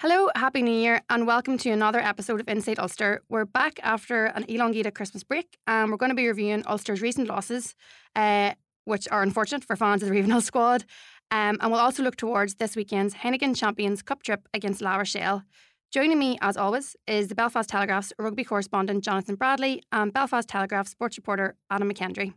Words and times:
Hello, 0.00 0.28
Happy 0.36 0.62
New 0.62 0.70
Year, 0.70 1.02
and 1.10 1.26
welcome 1.26 1.58
to 1.58 1.70
another 1.70 1.98
episode 1.98 2.38
of 2.38 2.48
Inside 2.48 2.78
Ulster. 2.78 3.20
We're 3.28 3.44
back 3.44 3.80
after 3.82 4.26
an 4.26 4.44
elongated 4.44 4.94
Christmas 4.94 5.24
break, 5.24 5.58
and 5.66 5.90
we're 5.90 5.96
going 5.96 6.10
to 6.10 6.14
be 6.14 6.28
reviewing 6.28 6.62
Ulster's 6.68 7.02
recent 7.02 7.26
losses, 7.26 7.74
uh, 8.14 8.52
which 8.84 9.08
are 9.10 9.24
unfortunate 9.24 9.64
for 9.64 9.74
fans 9.74 10.04
of 10.04 10.08
the 10.08 10.14
Ravenhill 10.14 10.40
squad. 10.40 10.84
Um, 11.32 11.58
and 11.60 11.72
we'll 11.72 11.80
also 11.80 12.04
look 12.04 12.14
towards 12.14 12.54
this 12.54 12.76
weekend's 12.76 13.12
Heineken 13.12 13.56
Champions 13.56 14.02
Cup 14.02 14.22
trip 14.22 14.46
against 14.54 14.80
La 14.80 14.98
Rochelle. 14.98 15.42
Joining 15.90 16.16
me, 16.16 16.38
as 16.40 16.56
always, 16.56 16.94
is 17.08 17.26
the 17.26 17.34
Belfast 17.34 17.68
Telegraph's 17.68 18.12
rugby 18.20 18.44
correspondent 18.44 19.02
Jonathan 19.02 19.34
Bradley 19.34 19.82
and 19.90 20.12
Belfast 20.12 20.48
Telegraph 20.48 20.86
sports 20.86 21.16
reporter 21.18 21.56
Adam 21.72 21.92
McKendry. 21.92 22.34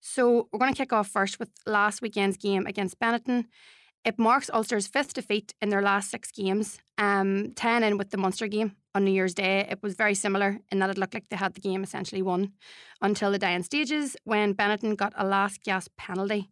So, 0.00 0.48
we're 0.50 0.58
going 0.58 0.72
to 0.72 0.78
kick 0.78 0.94
off 0.94 1.08
first 1.08 1.38
with 1.38 1.50
last 1.66 2.00
weekend's 2.00 2.38
game 2.38 2.66
against 2.66 2.98
Benetton. 2.98 3.44
It 4.04 4.18
marks 4.18 4.50
Ulster's 4.52 4.86
fifth 4.86 5.14
defeat 5.14 5.54
in 5.62 5.70
their 5.70 5.80
last 5.80 6.10
six 6.10 6.30
games, 6.30 6.78
um, 6.98 7.52
10 7.56 7.82
in 7.82 7.96
with 7.96 8.10
the 8.10 8.18
Munster 8.18 8.46
game 8.48 8.76
on 8.94 9.04
New 9.04 9.10
Year's 9.10 9.34
Day. 9.34 9.66
It 9.70 9.82
was 9.82 9.94
very 9.94 10.14
similar 10.14 10.60
in 10.70 10.78
that 10.80 10.90
it 10.90 10.98
looked 10.98 11.14
like 11.14 11.28
they 11.30 11.36
had 11.36 11.54
the 11.54 11.60
game 11.60 11.82
essentially 11.82 12.20
won 12.20 12.52
until 13.00 13.30
the 13.30 13.38
dying 13.38 13.62
stages 13.62 14.14
when 14.24 14.54
Benetton 14.54 14.96
got 14.96 15.14
a 15.16 15.24
last 15.26 15.62
gasp 15.64 15.90
penalty 15.96 16.50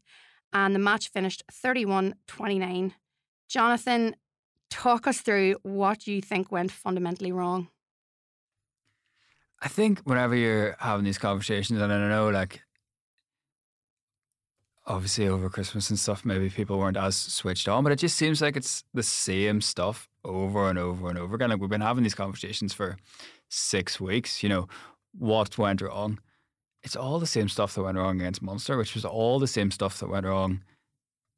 and 0.53 0.75
the 0.75 0.79
match 0.79 1.09
finished 1.09 1.43
31 1.51 2.15
29. 2.27 2.95
Jonathan, 3.49 4.17
talk 4.71 5.07
us 5.07 5.21
through 5.21 5.57
what 5.63 6.07
you 6.07 6.23
think 6.23 6.51
went 6.51 6.73
fundamentally 6.73 7.33
wrong. 7.33 7.69
I 9.61 9.69
think 9.69 10.01
whenever 10.01 10.35
you're 10.35 10.75
having 10.81 11.05
these 11.05 11.19
conversations, 11.19 11.81
and 11.81 11.93
I 11.93 11.99
don't 11.99 12.09
know, 12.09 12.31
like 12.31 12.63
obviously 14.87 15.29
over 15.29 15.49
Christmas 15.49 15.91
and 15.91 15.99
stuff, 15.99 16.25
maybe 16.25 16.51
people 16.51 16.79
weren't 16.79 16.97
as 16.97 17.17
switched 17.17 17.69
on, 17.69 17.85
but 17.85 17.93
it 17.93 17.99
just 17.99 18.17
seems 18.17 18.43
like 18.43 18.57
it's 18.57 18.85
the 18.93 19.03
same 19.03 19.61
stuff 19.61 20.09
over 20.25 20.69
and 20.69 20.79
over 20.79 21.09
and 21.09 21.19
over 21.19 21.35
again. 21.35 21.51
Like 21.51 21.61
we've 21.61 21.71
been 21.71 21.81
having 21.81 22.03
these 22.03 22.15
conversations 22.15 22.73
for 22.73 22.97
six 23.49 24.01
weeks, 24.01 24.43
you 24.43 24.49
know, 24.49 24.67
what 25.17 25.57
went 25.59 25.81
wrong? 25.81 26.19
It's 26.83 26.97
all 26.97 27.21
the 27.21 27.27
same 27.27 27.49
stuff 27.49 27.75
that 27.75 27.83
went 27.83 27.97
wrong 27.97 28.21
against 28.21 28.43
Munster, 28.43 28.77
which 28.77 28.95
was 28.95 29.05
all 29.05 29.39
the 29.39 29.47
same 29.47 29.71
stuff 29.71 30.01
that 30.01 30.09
went 30.09 30.27
wrong 30.27 30.63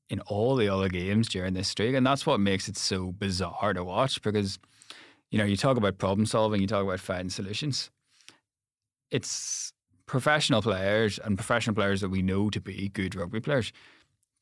in 0.09 0.20
all 0.20 0.56
the 0.56 0.69
other 0.69 0.89
games 0.89 1.28
during 1.28 1.53
this 1.53 1.69
streak. 1.69 1.95
And 1.95 2.06
that's 2.06 2.25
what 2.25 2.41
makes 2.41 2.69
it 2.69 2.77
so 2.78 3.12
bizarre 3.12 3.75
to 3.75 3.84
watch 3.84 4.22
because, 4.22 4.59
you 5.31 5.39
know, 5.39 5.45
you 5.45 5.56
talk 5.56 5.77
about 5.77 5.98
problem 5.98 6.25
solving, 6.25 6.62
you 6.62 6.67
talk 6.67 6.84
about 6.84 7.00
finding 7.00 7.31
solutions. 7.31 7.91
It's 9.11 9.73
professional 10.06 10.62
players 10.62 11.19
and 11.19 11.36
professional 11.36 11.74
players 11.74 12.00
that 12.00 12.10
we 12.10 12.22
know 12.22 12.50
to 12.50 12.60
be 12.60 12.88
good 12.91 13.14
rugby 13.14 13.41
players 13.41 13.72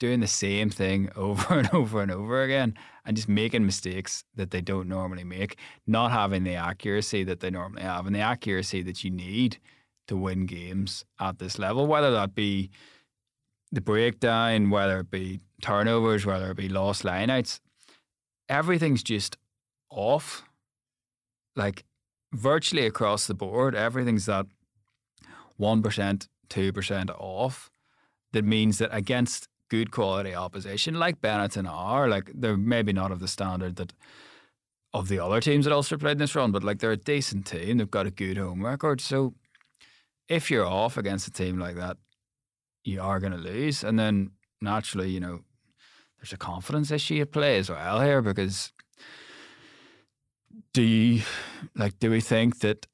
doing 0.00 0.18
the 0.18 0.26
same 0.26 0.68
thing 0.68 1.08
over 1.16 1.58
and 1.58 1.72
over 1.72 2.02
and 2.02 2.10
over 2.10 2.42
again 2.42 2.74
and 3.04 3.16
just 3.16 3.28
making 3.28 3.64
mistakes 3.64 4.24
that 4.34 4.50
they 4.50 4.60
don't 4.60 4.88
normally 4.88 5.24
make, 5.24 5.56
not 5.86 6.10
having 6.10 6.44
the 6.44 6.54
accuracy 6.54 7.22
that 7.24 7.40
they 7.40 7.50
normally 7.50 7.82
have 7.82 8.06
and 8.06 8.14
the 8.14 8.20
accuracy 8.20 8.82
that 8.82 9.04
you 9.04 9.10
need 9.10 9.58
to 10.08 10.16
win 10.16 10.46
games 10.46 11.04
at 11.20 11.38
this 11.38 11.58
level, 11.58 11.86
whether 11.86 12.10
that 12.10 12.34
be 12.34 12.68
the 13.70 13.80
breakdown, 13.80 14.70
whether 14.70 15.00
it 15.00 15.10
be 15.10 15.40
turnovers, 15.62 16.26
whether 16.26 16.50
it 16.50 16.56
be 16.56 16.68
lost 16.68 17.04
lineouts. 17.04 17.60
Everything's 18.48 19.02
just 19.02 19.36
off. 19.88 20.44
Like 21.54 21.84
virtually 22.32 22.86
across 22.86 23.26
the 23.26 23.34
board, 23.34 23.74
everything's 23.74 24.26
that 24.26 24.46
1%, 25.60 26.28
2% 26.48 27.10
off, 27.18 27.70
that 28.32 28.44
means 28.44 28.78
that 28.78 28.90
against 28.92 29.48
good 29.68 29.90
quality 29.90 30.34
opposition 30.34 30.94
like 30.94 31.20
Benetton 31.20 31.68
are, 31.68 32.08
like 32.08 32.30
they're 32.34 32.56
maybe 32.56 32.92
not 32.92 33.10
of 33.10 33.20
the 33.20 33.28
standard 33.28 33.76
that 33.76 33.92
of 34.94 35.08
the 35.08 35.18
other 35.18 35.40
teams 35.40 35.64
that 35.64 35.72
Ulster 35.72 35.96
played 35.96 36.12
in 36.12 36.18
this 36.18 36.34
run, 36.34 36.52
but 36.52 36.62
like 36.62 36.78
they're 36.78 36.92
a 36.92 36.96
decent 36.96 37.46
team. 37.46 37.78
They've 37.78 37.90
got 37.90 38.06
a 38.06 38.10
good 38.10 38.36
home 38.36 38.64
record. 38.64 39.00
So 39.00 39.34
if 40.28 40.50
you're 40.50 40.66
off 40.66 40.98
against 40.98 41.26
a 41.26 41.32
team 41.32 41.58
like 41.58 41.76
that, 41.76 41.96
you 42.84 43.00
are 43.00 43.18
going 43.18 43.32
to 43.32 43.38
lose. 43.38 43.82
And 43.82 43.98
then 43.98 44.32
naturally, 44.60 45.08
you 45.08 45.20
know, 45.20 45.40
there's 46.18 46.32
a 46.32 46.36
confidence 46.36 46.90
issue 46.90 47.20
at 47.20 47.32
play 47.32 47.58
as 47.58 47.70
well 47.70 48.00
here 48.00 48.22
because 48.22 48.72
do 50.72 50.82
you 50.82 51.22
like 51.74 51.98
do 51.98 52.10
we 52.10 52.20
think 52.20 52.60
that 52.60 52.86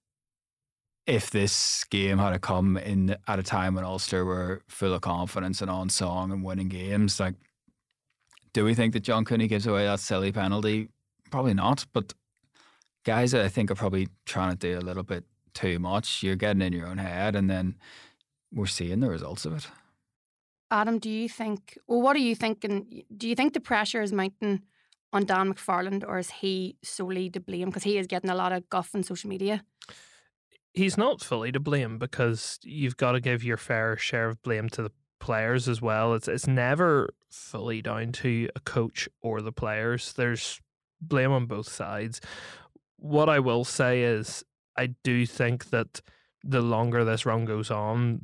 if 1.09 1.31
this 1.31 1.85
game 1.85 2.19
had 2.19 2.33
to 2.33 2.39
come 2.39 2.77
in 2.77 3.17
at 3.27 3.39
a 3.39 3.43
time 3.43 3.75
when 3.75 3.83
Ulster 3.83 4.27
were 4.27 4.61
full 4.69 4.93
of 4.93 5.01
confidence 5.01 5.63
and 5.63 5.71
on 5.71 5.89
song 5.89 6.31
and 6.31 6.45
winning 6.45 6.69
games, 6.69 7.19
like, 7.19 7.35
do 8.53 8.63
we 8.63 8.75
think 8.75 8.93
that 8.93 9.01
John 9.01 9.25
Cooney 9.25 9.49
gives 9.49 9.67
away 9.67 9.85
that 9.85 10.01
silly 10.01 10.33
penalty? 10.33 10.91
Probably 11.31 11.55
not. 11.55 11.87
But 11.95 12.13
guys 13.05 13.33
that 13.33 13.43
I 13.43 13.49
think 13.49 13.71
are 13.71 13.75
probably 13.75 14.09
trying 14.27 14.55
to 14.55 14.57
do 14.57 14.79
a 14.79 14.85
little 14.85 15.03
bit 15.03 15.25
too 15.55 15.79
much. 15.79 16.23
You're 16.23 16.37
getting 16.37 16.61
in 16.61 16.75
your 16.75 16.87
own 16.87 16.99
head, 16.99 17.35
and 17.35 17.49
then 17.49 17.77
we're 18.53 18.67
seeing 18.67 19.01
the 19.01 19.09
results 19.09 19.47
of 19.47 19.57
it. 19.57 19.67
Adam, 20.71 20.99
do 20.99 21.09
you 21.09 21.27
think, 21.27 21.79
well, 21.87 22.03
what 22.03 22.17
are 22.17 22.21
you 22.21 22.35
thinking? 22.35 23.05
Do 23.17 23.27
you 23.27 23.35
think 23.35 23.55
the 23.55 23.61
pressure 23.61 24.03
is 24.03 24.13
mounting 24.13 24.61
on 25.15 25.25
Dan 25.25 25.55
McFarland, 25.55 26.05
or 26.07 26.19
is 26.19 26.31
he 26.31 26.77
solely 26.83 27.31
to 27.31 27.41
blame? 27.41 27.69
Because 27.69 27.85
he 27.85 27.97
is 27.97 28.07
getting 28.07 28.29
a 28.29 28.35
lot 28.35 28.53
of 28.53 28.69
guff 28.69 28.95
on 28.95 29.03
social 29.03 29.31
media 29.31 29.65
he's 30.79 30.97
not 30.97 31.21
fully 31.21 31.51
to 31.51 31.59
blame 31.59 31.99
because 31.99 32.59
you've 32.63 32.97
got 32.97 33.13
to 33.13 33.21
give 33.21 33.43
your 33.43 33.57
fair 33.57 33.97
share 33.97 34.29
of 34.29 34.41
blame 34.43 34.69
to 34.71 34.83
the 34.83 34.93
players 35.19 35.69
as 35.69 35.83
well. 35.83 36.15
It's 36.15 36.29
it's 36.29 36.47
never 36.47 37.11
fully 37.31 37.83
down 37.83 38.13
to 38.13 38.49
a 38.55 38.61
coach 38.61 39.09
or 39.21 39.43
the 39.43 39.53
players. 39.53 40.13
There's 40.13 40.61
blame 41.01 41.33
on 41.33 41.47
both 41.47 41.69
sides. 41.69 42.21
What 42.97 43.29
I 43.29 43.41
will 43.41 43.65
say 43.65 44.03
is 44.03 44.45
I 44.77 44.95
do 45.03 45.27
think 45.27 45.71
that 45.71 46.01
the 46.45 46.63
longer 46.63 47.05
this 47.05 47.27
run 47.27 47.45
goes 47.45 47.71
on, 47.71 48.21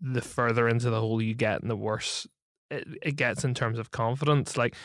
the 0.00 0.22
further 0.22 0.68
into 0.68 0.88
the 0.88 1.00
hole 1.00 1.20
you 1.20 1.34
get 1.34 1.60
and 1.60 1.70
the 1.70 1.76
worse 1.76 2.26
it, 2.70 2.86
it 3.02 3.16
gets 3.16 3.44
in 3.44 3.54
terms 3.54 3.78
of 3.78 3.90
confidence. 3.90 4.56
Like 4.56 4.76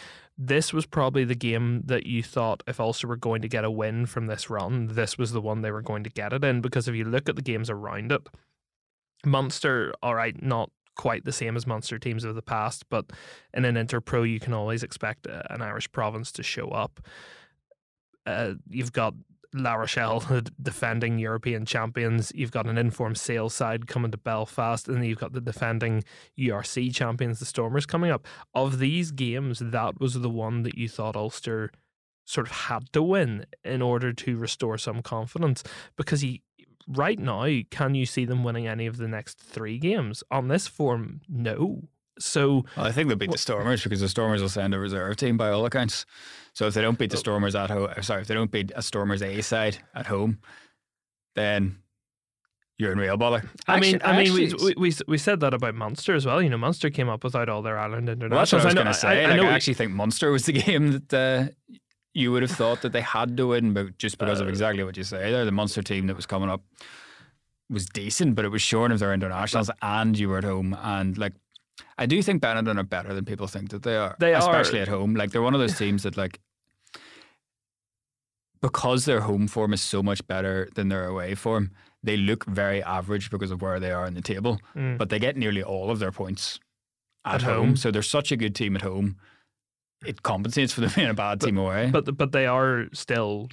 this 0.43 0.73
was 0.73 0.87
probably 0.87 1.23
the 1.23 1.35
game 1.35 1.83
that 1.85 2.07
you 2.07 2.23
thought 2.23 2.63
if 2.65 2.79
Ulster 2.79 3.07
were 3.07 3.15
going 3.15 3.43
to 3.43 3.47
get 3.47 3.63
a 3.63 3.69
win 3.69 4.07
from 4.07 4.25
this 4.25 4.49
run, 4.49 4.87
this 4.87 5.15
was 5.15 5.33
the 5.33 5.41
one 5.41 5.61
they 5.61 5.71
were 5.71 5.83
going 5.83 6.03
to 6.03 6.09
get 6.09 6.33
it 6.33 6.43
in. 6.43 6.61
Because 6.61 6.87
if 6.87 6.95
you 6.95 7.05
look 7.05 7.29
at 7.29 7.35
the 7.35 7.43
games 7.43 7.69
around 7.69 8.11
it, 8.11 8.27
Munster, 9.23 9.93
all 10.01 10.15
right, 10.15 10.41
not 10.41 10.71
quite 10.95 11.25
the 11.25 11.31
same 11.31 11.55
as 11.55 11.67
Munster 11.67 11.99
teams 11.99 12.23
of 12.23 12.33
the 12.33 12.41
past, 12.41 12.85
but 12.89 13.11
in 13.53 13.65
an 13.65 13.75
Interpro, 13.75 14.27
you 14.27 14.39
can 14.39 14.53
always 14.53 14.81
expect 14.81 15.27
an 15.27 15.61
Irish 15.61 15.91
province 15.91 16.31
to 16.31 16.43
show 16.43 16.69
up. 16.69 16.99
Uh, 18.25 18.53
you've 18.67 18.91
got 18.93 19.13
La 19.53 19.73
Rochelle, 19.73 20.19
the 20.21 20.49
defending 20.61 21.19
European 21.19 21.65
champions. 21.65 22.31
You've 22.33 22.51
got 22.51 22.67
an 22.67 22.77
informed 22.77 23.17
Sale 23.17 23.49
side 23.49 23.87
coming 23.87 24.11
to 24.11 24.17
Belfast, 24.17 24.87
and 24.87 24.97
then 24.97 25.03
you've 25.03 25.19
got 25.19 25.33
the 25.33 25.41
defending 25.41 26.03
URC 26.39 26.93
champions, 26.93 27.39
the 27.39 27.45
Stormers, 27.45 27.85
coming 27.85 28.11
up. 28.11 28.25
Of 28.53 28.79
these 28.79 29.11
games, 29.11 29.59
that 29.59 29.99
was 29.99 30.13
the 30.13 30.29
one 30.29 30.63
that 30.63 30.77
you 30.77 30.87
thought 30.87 31.15
Ulster 31.15 31.71
sort 32.25 32.47
of 32.47 32.53
had 32.53 32.91
to 32.93 33.03
win 33.03 33.45
in 33.63 33.81
order 33.81 34.13
to 34.13 34.37
restore 34.37 34.77
some 34.77 35.01
confidence. 35.01 35.63
Because 35.97 36.21
he, 36.21 36.43
right 36.87 37.19
now, 37.19 37.45
can 37.69 37.95
you 37.95 38.05
see 38.05 38.25
them 38.25 38.43
winning 38.43 38.67
any 38.67 38.85
of 38.85 38.97
the 38.97 39.07
next 39.07 39.37
three 39.37 39.77
games? 39.77 40.23
On 40.31 40.47
this 40.47 40.67
form, 40.67 41.21
no. 41.27 41.83
So 42.19 42.65
well, 42.75 42.85
I 42.85 42.91
think 42.91 43.07
they'll 43.07 43.17
beat 43.17 43.31
the 43.31 43.37
Stormers 43.37 43.83
because 43.83 44.01
the 44.01 44.09
Stormers 44.09 44.41
will 44.41 44.49
send 44.49 44.73
a 44.73 44.79
reserve 44.79 45.15
team 45.17 45.37
by 45.37 45.49
all 45.49 45.65
accounts. 45.65 46.05
So 46.53 46.67
if 46.67 46.73
they 46.73 46.81
don't 46.81 46.97
beat 46.97 47.09
the 47.09 47.17
oh. 47.17 47.19
Stormers 47.19 47.55
at 47.55 47.69
home, 47.69 47.89
sorry, 48.01 48.21
if 48.21 48.27
they 48.27 48.33
don't 48.33 48.51
beat 48.51 48.71
a 48.75 48.81
Stormers 48.81 49.21
A 49.21 49.41
side 49.41 49.77
at 49.95 50.07
home, 50.07 50.39
then 51.35 51.77
you're 52.77 52.91
in 52.91 52.97
real 52.97 53.15
bother. 53.15 53.43
I 53.67 53.79
mean, 53.79 54.01
I 54.03 54.23
mean, 54.23 54.33
we, 54.33 54.73
we 54.75 54.93
we 55.07 55.17
said 55.17 55.39
that 55.41 55.53
about 55.53 55.75
Munster 55.75 56.15
as 56.15 56.25
well. 56.25 56.41
You 56.41 56.49
know, 56.49 56.57
Munster 56.57 56.89
came 56.89 57.09
up 57.09 57.23
without 57.23 57.47
all 57.47 57.61
their 57.61 57.77
Ireland 57.77 58.09
internationals. 58.09 58.31
Well, 58.31 58.39
that's 58.39 58.53
what 58.53 58.61
I 58.61 58.65
was 58.65 58.73
going 58.73 58.87
to 58.87 58.93
say. 58.93 59.25
I, 59.25 59.33
I, 59.33 59.35
like, 59.35 59.47
I, 59.47 59.53
actually 59.53 59.75
think 59.75 59.91
Munster 59.91 60.31
was 60.31 60.45
the 60.45 60.53
game 60.63 60.91
that 60.91 61.13
uh, 61.13 61.75
you 62.13 62.31
would 62.31 62.41
have 62.41 62.51
thought 62.51 62.81
that 62.81 62.91
they 62.91 63.01
had 63.01 63.37
to 63.37 63.47
win, 63.47 63.73
but 63.73 63.97
just 63.97 64.17
because 64.17 64.41
uh, 64.41 64.43
of 64.43 64.49
exactly 64.49 64.83
what 64.83 64.97
you 64.97 65.03
say 65.03 65.31
there, 65.31 65.45
the 65.45 65.51
Munster 65.51 65.81
team 65.81 66.07
that 66.07 66.15
was 66.15 66.25
coming 66.25 66.49
up 66.49 66.63
was 67.69 67.85
decent, 67.85 68.35
but 68.35 68.45
it 68.45 68.49
was 68.49 68.61
short 68.61 68.91
of 68.91 68.99
their 68.99 69.13
internationals, 69.13 69.69
and 69.81 70.17
you 70.17 70.27
were 70.27 70.39
at 70.39 70.43
home, 70.43 70.75
and 70.81 71.17
like 71.17 71.33
I 71.97 72.05
do 72.05 72.21
think 72.21 72.41
Benetton 72.41 72.77
are 72.77 72.83
better 72.83 73.13
than 73.13 73.25
people 73.25 73.47
think 73.47 73.69
that 73.69 73.83
they 73.83 73.95
are. 73.95 74.15
They 74.19 74.33
especially 74.33 74.79
are. 74.79 74.83
at 74.83 74.87
home. 74.87 75.15
Like 75.15 75.31
they're 75.31 75.41
one 75.41 75.53
of 75.53 75.59
those 75.59 75.77
teams 75.77 76.03
that 76.03 76.17
like 76.17 76.39
because 78.61 79.05
their 79.05 79.21
home 79.21 79.47
form 79.47 79.73
is 79.73 79.81
so 79.81 80.03
much 80.03 80.25
better 80.27 80.69
than 80.75 80.89
their 80.89 81.05
away 81.05 81.35
form, 81.35 81.71
they 82.03 82.17
look 82.17 82.45
very 82.45 82.81
average 82.83 83.29
because 83.29 83.51
of 83.51 83.61
where 83.61 83.79
they 83.79 83.91
are 83.91 84.05
in 84.05 84.13
the 84.13 84.21
table. 84.21 84.59
Mm. 84.75 84.97
But 84.97 85.09
they 85.09 85.19
get 85.19 85.35
nearly 85.35 85.63
all 85.63 85.89
of 85.89 85.99
their 85.99 86.11
points 86.11 86.59
at, 87.25 87.35
at 87.35 87.41
home. 87.41 87.67
home. 87.67 87.75
So 87.75 87.91
they're 87.91 88.01
such 88.01 88.31
a 88.31 88.37
good 88.37 88.55
team 88.55 88.75
at 88.75 88.81
home. 88.81 89.17
It 90.05 90.23
compensates 90.23 90.73
for 90.73 90.81
them 90.81 90.91
being 90.95 91.09
a 91.09 91.13
bad 91.13 91.39
but, 91.39 91.45
team 91.45 91.57
away. 91.57 91.89
But 91.91 92.17
but 92.17 92.31
they 92.31 92.45
are 92.45 92.85
still 92.93 93.49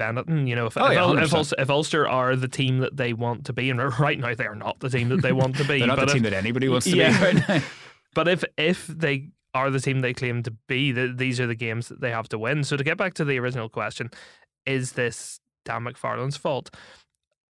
Benetton. 0.00 0.48
You 0.48 0.56
know, 0.56 0.66
if, 0.66 0.76
oh, 0.76 0.90
yeah, 0.90 1.22
if, 1.22 1.34
Ulster, 1.34 1.56
if, 1.58 1.70
Ulster, 1.70 2.08
are 2.08 2.34
the 2.34 2.48
team 2.48 2.78
that 2.78 2.96
they 2.96 3.12
want 3.12 3.44
to 3.46 3.52
be, 3.52 3.70
and 3.70 3.80
right 4.00 4.18
now 4.18 4.34
they 4.34 4.46
are 4.46 4.54
not 4.54 4.80
the 4.80 4.88
team 4.88 5.10
that 5.10 5.22
they 5.22 5.32
want 5.32 5.56
to 5.56 5.64
be. 5.64 5.78
They're 5.80 5.86
not 5.86 5.98
the 5.98 6.06
team 6.06 6.22
that 6.22 6.32
anybody 6.32 6.68
wants 6.68 6.86
to 6.86 6.96
yeah, 6.96 7.18
be 7.18 7.24
right 7.38 7.48
now. 7.48 7.62
But 8.12 8.26
if 8.26 8.42
if 8.56 8.88
they 8.88 9.28
are 9.54 9.70
the 9.70 9.80
team 9.80 10.00
they 10.00 10.14
claim 10.14 10.42
to 10.42 10.52
be. 10.68 10.92
That 10.92 11.18
these 11.18 11.40
are 11.40 11.46
the 11.46 11.54
games 11.54 11.88
that 11.88 12.00
they 12.00 12.10
have 12.10 12.28
to 12.30 12.38
win. 12.38 12.64
So 12.64 12.76
to 12.76 12.84
get 12.84 12.98
back 12.98 13.14
to 13.14 13.24
the 13.24 13.38
original 13.38 13.68
question, 13.68 14.10
is 14.66 14.92
this 14.92 15.40
Dan 15.64 15.84
McFarland's 15.84 16.36
fault? 16.36 16.74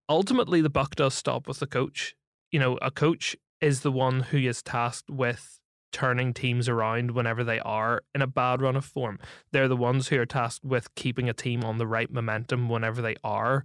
Ultimately, 0.09 0.61
the 0.61 0.71
buck 0.71 0.97
does 0.97 1.15
stop 1.15 1.47
with 1.47 1.61
the 1.61 1.67
coach. 1.67 2.15
You 2.51 2.59
know, 2.59 2.79
a 2.83 2.91
coach 2.91 3.37
is 3.61 3.83
the 3.83 3.93
one 3.93 4.21
who 4.21 4.39
is 4.39 4.63
tasked 4.63 5.11
with 5.11 5.60
turning 5.93 6.33
teams 6.33 6.69
around 6.69 7.13
whenever 7.13 7.45
they 7.45 7.61
are 7.61 8.03
in 8.15 8.23
a 8.23 8.27
bad 8.27 8.63
run 8.63 8.77
of 8.77 8.85
form. 8.85 9.19
They're 9.53 9.69
the 9.69 9.77
ones 9.77 10.09
who 10.09 10.21
are 10.21 10.27
tasked 10.27 10.65
with 10.65 10.95
keeping 10.95 11.29
a 11.29 11.35
team 11.35 11.65
on 11.65 11.79
the 11.79 11.87
right 11.87 12.11
momentum 12.11 12.69
whenever 12.69 13.03
they 13.03 13.17
are 13.25 13.65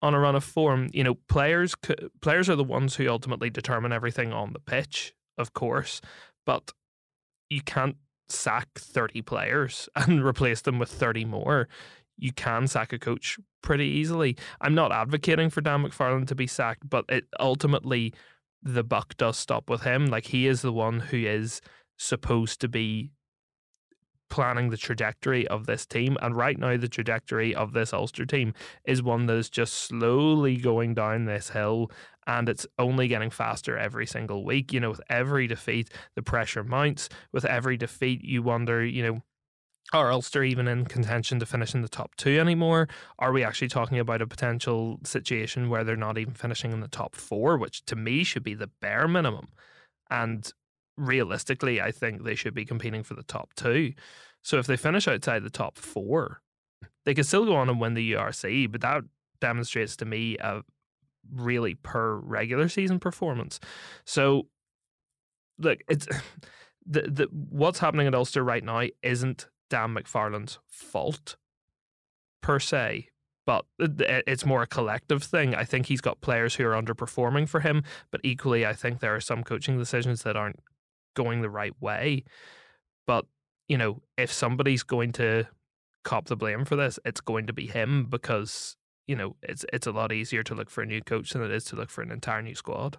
on 0.00 0.14
a 0.14 0.18
run 0.18 0.34
of 0.34 0.44
form. 0.44 0.90
You 0.92 1.04
know, 1.04 1.14
players 1.28 1.74
players 2.20 2.50
are 2.50 2.56
the 2.56 2.64
ones 2.64 2.96
who 2.96 3.08
ultimately 3.08 3.50
determine 3.50 3.92
everything 3.92 4.32
on 4.32 4.52
the 4.52 4.58
pitch, 4.58 5.14
of 5.38 5.54
course, 5.54 6.00
but 6.44 6.72
you 7.48 7.62
can't 7.62 7.96
sack 8.28 8.68
30 8.76 9.22
players 9.22 9.88
and 9.96 10.24
replace 10.24 10.62
them 10.62 10.78
with 10.78 10.90
30 10.90 11.24
more. 11.24 11.68
You 12.18 12.32
can 12.32 12.66
sack 12.66 12.92
a 12.92 12.98
coach 12.98 13.38
pretty 13.62 13.86
easily. 13.86 14.36
I'm 14.60 14.74
not 14.74 14.92
advocating 14.92 15.50
for 15.50 15.60
Dan 15.60 15.82
McFarland 15.82 16.26
to 16.28 16.34
be 16.34 16.46
sacked, 16.46 16.88
but 16.88 17.04
it 17.08 17.24
ultimately 17.40 18.12
the 18.62 18.84
buck 18.84 19.16
does 19.16 19.36
stop 19.36 19.68
with 19.68 19.82
him. 19.82 20.06
Like 20.06 20.26
he 20.26 20.46
is 20.46 20.62
the 20.62 20.72
one 20.72 21.00
who 21.00 21.18
is 21.18 21.60
supposed 21.96 22.60
to 22.60 22.68
be 22.68 23.10
planning 24.32 24.70
the 24.70 24.78
trajectory 24.78 25.46
of 25.48 25.66
this 25.66 25.84
team. 25.84 26.16
And 26.22 26.34
right 26.34 26.58
now, 26.58 26.78
the 26.78 26.88
trajectory 26.88 27.54
of 27.54 27.74
this 27.74 27.92
Ulster 27.92 28.24
team 28.24 28.54
is 28.84 29.02
one 29.02 29.26
that 29.26 29.36
is 29.36 29.50
just 29.50 29.74
slowly 29.74 30.56
going 30.56 30.94
down 30.94 31.26
this 31.26 31.50
hill. 31.50 31.90
And 32.26 32.48
it's 32.48 32.66
only 32.78 33.08
getting 33.08 33.28
faster 33.28 33.76
every 33.76 34.06
single 34.06 34.44
week. 34.44 34.72
You 34.72 34.80
know, 34.80 34.90
with 34.90 35.02
every 35.10 35.46
defeat, 35.46 35.90
the 36.14 36.22
pressure 36.22 36.64
mounts. 36.64 37.10
With 37.30 37.44
every 37.44 37.76
defeat, 37.76 38.24
you 38.24 38.42
wonder, 38.42 38.82
you 38.82 39.02
know, 39.02 39.22
are 39.92 40.12
Ulster 40.12 40.42
even 40.42 40.68
in 40.68 40.84
contention 40.86 41.38
to 41.40 41.46
finish 41.46 41.74
in 41.74 41.82
the 41.82 41.88
top 41.88 42.14
two 42.16 42.38
anymore? 42.38 42.88
Are 43.18 43.32
we 43.32 43.44
actually 43.44 43.68
talking 43.68 43.98
about 43.98 44.22
a 44.22 44.26
potential 44.26 45.00
situation 45.04 45.68
where 45.68 45.84
they're 45.84 45.96
not 45.96 46.18
even 46.18 46.34
finishing 46.34 46.72
in 46.72 46.80
the 46.80 46.88
top 46.88 47.14
four, 47.14 47.58
which 47.58 47.84
to 47.86 47.96
me 47.96 48.24
should 48.24 48.42
be 48.42 48.54
the 48.54 48.70
bare 48.80 49.08
minimum? 49.08 49.48
And 50.10 50.50
realistically, 50.96 51.80
I 51.80 51.90
think 51.90 52.24
they 52.24 52.34
should 52.34 52.54
be 52.54 52.64
competing 52.64 53.02
for 53.02 53.14
the 53.14 53.22
top 53.22 53.54
two. 53.54 53.92
So 54.42 54.58
if 54.58 54.66
they 54.66 54.76
finish 54.76 55.08
outside 55.08 55.44
the 55.44 55.50
top 55.50 55.78
four, 55.78 56.42
they 57.04 57.14
could 57.14 57.26
still 57.26 57.44
go 57.44 57.56
on 57.56 57.68
and 57.68 57.80
win 57.80 57.94
the 57.94 58.12
URC, 58.12 58.70
but 58.70 58.80
that 58.80 59.02
demonstrates 59.40 59.96
to 59.96 60.04
me 60.04 60.36
a 60.38 60.62
really 61.34 61.74
per 61.74 62.16
regular 62.16 62.68
season 62.68 62.98
performance. 62.98 63.60
So 64.04 64.48
look, 65.58 65.80
it's 65.88 66.06
the 66.86 67.02
the 67.02 67.28
what's 67.30 67.78
happening 67.78 68.06
at 68.06 68.14
Ulster 68.14 68.42
right 68.42 68.64
now 68.64 68.82
isn't 69.02 69.46
Dan 69.72 69.94
McFarland's 69.94 70.58
fault 70.68 71.36
per 72.42 72.58
se, 72.58 73.08
but 73.46 73.64
it's 73.78 74.44
more 74.44 74.60
a 74.60 74.66
collective 74.66 75.22
thing. 75.22 75.54
I 75.54 75.64
think 75.64 75.86
he's 75.86 76.02
got 76.02 76.20
players 76.20 76.54
who 76.54 76.66
are 76.66 76.80
underperforming 76.80 77.48
for 77.48 77.60
him, 77.60 77.82
but 78.10 78.20
equally, 78.22 78.66
I 78.66 78.74
think 78.74 79.00
there 79.00 79.16
are 79.16 79.20
some 79.20 79.42
coaching 79.42 79.78
decisions 79.78 80.24
that 80.24 80.36
aren't 80.36 80.60
going 81.16 81.40
the 81.40 81.48
right 81.48 81.72
way. 81.80 82.24
But, 83.06 83.24
you 83.66 83.78
know, 83.78 84.02
if 84.18 84.30
somebody's 84.30 84.82
going 84.82 85.12
to 85.12 85.46
cop 86.04 86.26
the 86.26 86.36
blame 86.36 86.66
for 86.66 86.76
this, 86.76 86.98
it's 87.06 87.22
going 87.22 87.46
to 87.46 87.54
be 87.54 87.66
him 87.66 88.04
because, 88.10 88.76
you 89.06 89.16
know, 89.16 89.36
it's 89.42 89.64
it's 89.72 89.86
a 89.86 89.92
lot 89.92 90.12
easier 90.12 90.42
to 90.42 90.54
look 90.54 90.68
for 90.68 90.82
a 90.82 90.86
new 90.86 91.00
coach 91.00 91.30
than 91.30 91.42
it 91.42 91.50
is 91.50 91.64
to 91.64 91.76
look 91.76 91.88
for 91.88 92.02
an 92.02 92.12
entire 92.12 92.42
new 92.42 92.54
squad. 92.54 92.98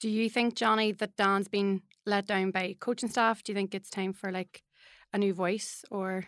Do 0.00 0.08
you 0.08 0.30
think, 0.30 0.54
Johnny, 0.54 0.92
that 0.92 1.16
Dan's 1.16 1.48
been 1.48 1.82
let 2.06 2.26
down 2.26 2.52
by 2.52 2.76
coaching 2.80 3.10
staff? 3.10 3.42
Do 3.42 3.52
you 3.52 3.56
think 3.56 3.74
it's 3.74 3.90
time 3.90 4.14
for 4.14 4.32
like 4.32 4.62
a 5.12 5.18
new 5.18 5.34
voice 5.34 5.84
or? 5.90 6.26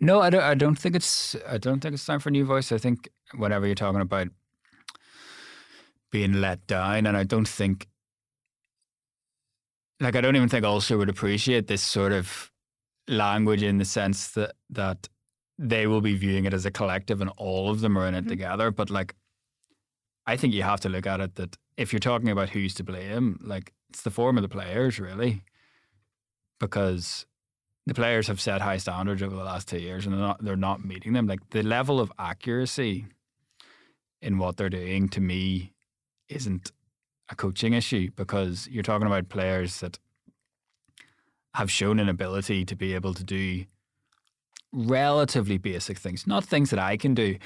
No 0.00 0.20
i 0.20 0.30
don't 0.30 0.42
i 0.42 0.54
don't 0.54 0.76
think 0.76 0.96
it's 0.96 1.36
i 1.46 1.58
don't 1.58 1.80
think 1.80 1.94
it's 1.94 2.06
time 2.06 2.20
for 2.20 2.30
a 2.30 2.32
new 2.32 2.44
voice. 2.44 2.72
I 2.72 2.78
think 2.78 3.08
whenever 3.36 3.66
you're 3.66 3.74
talking 3.74 4.00
about 4.00 4.28
being 6.10 6.40
let 6.40 6.66
down 6.66 7.06
and 7.06 7.16
i 7.16 7.22
don't 7.22 7.46
think 7.46 7.86
like 10.00 10.16
i 10.16 10.20
don't 10.20 10.34
even 10.34 10.48
think 10.48 10.64
ulster 10.64 10.98
would 10.98 11.08
appreciate 11.08 11.68
this 11.68 11.82
sort 11.82 12.10
of 12.10 12.50
language 13.06 13.62
in 13.62 13.78
the 13.78 13.84
sense 13.84 14.28
that 14.32 14.54
that 14.70 15.08
they 15.58 15.86
will 15.86 16.00
be 16.00 16.14
viewing 16.14 16.46
it 16.46 16.54
as 16.54 16.64
a 16.64 16.70
collective 16.70 17.20
and 17.20 17.30
all 17.36 17.70
of 17.70 17.80
them 17.80 17.98
are 17.98 18.06
in 18.06 18.14
it 18.14 18.20
mm-hmm. 18.20 18.30
together. 18.30 18.70
But 18.70 18.88
like 18.90 19.14
i 20.26 20.36
think 20.36 20.54
you 20.54 20.62
have 20.62 20.80
to 20.80 20.88
look 20.88 21.06
at 21.06 21.20
it 21.20 21.34
that 21.34 21.56
if 21.76 21.92
you're 21.92 22.00
talking 22.00 22.30
about 22.30 22.50
who's 22.50 22.74
to 22.74 22.84
blame 22.84 23.38
like 23.42 23.72
it's 23.90 24.02
the 24.02 24.10
form 24.10 24.38
of 24.38 24.42
the 24.42 24.48
players 24.48 24.98
really. 24.98 25.42
Because 26.58 27.26
the 27.90 27.94
players 27.94 28.28
have 28.28 28.40
set 28.40 28.60
high 28.60 28.76
standards 28.76 29.20
over 29.20 29.34
the 29.34 29.42
last 29.42 29.66
two 29.66 29.80
years, 29.80 30.06
and 30.06 30.14
they're 30.14 30.20
not 30.20 30.44
they're 30.44 30.54
not 30.54 30.84
meeting 30.84 31.12
them. 31.12 31.26
Like 31.26 31.50
the 31.50 31.64
level 31.64 31.98
of 31.98 32.12
accuracy 32.20 33.04
in 34.22 34.38
what 34.38 34.56
they're 34.56 34.70
doing 34.70 35.08
to 35.08 35.20
me 35.20 35.72
isn't 36.28 36.70
a 37.30 37.34
coaching 37.34 37.72
issue 37.72 38.10
because 38.14 38.68
you're 38.70 38.84
talking 38.84 39.08
about 39.08 39.28
players 39.28 39.80
that 39.80 39.98
have 41.54 41.68
shown 41.68 41.98
an 41.98 42.08
ability 42.08 42.64
to 42.66 42.76
be 42.76 42.94
able 42.94 43.12
to 43.12 43.24
do 43.24 43.64
relatively 44.72 45.58
basic 45.58 45.98
things, 45.98 46.28
not 46.28 46.44
things 46.44 46.70
that 46.70 46.78
I 46.78 46.96
can 46.96 47.12
do, 47.12 47.38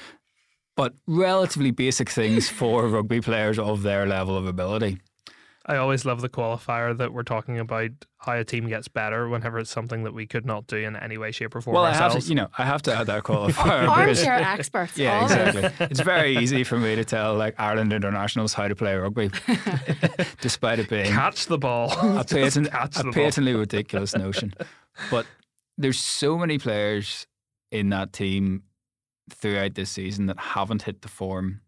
but 0.77 0.93
relatively 1.07 1.71
basic 1.71 2.07
things 2.07 2.49
for 2.59 2.87
rugby 2.87 3.19
players 3.19 3.57
of 3.57 3.81
their 3.81 4.05
level 4.05 4.37
of 4.37 4.45
ability. 4.45 4.99
I 5.67 5.77
always 5.77 6.05
love 6.05 6.21
the 6.21 6.29
qualifier 6.29 6.95
that 6.95 7.11
we're 7.11 7.23
talking 7.23 7.57
about 7.57 7.89
how 8.19 8.33
a 8.33 8.43
team 8.43 8.67
gets 8.67 8.87
better 8.87 9.27
whenever 9.27 9.57
it's 9.57 9.71
something 9.71 10.03
that 10.03 10.13
we 10.13 10.27
could 10.27 10.45
not 10.45 10.67
do 10.67 10.77
in 10.77 10.95
any 10.95 11.17
way, 11.17 11.31
shape, 11.31 11.55
or 11.55 11.61
form. 11.61 11.73
Well, 11.73 11.85
ourselves. 11.85 12.15
I 12.15 12.17
have 12.17 12.23
to, 12.23 12.29
you 12.29 12.35
know, 12.35 12.49
I 12.55 12.65
have 12.65 12.81
to 12.83 12.95
add 12.95 13.07
that 13.07 13.23
qualifier. 13.23 13.87
Armchair 13.89 14.35
experts. 14.35 14.95
Yeah, 14.95 15.23
exactly. 15.23 15.87
it's 15.87 16.01
very 16.01 16.37
easy 16.37 16.63
for 16.63 16.77
me 16.77 16.95
to 16.95 17.03
tell 17.03 17.33
like 17.35 17.55
Ireland 17.57 17.93
internationals 17.93 18.53
how 18.53 18.67
to 18.67 18.75
play 18.75 18.95
rugby, 18.95 19.31
despite 20.41 20.77
it 20.77 20.87
being 20.87 21.11
catch 21.11 21.47
the 21.47 21.57
ball. 21.57 21.91
A, 21.91 22.23
patent, 22.29 22.67
a 22.71 23.11
patently 23.11 23.55
ridiculous 23.55 24.15
notion. 24.15 24.53
But 25.09 25.25
there's 25.79 25.99
so 25.99 26.37
many 26.37 26.59
players 26.59 27.25
in 27.71 27.89
that 27.89 28.13
team 28.13 28.63
throughout 29.31 29.73
this 29.73 29.89
season 29.89 30.27
that 30.27 30.37
haven't 30.37 30.83
hit 30.83 31.01
the 31.01 31.07
form 31.07 31.61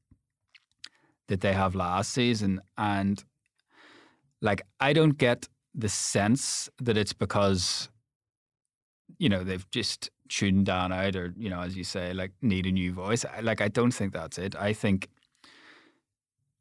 that 1.29 1.41
they 1.41 1.53
have 1.53 1.73
last 1.73 2.13
season, 2.13 2.61
and 2.77 3.23
like 4.41 4.61
I 4.79 4.93
don't 4.93 5.17
get 5.17 5.47
the 5.73 5.89
sense 5.89 6.69
that 6.81 6.97
it's 6.97 7.13
because 7.13 7.89
you 9.19 9.29
know 9.29 9.43
they've 9.43 9.69
just 9.71 10.09
tuned 10.29 10.65
down 10.65 10.91
out 10.91 11.15
or 11.15 11.33
you 11.37 11.49
know 11.49 11.61
as 11.61 11.77
you 11.77 11.83
say 11.83 12.13
like 12.13 12.31
need 12.41 12.65
a 12.65 12.71
new 12.71 12.91
voice. 12.91 13.25
Like 13.41 13.61
i 13.61 13.67
don't 13.67 13.91
think 13.91 14.13
that's 14.13 14.37
it. 14.37 14.55
I 14.55 14.73
think 14.73 15.09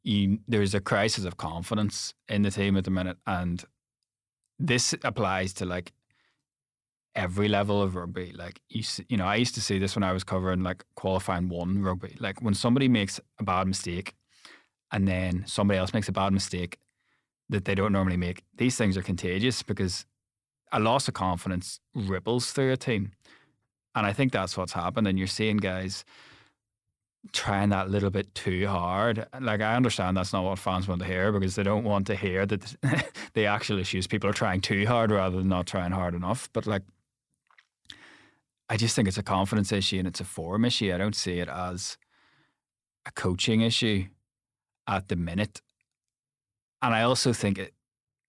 you, 0.03 0.39
there's 0.47 0.73
a 0.73 0.79
crisis 0.79 1.25
of 1.25 1.35
confidence 1.37 2.13
in 2.29 2.43
the 2.43 2.51
team 2.51 2.77
at 2.77 2.85
the 2.85 2.91
minute 2.91 3.17
and 3.27 3.63
this 4.57 4.95
applies 5.03 5.53
to 5.55 5.65
like 5.65 5.91
every 7.13 7.49
level 7.49 7.81
of 7.81 7.95
rugby. 7.95 8.31
Like 8.33 8.61
you, 8.69 8.83
you 9.09 9.17
know 9.17 9.25
i 9.25 9.35
used 9.35 9.55
to 9.55 9.61
see 9.61 9.79
this 9.79 9.95
when 9.95 10.03
i 10.03 10.13
was 10.13 10.23
covering 10.23 10.63
like 10.63 10.85
qualifying 10.95 11.49
one 11.49 11.81
rugby. 11.81 12.15
Like 12.19 12.41
when 12.41 12.53
somebody 12.53 12.87
makes 12.87 13.19
a 13.39 13.43
bad 13.43 13.67
mistake 13.67 14.13
and 14.91 15.07
then 15.07 15.43
somebody 15.47 15.79
else 15.79 15.93
makes 15.93 16.07
a 16.07 16.13
bad 16.13 16.31
mistake 16.31 16.77
that 17.49 17.65
they 17.65 17.75
don't 17.75 17.91
normally 17.91 18.17
make. 18.17 18.43
These 18.57 18.75
things 18.75 18.97
are 18.97 19.01
contagious 19.01 19.63
because 19.63 20.05
a 20.71 20.79
loss 20.79 21.07
of 21.07 21.13
confidence 21.13 21.79
ripples 21.95 22.51
through 22.51 22.71
a 22.71 22.77
team. 22.77 23.11
And 23.95 24.05
I 24.05 24.13
think 24.13 24.31
that's 24.31 24.57
what's 24.57 24.73
happened. 24.73 25.07
And 25.07 25.17
you're 25.17 25.27
seeing 25.27 25.57
guys 25.57 26.03
trying 27.33 27.69
that 27.69 27.89
little 27.89 28.09
bit 28.09 28.33
too 28.35 28.67
hard. 28.67 29.25
Like, 29.39 29.61
I 29.61 29.75
understand 29.75 30.17
that's 30.17 30.33
not 30.33 30.43
what 30.43 30.59
fans 30.59 30.87
want 30.87 31.01
to 31.01 31.07
hear 31.07 31.31
because 31.31 31.55
they 31.55 31.63
don't 31.63 31.83
want 31.83 32.07
to 32.07 32.15
hear 32.15 32.45
that 32.45 32.75
the 33.33 33.45
actual 33.45 33.79
issues 33.79 34.07
people 34.07 34.29
are 34.29 34.33
trying 34.33 34.61
too 34.61 34.85
hard 34.85 35.11
rather 35.11 35.37
than 35.37 35.49
not 35.49 35.67
trying 35.67 35.91
hard 35.91 36.13
enough. 36.13 36.49
But, 36.53 36.67
like, 36.67 36.83
I 38.69 38.77
just 38.77 38.95
think 38.95 39.07
it's 39.07 39.17
a 39.17 39.23
confidence 39.23 39.71
issue 39.71 39.99
and 39.99 40.07
it's 40.07 40.19
a 40.19 40.25
form 40.25 40.65
issue. 40.65 40.93
I 40.93 40.97
don't 40.97 41.15
see 41.15 41.39
it 41.39 41.47
as 41.47 41.97
a 43.05 43.11
coaching 43.11 43.61
issue 43.61 44.05
at 44.85 45.07
the 45.07 45.15
minute 45.15 45.61
and 46.81 46.93
I 46.93 47.03
also 47.03 47.33
think 47.33 47.57
it, 47.57 47.73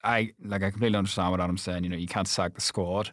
I 0.03 0.33
like 0.43 0.63
I 0.63 0.71
completely 0.71 0.99
understand 0.99 1.31
what 1.31 1.41
Adam's 1.41 1.63
saying. 1.63 1.85
You 1.85 1.91
know, 1.91 1.97
you 1.97 2.07
can't 2.07 2.29
sack 2.29 2.55
the 2.55 2.61
squad, 2.61 3.13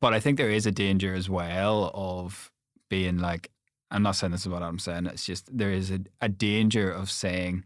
but 0.00 0.12
I 0.12 0.20
think 0.20 0.36
there 0.36 0.50
is 0.50 0.66
a 0.66 0.72
danger 0.72 1.14
as 1.14 1.28
well 1.28 1.90
of 1.94 2.50
being 2.88 3.18
like. 3.18 3.50
I'm 3.92 4.04
not 4.04 4.12
saying 4.12 4.30
this 4.30 4.42
is 4.42 4.48
what 4.48 4.62
I'm 4.62 4.78
saying. 4.78 5.06
It's 5.06 5.26
just 5.26 5.56
there 5.56 5.72
is 5.72 5.90
a, 5.90 5.98
a 6.20 6.28
danger 6.28 6.92
of 6.92 7.10
saying, 7.10 7.64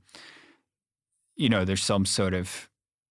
you 1.37 1.51
know, 1.51 1.67
there's 1.67 1.83
some 1.83 2.07
sort 2.07 2.33
of 2.33 2.71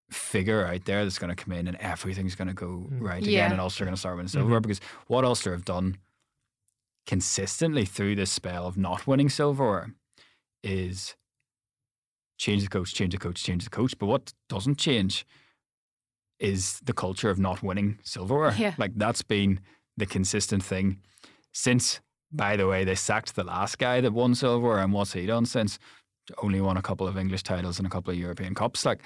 figure 0.10 0.66
out 0.66 0.86
there 0.86 1.04
that's 1.04 1.20
going 1.20 1.36
to 1.36 1.44
come 1.44 1.54
in 1.54 1.68
and 1.68 1.78
everything's 1.78 2.36
going 2.36 2.48
to 2.48 2.56
go 2.56 2.88
mm. 2.92 3.02
right 3.02 3.22
yeah. 3.24 3.42
again, 3.42 3.52
and 3.52 3.62
Ulster 3.62 3.84
are 3.84 3.86
going 3.86 3.96
to 3.96 4.00
start 4.00 4.16
winning 4.16 4.30
silver. 4.30 4.50
Mm-hmm. 4.50 4.62
Because 4.62 4.82
what 5.08 5.26
Ulster 5.26 5.52
have 5.52 5.64
done 5.66 5.98
consistently 7.06 7.86
through 7.86 8.16
this 8.16 8.32
spell 8.32 8.66
of 8.66 8.78
not 8.78 9.06
winning 9.06 9.30
silver 9.30 9.94
is 10.64 11.16
change 12.44 12.62
the 12.64 12.70
coach, 12.70 12.94
change 12.94 13.14
the 13.14 13.18
coach, 13.18 13.42
change 13.42 13.64
the 13.64 13.70
coach. 13.70 13.98
But 13.98 14.08
what 14.08 14.34
doesn't 14.50 14.78
change 14.78 15.26
is 16.40 16.80
the 16.84 16.94
culture 16.94 17.30
of 17.30 17.40
not 17.40 17.64
winning 17.64 18.00
silverware. 18.04 18.54
Yeah. 18.58 18.76
Like 18.78 18.92
that's 18.96 19.22
been 19.22 19.62
the 19.96 20.06
consistent 20.06 20.64
thing 20.64 21.00
since. 21.54 22.02
By 22.36 22.58
the 22.58 22.68
way, 22.68 22.84
they 22.84 22.96
sacked 22.96 23.36
the 23.36 23.44
last 23.44 23.78
guy 23.78 24.02
that 24.02 24.12
won 24.12 24.34
silverware, 24.34 24.80
and 24.80 24.92
what's 24.92 25.14
he 25.14 25.28
done 25.28 25.46
since? 25.46 25.78
Only 26.42 26.60
won 26.60 26.78
a 26.78 26.82
couple 26.82 27.08
of 27.08 27.16
English 27.16 27.44
titles 27.44 27.78
and 27.78 27.86
a 27.86 27.92
couple 27.92 28.12
of 28.12 28.20
European 28.20 28.56
cups. 28.56 28.86
Like 28.86 29.02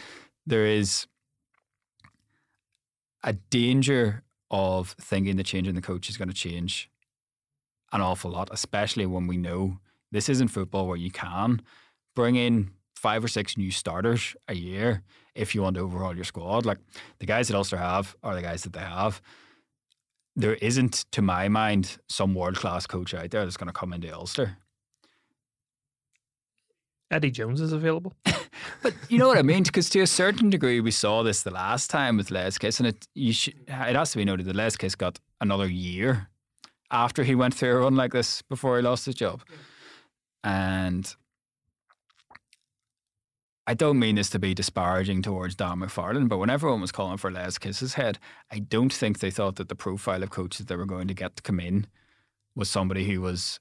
there 0.45 0.65
is 0.65 1.07
a 3.23 3.33
danger 3.33 4.23
of 4.49 4.95
thinking 5.01 5.35
the 5.35 5.43
change 5.43 5.67
in 5.67 5.75
the 5.75 5.81
coach 5.81 6.09
is 6.09 6.15
going 6.15 6.29
to 6.29 6.33
change 6.33 6.89
an 7.91 7.99
awful 7.99 8.31
lot, 8.31 8.47
especially 8.51 9.05
when 9.05 9.27
we 9.27 9.37
know 9.37 9.79
this 10.11 10.29
isn't 10.29 10.47
football 10.47 10.87
where 10.87 10.95
you 11.05 11.11
can 11.11 11.61
bring 12.15 12.37
in 12.37 12.71
five 12.97 13.23
or 13.23 13.27
six 13.27 13.57
new 13.57 13.71
starters 13.71 14.35
a 14.47 14.55
year 14.55 15.03
if 15.35 15.53
you 15.53 15.61
want 15.61 15.75
to 15.75 15.81
overhaul 15.81 16.15
your 16.15 16.25
squad. 16.25 16.65
Like 16.65 16.79
the 17.19 17.25
guys 17.25 17.47
that 17.47 17.55
Ulster 17.55 17.77
have 17.77 18.15
are 18.23 18.35
the 18.35 18.41
guys 18.41 18.63
that 18.63 18.73
they 18.73 18.79
have. 18.79 19.21
There 20.35 20.55
isn't, 20.55 21.05
to 21.11 21.21
my 21.21 21.47
mind, 21.47 21.97
some 22.09 22.35
world 22.35 22.57
class 22.57 22.85
coach 22.85 23.13
out 23.13 23.31
there 23.31 23.43
that's 23.43 23.57
going 23.57 23.67
to 23.67 23.73
come 23.73 23.93
into 23.93 24.13
Ulster. 24.13 24.57
Eddie 27.09 27.31
Jones 27.31 27.61
is 27.61 27.71
available. 27.71 28.13
But 28.81 28.93
you 29.09 29.17
know 29.17 29.27
what 29.27 29.37
I 29.37 29.43
mean? 29.43 29.63
Because 29.63 29.89
to 29.91 30.01
a 30.01 30.07
certain 30.07 30.49
degree, 30.49 30.81
we 30.81 30.91
saw 30.91 31.23
this 31.23 31.43
the 31.43 31.51
last 31.51 31.89
time 31.89 32.17
with 32.17 32.31
Les 32.31 32.57
Kiss, 32.57 32.79
and 32.79 32.87
it 32.87 33.07
you 33.13 33.31
sh- 33.31 33.49
it 33.67 33.95
has 33.95 34.11
to 34.11 34.17
be 34.17 34.25
noted 34.25 34.45
that 34.45 34.55
Les 34.55 34.75
Kiss 34.75 34.95
got 34.95 35.19
another 35.39 35.67
year 35.67 36.29
after 36.91 37.23
he 37.23 37.35
went 37.35 37.53
through 37.53 37.71
a 37.71 37.79
run 37.79 37.95
like 37.95 38.13
this 38.13 38.41
before 38.43 38.77
he 38.77 38.83
lost 38.83 39.05
his 39.05 39.15
job. 39.15 39.41
And 40.43 41.15
I 43.69 43.73
don't 43.73 43.99
mean 43.99 44.15
this 44.15 44.29
to 44.29 44.39
be 44.39 44.53
disparaging 44.53 45.21
towards 45.21 45.55
Dan 45.55 45.79
McFarland, 45.79 46.29
but 46.29 46.37
when 46.37 46.49
everyone 46.49 46.79
was 46.79 46.93
calling 46.93 47.17
for 47.17 47.29
Les 47.29 47.57
Kiss's 47.57 47.95
head, 47.95 48.17
I 48.49 48.59
don't 48.59 48.93
think 48.93 49.19
they 49.19 49.29
thought 49.29 49.57
that 49.57 49.67
the 49.67 49.75
profile 49.75 50.23
of 50.23 50.29
coaches 50.29 50.65
they 50.65 50.77
were 50.77 50.85
going 50.85 51.09
to 51.09 51.13
get 51.13 51.35
to 51.35 51.43
come 51.43 51.59
in 51.59 51.85
was 52.55 52.69
somebody 52.69 53.03
who 53.03 53.19
was 53.19 53.59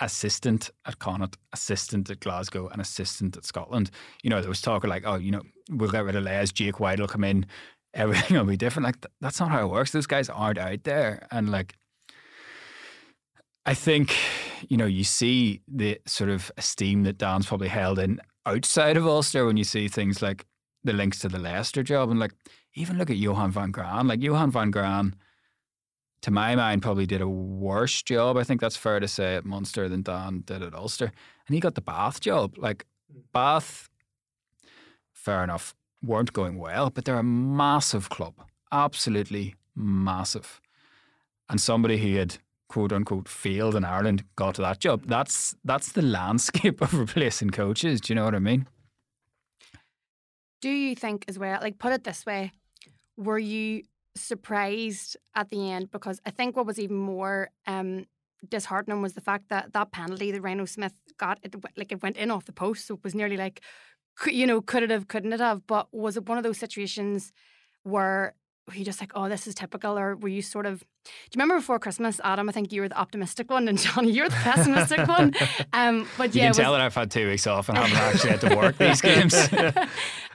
assistant 0.00 0.68
at 0.84 0.98
Connacht, 0.98 1.38
assistant 1.52 2.10
at 2.10 2.18
Glasgow, 2.18 2.68
and 2.68 2.80
assistant 2.80 3.36
at 3.36 3.44
Scotland. 3.44 3.92
You 4.24 4.30
know, 4.30 4.40
there 4.40 4.48
was 4.48 4.60
talk 4.60 4.82
of 4.82 4.90
like, 4.90 5.04
oh, 5.06 5.14
you 5.14 5.30
know, 5.30 5.42
we'll 5.70 5.90
get 5.90 6.04
rid 6.04 6.16
of 6.16 6.24
Les, 6.24 6.50
Jake 6.50 6.80
White 6.80 6.98
will 6.98 7.06
come 7.06 7.22
in, 7.22 7.46
everything 7.94 8.36
will 8.36 8.44
be 8.44 8.56
different. 8.56 8.84
Like, 8.84 9.00
th- 9.00 9.12
that's 9.20 9.38
not 9.38 9.52
how 9.52 9.64
it 9.64 9.70
works. 9.70 9.92
Those 9.92 10.08
guys 10.08 10.28
aren't 10.28 10.58
out 10.58 10.82
there. 10.82 11.28
And 11.30 11.50
like, 11.50 11.76
I 13.66 13.74
think, 13.74 14.14
you 14.68 14.76
know, 14.76 14.86
you 14.86 15.04
see 15.04 15.62
the 15.66 15.98
sort 16.06 16.30
of 16.30 16.52
esteem 16.58 17.04
that 17.04 17.18
Dan's 17.18 17.46
probably 17.46 17.68
held 17.68 17.98
in 17.98 18.20
outside 18.44 18.96
of 18.96 19.06
Ulster 19.06 19.46
when 19.46 19.56
you 19.56 19.64
see 19.64 19.88
things 19.88 20.20
like 20.20 20.44
the 20.82 20.92
links 20.92 21.18
to 21.20 21.28
the 21.28 21.38
Leicester 21.38 21.82
job. 21.82 22.10
And 22.10 22.20
like, 22.20 22.34
even 22.74 22.98
look 22.98 23.10
at 23.10 23.16
Johan 23.16 23.50
van 23.50 23.70
Graan. 23.70 24.06
Like, 24.06 24.22
Johan 24.22 24.50
van 24.50 24.70
Graan, 24.70 25.14
to 26.22 26.30
my 26.30 26.54
mind, 26.54 26.82
probably 26.82 27.06
did 27.06 27.22
a 27.22 27.28
worse 27.28 28.02
job. 28.02 28.36
I 28.36 28.44
think 28.44 28.60
that's 28.60 28.76
fair 28.76 29.00
to 29.00 29.08
say 29.08 29.36
at 29.36 29.46
Munster 29.46 29.88
than 29.88 30.02
Dan 30.02 30.42
did 30.44 30.62
at 30.62 30.74
Ulster. 30.74 31.12
And 31.46 31.54
he 31.54 31.60
got 31.60 31.74
the 31.74 31.80
Bath 31.80 32.20
job. 32.20 32.58
Like, 32.58 32.84
hmm. 33.10 33.20
Bath, 33.32 33.88
fair 35.12 35.42
enough, 35.42 35.74
weren't 36.02 36.34
going 36.34 36.58
well, 36.58 36.90
but 36.90 37.06
they're 37.06 37.18
a 37.18 37.22
massive 37.22 38.10
club. 38.10 38.34
Absolutely 38.70 39.54
massive. 39.74 40.60
And 41.48 41.60
somebody 41.60 41.96
who 41.98 42.18
had 42.18 42.36
quote 42.68 42.92
unquote 42.92 43.28
failed 43.28 43.74
in 43.74 43.84
Ireland 43.84 44.24
got 44.36 44.56
to 44.56 44.62
that 44.62 44.80
job. 44.80 45.06
That's 45.06 45.54
that's 45.64 45.92
the 45.92 46.02
landscape 46.02 46.80
of 46.80 46.94
replacing 46.94 47.50
coaches. 47.50 48.00
Do 48.00 48.12
you 48.12 48.16
know 48.16 48.24
what 48.24 48.34
I 48.34 48.40
mean? 48.40 48.66
Do 50.60 50.70
you 50.70 50.94
think 50.94 51.26
as 51.28 51.38
well, 51.38 51.58
like 51.60 51.78
put 51.78 51.92
it 51.92 52.04
this 52.04 52.24
way, 52.24 52.52
were 53.16 53.38
you 53.38 53.82
surprised 54.16 55.16
at 55.34 55.50
the 55.50 55.70
end? 55.70 55.90
Because 55.90 56.20
I 56.24 56.30
think 56.30 56.56
what 56.56 56.66
was 56.66 56.78
even 56.78 56.96
more 56.96 57.50
um, 57.66 58.06
disheartening 58.48 59.02
was 59.02 59.12
the 59.12 59.20
fact 59.20 59.50
that 59.50 59.72
that 59.72 59.92
penalty 59.92 60.30
that 60.32 60.42
Rhyno 60.42 60.68
Smith 60.68 60.94
got, 61.18 61.38
it, 61.42 61.54
like 61.76 61.92
it 61.92 62.02
went 62.02 62.16
in 62.16 62.30
off 62.30 62.46
the 62.46 62.52
post. 62.52 62.86
So 62.86 62.94
it 62.94 63.04
was 63.04 63.14
nearly 63.14 63.36
like, 63.36 63.60
you 64.26 64.46
know, 64.46 64.60
could 64.60 64.82
it 64.82 64.90
have, 64.90 65.08
couldn't 65.08 65.32
it 65.32 65.40
have? 65.40 65.66
But 65.66 65.88
was 65.92 66.16
it 66.16 66.26
one 66.26 66.38
of 66.38 66.44
those 66.44 66.58
situations 66.58 67.32
where 67.82 68.34
were 68.66 68.74
you 68.74 68.84
just 68.84 68.98
like, 69.00 69.12
oh, 69.14 69.28
this 69.28 69.46
is 69.46 69.54
typical? 69.54 69.98
Or 69.98 70.16
were 70.16 70.28
you 70.28 70.40
sort 70.40 70.64
of, 70.64 70.80
do 70.80 70.86
you 71.06 71.30
remember 71.36 71.56
before 71.56 71.78
Christmas, 71.78 72.18
Adam? 72.24 72.48
I 72.48 72.52
think 72.52 72.72
you 72.72 72.80
were 72.80 72.88
the 72.88 72.98
optimistic 72.98 73.50
one 73.50 73.68
and 73.68 73.78
Johnny, 73.84 74.10
you're 74.10 74.28
the 74.28 74.34
pessimistic 74.36 75.06
one. 75.06 75.34
Um, 75.74 76.06
but 76.16 76.34
You 76.34 76.38
yeah, 76.38 76.44
can 76.44 76.50
was- 76.50 76.56
tell 76.58 76.72
that 76.72 76.80
I've 76.80 76.94
had 76.94 77.10
two 77.10 77.28
weeks 77.28 77.46
off 77.46 77.68
and 77.68 77.76
haven't 77.76 77.96
actually 77.96 78.30
had 78.30 78.40
to 78.42 78.56
work 78.56 78.78
these 78.78 79.00
games. 79.10 79.34
And 79.52 79.76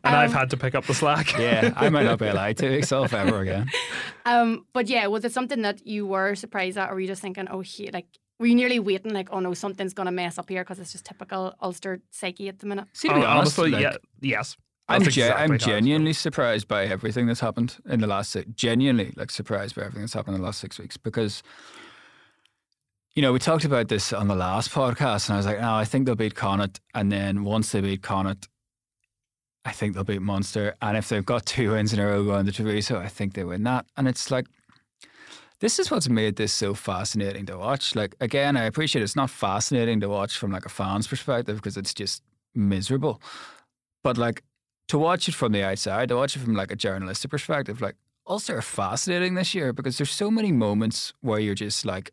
I've 0.04 0.30
Um, 0.32 0.36
had 0.38 0.50
to 0.52 0.58
pick 0.58 0.76
up 0.76 0.86
the 0.86 0.94
slack. 0.94 1.38
yeah, 1.40 1.74
I 1.76 1.90
might 1.90 2.04
not 2.04 2.20
be 2.20 2.28
allowed 2.28 2.58
two 2.58 2.70
weeks 2.70 2.92
off 2.92 3.14
ever 3.14 3.40
again. 3.42 3.68
Um, 4.26 4.66
but 4.74 4.88
yeah, 4.88 5.08
was 5.08 5.26
it 5.26 5.32
something 5.32 5.62
that 5.64 5.86
you 5.88 6.06
were 6.06 6.36
surprised 6.36 6.78
at, 6.78 6.90
or 6.92 6.96
were 6.96 7.00
you 7.00 7.08
just 7.08 7.22
thinking, 7.22 7.48
oh, 7.50 7.62
he, 7.62 7.90
like, 7.92 8.06
were 8.40 8.46
you 8.46 8.56
nearly 8.56 8.80
waiting, 8.80 9.14
like, 9.14 9.30
oh 9.32 9.40
no, 9.40 9.54
something's 9.54 9.94
gonna 9.94 10.12
mess 10.12 10.38
up 10.38 10.48
here 10.50 10.64
because 10.64 10.80
it's 10.80 10.92
just 10.92 11.06
typical 11.06 11.54
Ulster 11.62 12.02
psyche 12.12 12.48
at 12.50 12.60
the 12.60 12.68
minute? 12.68 12.86
See, 12.94 13.08
to 13.08 13.16
be 13.16 13.22
Hon- 13.22 13.30
honest, 13.30 13.58
honestly, 13.60 13.72
like, 13.72 13.82
yeah, 13.82 13.98
yes. 14.22 14.56
I'm, 14.90 15.04
ge- 15.04 15.08
exactly 15.20 15.44
I'm 15.44 15.50
how 15.50 15.56
it's 15.56 15.66
been. 15.66 15.74
genuinely 15.76 16.14
surprised 16.14 16.68
by 16.68 16.86
everything 16.86 17.28
that's 17.28 17.40
happened 17.40 17.78
in 17.88 18.00
the 18.02 18.08
last 18.08 18.32
six. 18.32 18.50
Genuinely, 18.56 19.14
like 19.16 19.32
surprised 19.32 19.76
by 19.76 19.84
everything 19.84 20.02
that's 20.02 20.14
happened 20.14 20.36
in 20.36 20.42
the 20.42 20.46
last 20.46 20.60
six 20.60 20.80
weeks 20.80 20.98
because, 20.98 21.44
you 23.16 23.22
know, 23.22 23.32
we 23.32 23.40
talked 23.40 23.66
about 23.66 23.88
this 23.88 24.12
on 24.14 24.28
the 24.28 24.36
last 24.36 24.72
podcast, 24.72 25.28
and 25.28 25.36
I 25.36 25.38
was 25.38 25.46
like, 25.46 25.60
no, 25.60 25.74
I 25.74 25.86
think 25.86 26.06
they'll 26.06 26.16
beat 26.16 26.36
Connacht, 26.36 26.80
and 26.94 27.12
then 27.12 27.44
once 27.44 27.72
they 27.72 27.82
beat 27.82 28.02
Connacht, 28.02 28.48
I 29.66 29.72
think 29.72 29.94
they'll 29.94 30.04
beat 30.04 30.22
Munster, 30.22 30.76
and 30.82 30.98
if 30.98 31.10
they've 31.10 31.26
got 31.26 31.46
two 31.46 31.72
wins 31.72 31.94
in 31.94 32.00
a 32.00 32.06
row 32.06 32.24
going 32.24 32.46
to 32.46 32.52
Treviso, 32.52 32.98
I 32.98 33.08
think 33.08 33.34
they 33.34 33.44
win 33.44 33.64
that, 33.64 33.86
and 33.96 34.08
it's 34.08 34.32
like. 34.32 34.48
This 35.62 35.78
is 35.78 35.92
what's 35.92 36.08
made 36.08 36.38
this 36.38 36.54
so 36.54 36.74
fascinating 36.74 37.46
to 37.48 37.58
watch. 37.58 37.94
Like 37.94 38.16
again, 38.22 38.56
I 38.56 38.64
appreciate 38.64 39.04
it's 39.04 39.18
not 39.18 39.30
fascinating 39.30 40.00
to 40.00 40.08
watch 40.08 40.38
from 40.38 40.54
like 40.54 40.66
a 40.66 40.70
fan's 40.70 41.06
perspective 41.06 41.58
because 41.58 41.76
it's 41.76 41.94
just 41.94 42.24
miserable. 42.56 43.22
But 44.02 44.18
like 44.18 44.42
to 44.90 44.98
watch 44.98 45.28
it 45.28 45.36
from 45.36 45.52
the 45.52 45.64
outside, 45.64 46.10
to 46.10 46.16
watch 46.16 46.36
it 46.36 46.40
from 46.40 46.56
like 46.56 46.72
a 46.72 46.76
journalistic 46.76 47.32
perspective, 47.32 47.80
like 47.82 47.96
Ulster 48.28 48.58
are 48.58 48.62
fascinating 48.62 49.36
this 49.36 49.56
year 49.56 49.72
because 49.72 49.98
there's 49.98 50.12
so 50.12 50.30
many 50.30 50.52
moments 50.52 51.14
where 51.22 51.40
you're 51.40 51.56
just 51.56 51.86
like, 51.86 52.12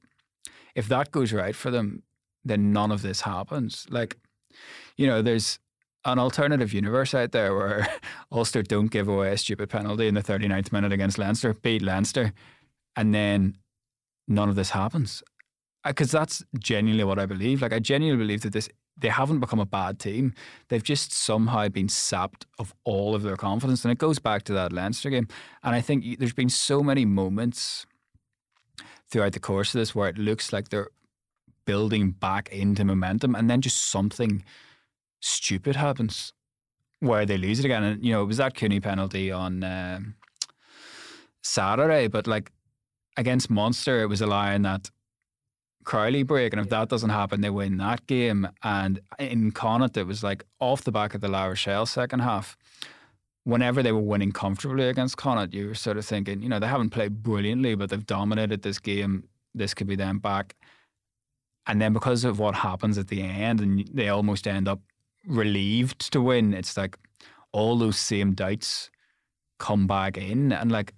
if 0.74 0.86
that 0.88 1.10
goes 1.10 1.32
right 1.32 1.56
for 1.56 1.70
them, 1.70 2.02
then 2.44 2.72
none 2.72 2.92
of 2.92 3.02
this 3.02 3.22
happens. 3.22 3.86
Like, 3.90 4.16
you 4.96 5.06
know, 5.06 5.22
there's 5.22 5.58
an 6.04 6.18
alternative 6.18 6.72
universe 6.72 7.14
out 7.14 7.32
there 7.32 7.54
where 7.54 7.88
Ulster 8.32 8.62
don't 8.62 8.90
give 8.90 9.08
away 9.08 9.32
a 9.32 9.38
stupid 9.38 9.68
penalty 9.68 10.06
in 10.06 10.14
the 10.14 10.22
39th 10.22 10.70
minute 10.70 10.92
against 10.92 11.18
Leinster, 11.18 11.54
beat 11.54 11.82
Leinster, 11.82 12.32
and 12.94 13.14
then 13.14 13.56
none 14.28 14.48
of 14.48 14.54
this 14.54 14.70
happens. 14.70 15.22
Uh, 15.84 15.90
because 15.90 16.10
that's 16.10 16.44
genuinely 16.58 17.04
what 17.04 17.18
I 17.18 17.26
believe. 17.26 17.62
Like, 17.62 17.72
I 17.72 17.78
genuinely 17.78 18.22
believe 18.22 18.42
that 18.42 18.52
this 18.52 18.68
they 18.96 19.08
haven't 19.08 19.40
become 19.40 19.60
a 19.60 19.66
bad 19.66 19.98
team. 19.98 20.34
They've 20.68 20.82
just 20.82 21.12
somehow 21.12 21.68
been 21.68 21.88
sapped 21.88 22.46
of 22.58 22.74
all 22.84 23.14
of 23.14 23.22
their 23.22 23.36
confidence. 23.36 23.84
And 23.84 23.92
it 23.92 23.98
goes 23.98 24.18
back 24.18 24.44
to 24.44 24.52
that 24.54 24.72
Leinster 24.72 25.10
game. 25.10 25.28
And 25.62 25.74
I 25.74 25.80
think 25.80 26.18
there's 26.18 26.32
been 26.32 26.48
so 26.48 26.82
many 26.82 27.04
moments 27.04 27.86
throughout 29.08 29.32
the 29.32 29.40
course 29.40 29.74
of 29.74 29.80
this 29.80 29.94
where 29.94 30.08
it 30.08 30.18
looks 30.18 30.52
like 30.52 30.70
they're 30.70 30.88
building 31.66 32.12
back 32.12 32.48
into 32.50 32.84
momentum 32.84 33.34
and 33.34 33.50
then 33.50 33.60
just 33.60 33.90
something 33.90 34.44
stupid 35.20 35.76
happens 35.76 36.32
where 37.00 37.26
they 37.26 37.36
lose 37.36 37.58
it 37.58 37.64
again. 37.64 37.82
And, 37.82 38.04
you 38.04 38.12
know, 38.12 38.22
it 38.22 38.26
was 38.26 38.38
that 38.38 38.54
Cooney 38.54 38.80
penalty 38.80 39.30
on 39.30 39.62
um, 39.62 40.14
Saturday, 41.42 42.08
but 42.08 42.26
like 42.26 42.50
against 43.16 43.50
Munster, 43.50 44.00
it 44.00 44.06
was 44.06 44.22
allowing 44.22 44.62
that 44.62 44.90
Crowley 45.86 46.24
break, 46.24 46.52
and 46.52 46.60
if 46.60 46.68
that 46.68 46.88
doesn't 46.88 47.10
happen, 47.10 47.40
they 47.40 47.48
win 47.48 47.78
that 47.78 48.06
game. 48.06 48.48
And 48.62 49.00
in 49.18 49.52
Connacht, 49.52 49.96
it 49.96 50.06
was 50.06 50.22
like 50.22 50.44
off 50.60 50.82
the 50.82 50.92
back 50.92 51.14
of 51.14 51.20
the 51.20 51.28
La 51.28 51.46
Rochelle 51.46 51.86
second 51.86 52.18
half. 52.20 52.56
Whenever 53.44 53.82
they 53.82 53.92
were 53.92 54.00
winning 54.00 54.32
comfortably 54.32 54.88
against 54.88 55.16
Connacht, 55.16 55.54
you 55.54 55.68
were 55.68 55.74
sort 55.74 55.96
of 55.96 56.04
thinking, 56.04 56.42
you 56.42 56.48
know, 56.48 56.58
they 56.58 56.66
haven't 56.66 56.90
played 56.90 57.22
brilliantly, 57.22 57.76
but 57.76 57.88
they've 57.88 58.04
dominated 58.04 58.62
this 58.62 58.80
game. 58.80 59.28
This 59.54 59.72
could 59.72 59.86
be 59.86 59.94
them 59.94 60.18
back. 60.18 60.56
And 61.68 61.80
then 61.80 61.92
because 61.92 62.24
of 62.24 62.40
what 62.40 62.56
happens 62.56 62.98
at 62.98 63.06
the 63.06 63.22
end, 63.22 63.60
and 63.60 63.88
they 63.94 64.08
almost 64.08 64.48
end 64.48 64.66
up 64.66 64.80
relieved 65.24 66.12
to 66.12 66.20
win, 66.20 66.52
it's 66.52 66.76
like 66.76 66.98
all 67.52 67.78
those 67.78 67.96
same 67.96 68.34
doubts 68.34 68.90
come 69.60 69.86
back 69.86 70.18
in. 70.18 70.50
And 70.52 70.72
like, 70.72 70.94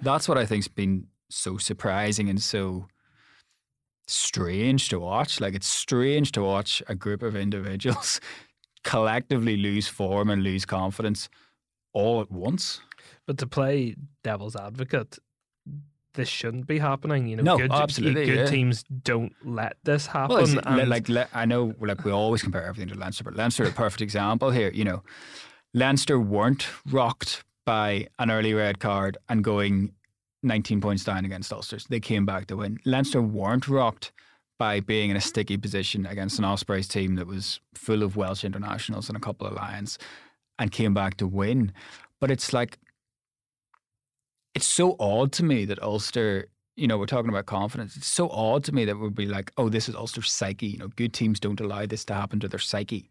that's 0.00 0.28
what 0.28 0.38
I 0.38 0.46
think's 0.46 0.68
been 0.68 1.08
so 1.28 1.58
surprising 1.58 2.28
and 2.30 2.40
so 2.40 2.86
strange 4.14 4.88
to 4.90 4.98
watch. 5.00 5.40
Like 5.40 5.54
it's 5.54 5.66
strange 5.66 6.32
to 6.32 6.42
watch 6.42 6.82
a 6.88 6.94
group 6.94 7.22
of 7.22 7.34
individuals 7.36 8.20
collectively 8.84 9.56
lose 9.56 9.88
form 9.88 10.30
and 10.30 10.42
lose 10.42 10.64
confidence 10.64 11.28
all 11.92 12.20
at 12.20 12.30
once. 12.30 12.80
But 13.26 13.38
to 13.38 13.46
play 13.46 13.96
devil's 14.24 14.56
advocate, 14.56 15.18
this 16.14 16.28
shouldn't 16.28 16.66
be 16.66 16.78
happening. 16.78 17.28
You 17.28 17.36
know, 17.36 17.42
No, 17.42 17.56
good, 17.58 17.70
absolutely, 17.72 18.26
good 18.26 18.38
yeah. 18.38 18.46
teams 18.46 18.82
don't 19.02 19.32
let 19.44 19.76
this 19.84 20.06
happen. 20.06 20.60
Well, 20.64 20.86
like 20.86 21.08
le- 21.08 21.28
I 21.32 21.44
know, 21.44 21.74
like 21.80 22.04
we 22.04 22.10
always 22.10 22.42
compare 22.42 22.64
everything 22.64 22.88
to 22.92 22.98
Leinster, 22.98 23.24
but 23.24 23.36
Leinster 23.36 23.64
are 23.64 23.68
a 23.68 23.72
perfect 23.72 24.00
example 24.00 24.50
here. 24.50 24.70
You 24.72 24.84
know, 24.84 25.02
Leinster 25.74 26.18
weren't 26.18 26.66
rocked 26.90 27.44
by 27.64 28.08
an 28.18 28.30
early 28.30 28.54
red 28.54 28.80
card 28.80 29.18
and 29.28 29.44
going 29.44 29.92
19 30.42 30.80
points 30.80 31.04
down 31.04 31.24
against 31.24 31.52
Ulster. 31.52 31.78
They 31.88 32.00
came 32.00 32.24
back 32.24 32.46
to 32.46 32.56
win. 32.56 32.78
Leinster 32.84 33.20
weren't 33.20 33.68
rocked 33.68 34.12
by 34.58 34.80
being 34.80 35.10
in 35.10 35.16
a 35.16 35.20
sticky 35.20 35.56
position 35.56 36.06
against 36.06 36.38
an 36.38 36.44
Ospreys 36.44 36.86
team 36.86 37.14
that 37.16 37.26
was 37.26 37.60
full 37.74 38.02
of 38.02 38.16
Welsh 38.16 38.44
internationals 38.44 39.08
and 39.08 39.16
a 39.16 39.20
couple 39.20 39.46
of 39.46 39.54
Lions 39.54 39.98
and 40.58 40.70
came 40.70 40.92
back 40.92 41.16
to 41.16 41.26
win. 41.26 41.72
But 42.20 42.30
it's 42.30 42.52
like, 42.52 42.78
it's 44.54 44.66
so 44.66 44.96
odd 45.00 45.32
to 45.32 45.44
me 45.44 45.64
that 45.64 45.82
Ulster, 45.82 46.48
you 46.76 46.86
know, 46.86 46.98
we're 46.98 47.06
talking 47.06 47.30
about 47.30 47.46
confidence. 47.46 47.96
It's 47.96 48.06
so 48.06 48.28
odd 48.28 48.64
to 48.64 48.72
me 48.72 48.84
that 48.84 48.98
we'd 48.98 49.14
be 49.14 49.26
like, 49.26 49.50
oh, 49.56 49.68
this 49.68 49.88
is 49.88 49.94
Ulster's 49.94 50.30
psyche. 50.30 50.66
You 50.66 50.78
know, 50.78 50.88
good 50.88 51.14
teams 51.14 51.40
don't 51.40 51.60
allow 51.60 51.86
this 51.86 52.04
to 52.06 52.14
happen 52.14 52.40
to 52.40 52.48
their 52.48 52.58
psyche. 52.58 53.08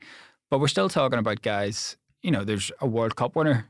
But 0.52 0.60
we're 0.60 0.68
still 0.68 0.90
talking 0.90 1.20
about 1.20 1.42
guys, 1.42 1.98
you 2.22 2.32
know, 2.32 2.44
there's 2.44 2.72
a 2.80 2.88
World 2.88 3.16
Cup 3.16 3.36
winner 3.36 3.70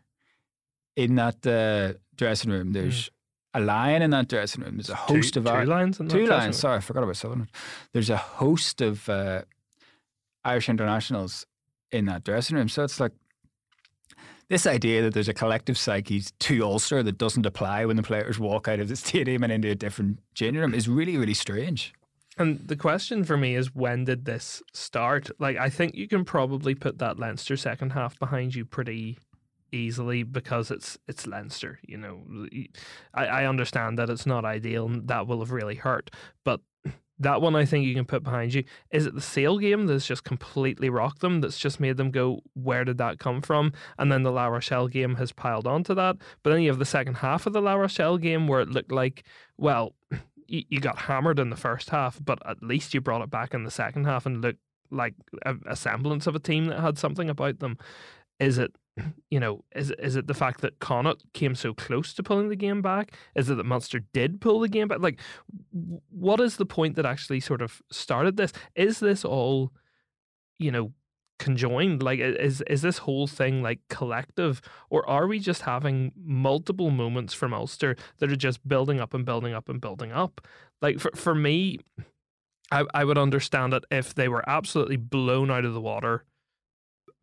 in 0.97 1.15
that 1.15 1.47
uh, 1.47 1.97
dressing 2.17 2.51
room. 2.51 2.73
There's 2.73 3.05
mm. 3.05 3.09
A 3.53 3.59
lion 3.59 4.01
in 4.01 4.11
that 4.11 4.27
dressing 4.27 4.63
room. 4.63 4.77
There's 4.77 4.89
a 4.89 4.95
host 4.95 5.33
two, 5.33 5.39
of 5.39 5.45
two 5.45 5.51
our, 5.51 5.65
lions. 5.65 5.99
In 5.99 6.07
two 6.07 6.27
lions. 6.27 6.57
Sorry, 6.57 6.77
I 6.77 6.79
forgot 6.79 7.03
about 7.03 7.17
Sutherland. 7.17 7.49
There's 7.93 8.09
a 8.09 8.17
host 8.17 8.81
of 8.81 9.09
uh, 9.09 9.43
Irish 10.43 10.69
internationals 10.69 11.45
in 11.91 12.05
that 12.05 12.23
dressing 12.23 12.57
room. 12.57 12.69
So 12.69 12.83
it's 12.83 12.99
like 12.99 13.11
this 14.49 14.67
idea 14.67 15.01
that 15.03 15.13
there's 15.13 15.27
a 15.27 15.33
collective 15.33 15.77
psyche 15.77 16.23
to 16.39 16.63
Ulster 16.63 17.03
that 17.03 17.17
doesn't 17.17 17.45
apply 17.45 17.85
when 17.85 17.95
the 17.95 18.03
players 18.03 18.39
walk 18.39 18.67
out 18.67 18.79
of 18.79 18.87
the 18.87 18.95
stadium 19.07 19.43
and 19.43 19.51
into 19.51 19.69
a 19.69 19.75
different 19.75 20.19
changing 20.33 20.61
room 20.61 20.73
is 20.73 20.87
really, 20.87 21.17
really 21.17 21.33
strange. 21.33 21.93
And 22.37 22.59
the 22.67 22.77
question 22.77 23.25
for 23.25 23.35
me 23.35 23.55
is 23.55 23.75
when 23.75 24.05
did 24.05 24.23
this 24.23 24.63
start? 24.73 25.29
Like, 25.39 25.57
I 25.57 25.69
think 25.69 25.95
you 25.95 26.07
can 26.07 26.23
probably 26.23 26.73
put 26.73 26.99
that 26.99 27.19
Leinster 27.19 27.57
second 27.57 27.91
half 27.91 28.17
behind 28.17 28.55
you 28.55 28.63
pretty 28.63 29.17
easily 29.71 30.23
because 30.23 30.71
it's 30.71 30.97
it's 31.07 31.27
Leinster. 31.27 31.79
You 31.87 31.97
know, 31.97 32.47
I, 33.13 33.25
I 33.25 33.45
understand 33.45 33.97
that 33.99 34.09
it's 34.09 34.25
not 34.25 34.45
ideal 34.45 34.85
and 34.85 35.07
that 35.07 35.27
will 35.27 35.39
have 35.39 35.51
really 35.51 35.75
hurt, 35.75 36.11
but 36.43 36.61
that 37.19 37.41
one 37.41 37.55
I 37.55 37.65
think 37.65 37.85
you 37.85 37.93
can 37.93 38.05
put 38.05 38.23
behind 38.23 38.53
you. 38.53 38.63
Is 38.91 39.05
it 39.05 39.13
the 39.13 39.21
Sale 39.21 39.57
game 39.57 39.87
that's 39.87 40.07
just 40.07 40.23
completely 40.23 40.89
rocked 40.89 41.19
them? 41.19 41.41
That's 41.41 41.59
just 41.59 41.79
made 41.79 41.97
them 41.97 42.11
go, 42.11 42.41
where 42.53 42.85
did 42.85 42.97
that 42.97 43.19
come 43.19 43.41
from? 43.41 43.73
And 43.97 44.11
then 44.11 44.23
the 44.23 44.31
La 44.31 44.47
Rochelle 44.47 44.87
game 44.87 45.15
has 45.15 45.33
piled 45.33 45.67
onto 45.67 45.93
that. 45.95 46.15
But 46.43 46.51
then 46.51 46.61
you 46.61 46.69
have 46.69 46.79
the 46.79 46.85
second 46.85 47.15
half 47.15 47.45
of 47.45 47.53
the 47.53 47.61
La 47.61 47.73
Rochelle 47.73 48.17
game 48.17 48.47
where 48.47 48.61
it 48.61 48.69
looked 48.69 48.91
like, 48.91 49.23
well, 49.57 49.95
you, 50.47 50.79
got 50.79 50.97
hammered 50.97 51.39
in 51.39 51.49
the 51.49 51.57
first 51.57 51.89
half, 51.89 52.19
but 52.23 52.39
at 52.47 52.63
least 52.63 52.93
you 52.93 53.01
brought 53.01 53.21
it 53.21 53.29
back 53.29 53.53
in 53.53 53.65
the 53.65 53.71
second 53.71 54.05
half 54.05 54.25
and 54.25 54.41
looked 54.41 54.59
like 54.89 55.13
a 55.67 55.75
semblance 55.75 56.25
of 56.25 56.35
a 56.35 56.39
team 56.39 56.65
that 56.65 56.79
had 56.79 56.97
something 56.97 57.29
about 57.29 57.59
them. 57.59 57.77
Is 58.39 58.57
it 58.57 58.71
you 59.29 59.39
know, 59.39 59.63
is 59.75 59.91
is 59.91 60.15
it 60.15 60.27
the 60.27 60.33
fact 60.33 60.61
that 60.61 60.79
Connacht 60.79 61.23
came 61.33 61.55
so 61.55 61.73
close 61.73 62.13
to 62.13 62.23
pulling 62.23 62.49
the 62.49 62.55
game 62.55 62.81
back? 62.81 63.13
Is 63.35 63.49
it 63.49 63.55
that 63.55 63.65
Munster 63.65 63.99
did 64.13 64.41
pull 64.41 64.59
the 64.59 64.69
game 64.69 64.87
back? 64.87 64.99
Like, 64.99 65.19
what 66.09 66.39
is 66.39 66.57
the 66.57 66.65
point 66.65 66.95
that 66.95 67.05
actually 67.05 67.39
sort 67.39 67.61
of 67.61 67.81
started 67.91 68.37
this? 68.37 68.51
Is 68.75 68.99
this 68.99 69.25
all, 69.25 69.71
you 70.57 70.71
know, 70.71 70.93
conjoined? 71.37 72.03
Like, 72.03 72.19
is 72.19 72.61
is 72.67 72.81
this 72.81 72.99
whole 72.99 73.27
thing 73.27 73.61
like 73.61 73.79
collective, 73.89 74.61
or 74.89 75.07
are 75.09 75.27
we 75.27 75.39
just 75.39 75.63
having 75.63 76.11
multiple 76.23 76.91
moments 76.91 77.33
from 77.33 77.53
Ulster 77.53 77.95
that 78.19 78.31
are 78.31 78.35
just 78.35 78.67
building 78.67 78.99
up 78.99 79.13
and 79.13 79.25
building 79.25 79.53
up 79.53 79.69
and 79.69 79.81
building 79.81 80.11
up? 80.11 80.41
Like 80.81 80.99
for 80.99 81.11
for 81.15 81.35
me, 81.35 81.79
I 82.71 82.85
I 82.93 83.03
would 83.03 83.17
understand 83.17 83.73
it 83.73 83.85
if 83.91 84.13
they 84.13 84.27
were 84.27 84.47
absolutely 84.47 84.97
blown 84.97 85.51
out 85.51 85.65
of 85.65 85.73
the 85.73 85.81
water 85.81 86.25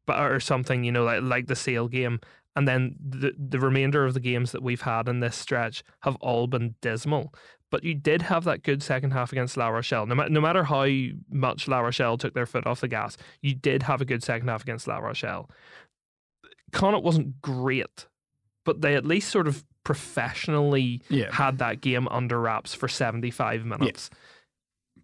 or 0.08 0.40
something, 0.40 0.84
you 0.84 0.92
know, 0.92 1.04
like 1.04 1.22
like 1.22 1.46
the 1.46 1.56
Sale 1.56 1.88
game. 1.88 2.20
And 2.54 2.66
then 2.66 2.96
the 2.98 3.32
the 3.38 3.60
remainder 3.60 4.04
of 4.04 4.14
the 4.14 4.20
games 4.20 4.52
that 4.52 4.62
we've 4.62 4.82
had 4.82 5.08
in 5.08 5.20
this 5.20 5.36
stretch 5.36 5.84
have 6.00 6.16
all 6.16 6.46
been 6.46 6.74
dismal. 6.80 7.34
But 7.70 7.84
you 7.84 7.94
did 7.94 8.22
have 8.22 8.44
that 8.44 8.62
good 8.62 8.82
second 8.82 9.10
half 9.10 9.32
against 9.32 9.56
La 9.56 9.68
Rochelle. 9.68 10.06
No, 10.06 10.14
ma- 10.14 10.28
no 10.28 10.40
matter 10.40 10.64
how 10.64 10.86
much 11.30 11.66
La 11.66 11.80
Rochelle 11.80 12.16
took 12.16 12.32
their 12.32 12.46
foot 12.46 12.66
off 12.66 12.80
the 12.80 12.88
gas, 12.88 13.16
you 13.42 13.54
did 13.54 13.82
have 13.82 14.00
a 14.00 14.04
good 14.04 14.22
second 14.22 14.48
half 14.48 14.62
against 14.62 14.86
La 14.86 14.98
Rochelle. 14.98 15.50
Connacht 16.72 17.02
wasn't 17.02 17.40
great, 17.42 18.06
but 18.64 18.82
they 18.82 18.94
at 18.94 19.04
least 19.04 19.30
sort 19.30 19.48
of 19.48 19.64
professionally 19.82 21.02
yeah. 21.08 21.32
had 21.32 21.58
that 21.58 21.80
game 21.80 22.08
under 22.08 22.40
wraps 22.40 22.74
for 22.74 22.88
75 22.88 23.64
minutes. 23.64 24.10
Yeah. 24.12 24.18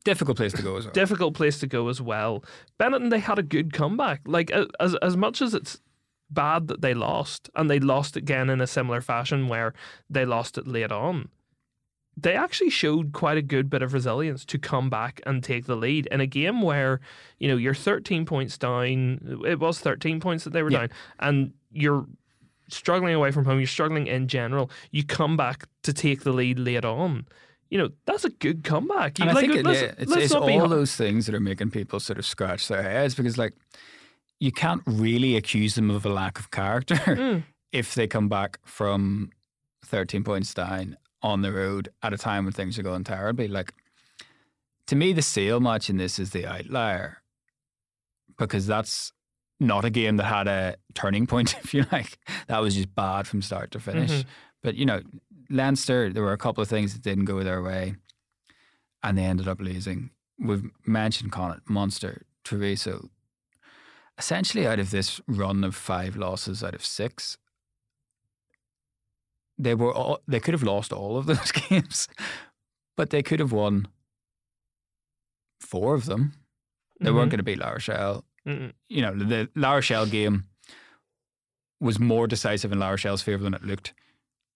Difficult 0.05 0.37
place 0.37 0.53
to 0.53 0.63
go 0.63 0.77
as 0.77 0.85
well. 0.85 0.93
Difficult 0.93 1.35
place 1.35 1.61
to 1.61 1.67
go 1.67 1.89
as 1.89 2.01
well. 2.01 2.45
Benetton, 2.79 3.11
they 3.11 3.21
had 3.21 3.39
a 3.39 3.43
good 3.43 3.73
comeback. 3.73 4.23
Like 4.27 4.51
as 4.51 4.95
as 4.97 5.17
much 5.17 5.41
as 5.41 5.55
it's 5.55 5.81
bad 6.31 6.69
that 6.69 6.81
they 6.81 6.95
lost, 6.95 7.51
and 7.55 7.71
they 7.71 7.79
lost 7.79 8.17
again 8.17 8.51
in 8.51 8.61
a 8.61 8.67
similar 8.67 9.01
fashion 9.01 9.49
where 9.49 9.75
they 10.09 10.25
lost 10.25 10.59
it 10.59 10.67
late 10.67 10.93
on. 10.93 11.29
They 12.17 12.35
actually 12.35 12.71
showed 12.71 13.13
quite 13.13 13.39
a 13.39 13.43
good 13.43 13.71
bit 13.71 13.83
of 13.83 13.95
resilience 13.95 14.45
to 14.47 14.59
come 14.59 14.91
back 14.91 15.23
and 15.25 15.43
take 15.43 15.65
the 15.65 15.77
lead 15.77 16.07
in 16.07 16.21
a 16.21 16.27
game 16.27 16.61
where, 16.61 17.01
you 17.39 17.49
know, 17.49 17.57
you're 17.57 17.75
13 17.75 18.27
points 18.27 18.59
down. 18.59 19.43
It 19.47 19.59
was 19.59 19.81
13 19.81 20.21
points 20.21 20.45
that 20.45 20.53
they 20.53 20.63
were 20.63 20.71
yeah. 20.71 20.81
down, 20.81 20.91
and 21.21 21.53
you're 21.71 22.07
struggling 22.69 23.15
away 23.15 23.31
from 23.31 23.45
home. 23.45 23.59
You're 23.59 23.67
struggling 23.67 24.07
in 24.09 24.29
general. 24.29 24.71
You 24.91 25.05
come 25.05 25.37
back 25.37 25.69
to 25.85 25.93
take 25.93 26.23
the 26.23 26.33
lead 26.33 26.59
late 26.59 26.85
on 26.85 27.27
you 27.73 27.79
know, 27.79 27.89
that's 28.05 28.27
a 28.27 28.29
good 28.29 28.65
comeback. 28.65 29.19
and 29.19 29.29
like, 29.29 29.39
I 29.39 29.41
think 29.41 29.55
it, 29.55 29.67
yeah, 29.67 29.93
it's, 29.97 30.15
it's 30.15 30.35
all 30.35 30.69
those 30.69 30.95
things 30.95 31.25
that 31.25 31.35
are 31.35 31.41
making 31.41 31.71
people 31.71 32.01
sort 32.01 32.19
of 32.19 32.27
scratch 32.27 32.69
their 32.69 32.83
heads 32.83 33.15
because, 33.15 33.39
like, 33.39 33.55
you 34.41 34.53
can't 34.53 34.83
really 34.85 35.37
accuse 35.37 35.75
them 35.75 35.91
of 35.91 36.05
a 36.05 36.11
lack 36.11 36.39
of 36.39 36.51
character 36.51 36.95
mm. 37.07 37.43
if 37.73 37.95
they 37.95 38.07
come 38.07 38.29
back 38.29 38.59
from 38.67 39.31
13 39.87 40.23
points 40.23 40.53
down 40.53 40.99
on 41.23 41.41
the 41.41 41.51
road 41.51 41.89
at 42.03 42.13
a 42.13 42.19
time 42.19 42.45
when 42.45 42.53
things 42.53 42.79
are 42.79 42.83
going 42.83 43.05
terribly. 43.05 43.49
Like, 43.49 43.73
to 44.89 44.95
me, 44.95 45.15
the 45.15 45.23
Sale 45.23 45.61
match 45.61 45.89
in 45.89 45.97
this 45.97 46.19
is 46.19 46.33
the 46.33 46.45
outlier 46.45 47.23
because 48.37 48.67
that's 48.67 49.15
not 49.59 49.87
a 49.87 49.91
game 49.91 50.19
that 50.19 50.25
had 50.25 50.47
a 50.47 50.77
turning 50.93 51.27
point, 51.27 51.57
if 51.65 51.73
you 51.73 51.87
like. 51.91 52.19
That 52.49 52.59
was 52.59 52.75
just 52.75 52.95
bad 52.95 53.27
from 53.27 53.41
start 53.41 53.71
to 53.71 53.81
finish. 53.81 54.11
Mm-hmm. 54.11 54.29
But, 54.63 54.75
you 54.75 54.85
know, 54.85 55.01
Leinster, 55.53 56.11
there 56.11 56.23
were 56.23 56.33
a 56.33 56.39
couple 56.39 56.63
of 56.63 56.69
things 56.69 56.93
that 56.93 57.03
didn't 57.03 57.27
go 57.27 57.43
their 57.43 57.63
way, 57.63 57.97
and 59.03 59.19
they 59.19 59.25
ended 59.25 59.47
up 59.47 59.61
losing. 59.61 60.11
We've 60.39 60.71
mentioned 60.87 61.31
Connacht, 61.31 61.69
Munster, 61.69 62.23
Treviso. 62.43 63.11
Essentially, 64.19 64.67
out 64.67 64.79
of 64.79 64.91
this 64.91 65.21
run 65.27 65.63
of 65.63 65.75
five 65.75 66.17
losses 66.17 66.65
out 66.65 66.75
of 66.75 66.85
six, 66.85 67.39
they 69.59 69.75
were 69.75 69.93
all, 69.93 70.21
they 70.27 70.41
could 70.41 70.55
have 70.55 70.63
lost 70.63 70.93
all 70.93 71.17
of 71.17 71.27
those 71.27 71.53
games, 71.53 72.09
but 72.97 73.11
they 73.11 73.23
could 73.23 73.41
have 73.41 73.53
won 73.53 73.89
four 75.61 75.95
of 75.95 76.07
them. 76.07 76.33
They 76.99 77.07
mm-hmm. 77.07 77.17
weren't 77.17 77.31
going 77.31 77.39
to 77.39 77.45
beat 77.45 77.59
La 77.59 77.71
Rochelle. 77.71 78.25
Mm-mm. 78.47 78.73
You 78.89 79.03
know, 79.03 79.15
the 79.15 79.49
La 79.55 79.75
Rochelle 79.75 80.07
game 80.07 80.47
was 81.81 81.99
more 81.99 82.27
decisive 82.27 82.73
in 82.73 82.79
La 82.79 82.91
Rochelle's 82.91 83.23
favour 83.23 83.43
than 83.43 83.55
it 83.55 83.65
looked 83.65 83.93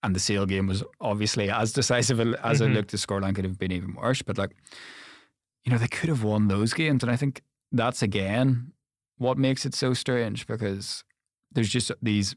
and 0.03 0.15
the 0.15 0.21
Sale 0.21 0.47
game 0.47 0.67
was 0.67 0.83
obviously 1.01 1.51
as 1.51 1.73
decisive 1.73 2.21
as 2.21 2.27
mm-hmm. 2.27 2.65
it 2.65 2.75
looked. 2.75 2.91
The 2.91 2.97
scoreline 2.97 3.35
could 3.35 3.45
have 3.45 3.59
been 3.59 3.73
even 3.73 3.95
worse, 3.95 4.23
but 4.23 4.39
like, 4.39 4.57
you 5.65 5.73
know, 5.73 5.79
they 5.79 5.89
could 5.89 6.09
have 6.09 6.23
won 6.23 6.49
those 6.49 6.73
games, 6.73 7.03
and 7.03 7.11
I 7.11 7.17
think 7.17 7.43
that's 7.73 8.03
again 8.03 8.73
what 9.19 9.39
makes 9.39 9.67
it 9.67 9.75
so 9.75 9.95
strange 9.95 10.47
because 10.47 11.03
there's 11.53 11.69
just 11.69 11.91
these 12.03 12.37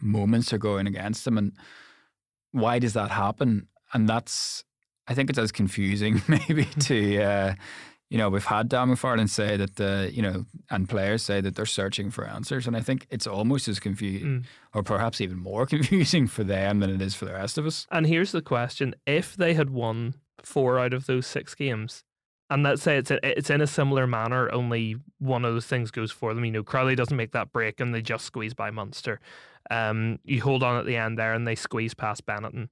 moments 0.00 0.52
are 0.52 0.58
going 0.58 0.86
against 0.86 1.24
them, 1.24 1.38
and 1.38 1.52
why 2.52 2.78
does 2.78 2.92
that 2.92 3.10
happen? 3.10 3.68
And 3.92 4.08
that's 4.08 4.64
I 5.08 5.14
think 5.14 5.30
it's 5.30 5.38
as 5.38 5.52
confusing 5.52 6.22
maybe 6.28 6.64
to 6.64 7.22
uh, 7.22 7.54
you 8.08 8.18
know, 8.18 8.28
we've 8.28 8.44
had 8.44 8.68
Dan 8.68 8.88
McFarland 8.88 9.30
say 9.30 9.56
that 9.56 9.76
the, 9.76 10.10
you 10.12 10.22
know, 10.22 10.44
and 10.70 10.88
players 10.88 11.22
say 11.22 11.40
that 11.40 11.56
they're 11.56 11.66
searching 11.66 12.10
for 12.10 12.26
answers. 12.26 12.66
And 12.66 12.76
I 12.76 12.80
think 12.80 13.06
it's 13.10 13.26
almost 13.26 13.66
as 13.66 13.80
confusing, 13.80 14.28
mm. 14.28 14.44
or 14.74 14.82
perhaps 14.82 15.20
even 15.20 15.38
more 15.38 15.66
confusing 15.74 16.26
for 16.26 16.44
them 16.44 16.80
than 16.80 16.90
it 16.90 17.02
is 17.02 17.14
for 17.14 17.24
the 17.24 17.32
rest 17.32 17.58
of 17.58 17.66
us. 17.66 17.86
And 17.90 18.06
here's 18.06 18.32
the 18.32 18.42
question 18.42 18.94
if 19.06 19.36
they 19.36 19.54
had 19.54 19.70
won 19.70 20.14
four 20.42 20.78
out 20.78 20.92
of 20.92 21.06
those 21.06 21.26
six 21.26 21.54
games, 21.54 22.04
and 22.48 22.62
let's 22.62 22.82
say 22.82 22.96
it's 22.96 23.10
a, 23.10 23.18
it's 23.38 23.50
in 23.50 23.60
a 23.60 23.66
similar 23.66 24.06
manner, 24.06 24.52
only 24.52 24.96
one 25.18 25.44
of 25.44 25.52
those 25.52 25.66
things 25.66 25.90
goes 25.90 26.12
for 26.12 26.32
them. 26.32 26.44
You 26.44 26.52
know, 26.52 26.62
Crowley 26.62 26.94
doesn't 26.94 27.16
make 27.16 27.32
that 27.32 27.52
break 27.52 27.80
and 27.80 27.92
they 27.92 28.02
just 28.02 28.24
squeeze 28.24 28.54
by 28.54 28.70
Munster. 28.70 29.18
Um, 29.68 30.20
you 30.24 30.40
hold 30.42 30.62
on 30.62 30.78
at 30.78 30.86
the 30.86 30.96
end 30.96 31.18
there 31.18 31.34
and 31.34 31.44
they 31.44 31.56
squeeze 31.56 31.92
past 31.92 32.24
Benetton. 32.24 32.68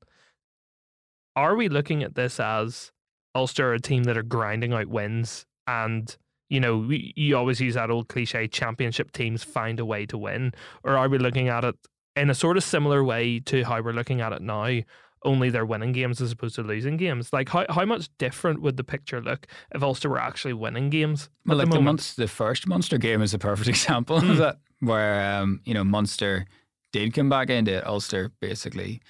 Are 1.35 1.57
we 1.57 1.69
looking 1.69 2.05
at 2.05 2.15
this 2.15 2.39
as 2.39 2.93
Ulster 3.35 3.71
are 3.71 3.75
a 3.75 3.81
team 3.81 4.05
that 4.05 4.17
are 4.17 4.23
grinding 4.23 4.73
out 4.73 4.87
wins 4.87 5.47
and 5.67 6.17
you 6.49 6.61
know, 6.61 6.89
you 6.91 7.37
always 7.37 7.61
use 7.61 7.75
that 7.75 7.91
old 7.91 8.09
cliche 8.09 8.47
championship 8.47 9.13
teams 9.13 9.43
find 9.43 9.81
a 9.81 9.85
way 9.85 10.07
to 10.07 10.19
win. 10.19 10.53
Or 10.83 10.97
are 10.97 11.09
we 11.09 11.19
looking 11.19 11.49
at 11.49 11.65
it 11.65 11.75
in 12.17 12.31
a 12.31 12.35
sort 12.35 12.57
of 12.57 12.63
similar 12.63 13.03
way 13.03 13.41
to 13.41 13.65
how 13.65 13.81
we're 13.81 13.93
looking 13.93 14.21
at 14.21 14.33
it 14.33 14.43
now? 14.43 14.81
Only 15.25 15.49
they're 15.49 15.65
winning 15.65 15.93
games 15.93 16.21
as 16.21 16.33
opposed 16.33 16.55
to 16.57 16.63
losing 16.63 16.99
games. 16.99 17.33
Like 17.33 17.49
how, 17.49 17.65
how 17.71 17.87
much 17.87 18.11
different 18.19 18.61
would 18.61 18.77
the 18.77 18.85
picture 18.85 19.23
look 19.23 19.47
if 19.75 19.83
Ulster 19.83 20.11
were 20.11 20.21
actually 20.21 20.53
winning 20.53 20.91
games? 20.91 21.31
Well, 21.47 21.59
like 21.59 21.71
the, 21.71 21.77
the, 21.77 21.83
Munster, 21.83 22.23
the 22.23 22.29
first 22.29 22.69
Munster 22.69 22.99
game 22.99 23.23
is 23.23 23.33
a 23.33 23.39
perfect 23.39 23.69
example 23.71 24.21
mm. 24.21 24.31
of 24.31 24.37
hmm. 24.37 24.43
that, 24.43 24.59
where 24.81 25.35
um, 25.35 25.61
you 25.65 25.73
know 25.73 25.83
Munster 25.83 26.45
did 26.93 27.15
come 27.15 27.31
back 27.31 27.49
into 27.49 27.73
it, 27.73 27.87
Ulster 27.87 28.33
basically 28.41 29.01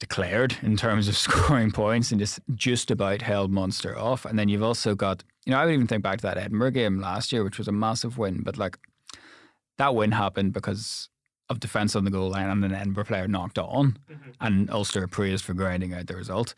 declared 0.00 0.56
in 0.62 0.76
terms 0.76 1.08
of 1.08 1.16
scoring 1.26 1.70
points 1.70 2.10
and 2.10 2.20
just 2.20 2.40
just 2.54 2.90
about 2.90 3.22
held 3.22 3.50
Munster 3.50 3.98
off. 3.98 4.24
And 4.24 4.38
then 4.38 4.48
you've 4.48 4.62
also 4.62 4.94
got, 4.94 5.24
you 5.46 5.52
know, 5.52 5.58
I 5.58 5.64
would 5.64 5.74
even 5.74 5.86
think 5.86 6.02
back 6.02 6.18
to 6.18 6.22
that 6.22 6.38
Edinburgh 6.38 6.72
game 6.72 7.00
last 7.00 7.32
year, 7.32 7.44
which 7.44 7.58
was 7.58 7.68
a 7.68 7.72
massive 7.72 8.18
win, 8.18 8.42
but 8.42 8.58
like 8.58 8.78
that 9.78 9.94
win 9.94 10.12
happened 10.12 10.52
because 10.52 11.08
of 11.50 11.60
defence 11.60 11.94
on 11.94 12.04
the 12.04 12.10
goal 12.10 12.30
line 12.30 12.48
and 12.48 12.64
an 12.64 12.74
Edinburgh 12.74 13.04
player 13.04 13.28
knocked 13.28 13.58
on, 13.58 13.98
mm-hmm. 14.10 14.30
and 14.40 14.70
Ulster 14.70 15.06
praised 15.06 15.44
for 15.44 15.54
grinding 15.54 15.92
out 15.92 16.06
the 16.06 16.16
result. 16.16 16.54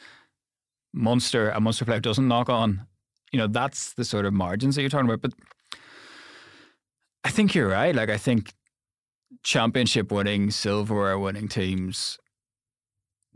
Munster, 0.92 1.50
a 1.50 1.60
Munster 1.60 1.84
player 1.84 2.00
doesn't 2.00 2.28
knock 2.28 2.48
on. 2.48 2.86
You 3.32 3.40
know, 3.40 3.48
that's 3.48 3.94
the 3.94 4.04
sort 4.04 4.24
of 4.24 4.32
margins 4.32 4.76
that 4.76 4.82
you're 4.82 4.90
talking 4.90 5.08
about. 5.08 5.20
But 5.20 5.32
I 7.24 7.30
think 7.30 7.54
you're 7.54 7.68
right. 7.68 7.94
Like, 7.94 8.08
I 8.08 8.16
think 8.16 8.54
championship 9.42 10.12
winning, 10.12 10.50
silverware 10.50 11.18
winning 11.18 11.48
teams 11.48 12.18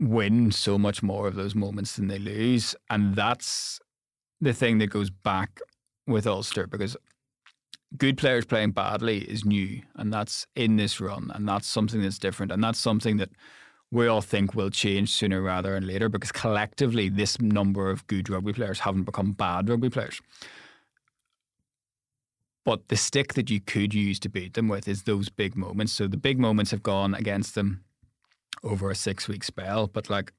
win 0.01 0.51
so 0.51 0.77
much 0.77 1.03
more 1.03 1.27
of 1.27 1.35
those 1.35 1.55
moments 1.55 1.95
than 1.95 2.07
they 2.07 2.19
lose. 2.19 2.75
And 2.89 3.15
that's 3.15 3.79
the 4.41 4.51
thing 4.51 4.79
that 4.79 4.87
goes 4.87 5.11
back 5.11 5.61
with 6.07 6.25
Ulster 6.25 6.65
because 6.67 6.97
good 7.97 8.17
players 8.17 8.45
playing 8.45 8.71
badly 8.71 9.19
is 9.19 9.45
new 9.45 9.81
and 9.95 10.11
that's 10.11 10.47
in 10.55 10.77
this 10.77 10.99
run 10.99 11.31
and 11.35 11.47
that's 11.47 11.67
something 11.67 12.01
that's 12.01 12.17
different 12.17 12.51
and 12.51 12.63
that's 12.63 12.79
something 12.79 13.17
that 13.17 13.29
we 13.91 14.07
all 14.07 14.21
think 14.21 14.55
will 14.55 14.69
change 14.69 15.09
sooner 15.09 15.41
rather 15.41 15.73
than 15.73 15.85
later 15.85 16.09
because 16.09 16.31
collectively 16.31 17.09
this 17.09 17.39
number 17.39 17.89
of 17.89 18.07
good 18.07 18.29
rugby 18.29 18.53
players 18.53 18.79
haven't 18.79 19.03
become 19.03 19.33
bad 19.33 19.69
rugby 19.69 19.89
players. 19.89 20.21
But 22.63 22.87
the 22.87 22.95
stick 22.95 23.33
that 23.33 23.49
you 23.49 23.59
could 23.59 23.93
use 23.93 24.19
to 24.19 24.29
beat 24.29 24.53
them 24.53 24.69
with 24.69 24.87
is 24.87 25.03
those 25.03 25.29
big 25.29 25.57
moments. 25.57 25.91
So 25.91 26.07
the 26.07 26.15
big 26.15 26.39
moments 26.39 26.71
have 26.71 26.83
gone 26.83 27.13
against 27.13 27.53
them 27.53 27.83
over 28.63 28.89
a 28.89 28.95
six 28.95 29.27
week 29.27 29.43
spell. 29.43 29.87
But 29.87 30.09
like 30.09 30.33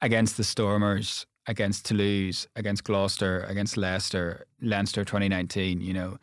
against 0.00 0.36
the 0.36 0.44
Stormers, 0.44 1.26
against 1.46 1.84
Toulouse, 1.86 2.48
against 2.56 2.84
Gloucester, 2.84 3.40
against 3.48 3.76
Leicester, 3.76 4.46
Leinster 4.60 5.04
2019, 5.04 5.80
you 5.80 5.92
know, 5.92 6.18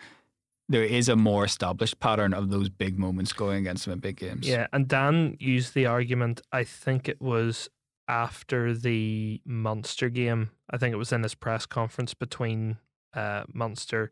there 0.70 0.84
is 0.84 1.08
a 1.10 1.16
more 1.16 1.46
established 1.46 2.00
pattern 2.00 2.34
of 2.34 2.50
those 2.50 2.70
big 2.70 3.00
moments 3.00 3.32
going 3.34 3.60
against 3.60 3.86
them 3.86 3.94
in 3.94 4.00
big 4.00 4.18
games. 4.18 4.48
Yeah, 4.48 4.68
and 4.74 4.88
Dan 4.88 5.38
used 5.40 5.74
the 5.74 5.86
argument, 5.86 6.42
I 6.52 6.64
think 6.64 7.08
it 7.08 7.22
was 7.22 7.70
after 8.08 8.74
the 8.74 9.42
Munster 9.46 10.10
game. 10.10 10.52
I 10.70 10.78
think 10.78 10.94
it 10.94 10.98
was 10.98 11.12
in 11.14 11.24
his 11.24 11.36
press 11.36 11.66
conference 11.66 12.14
between 12.14 12.78
uh, 13.14 13.44
Munster 13.54 14.12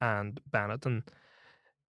and 0.00 0.40
Benetton. 0.50 1.04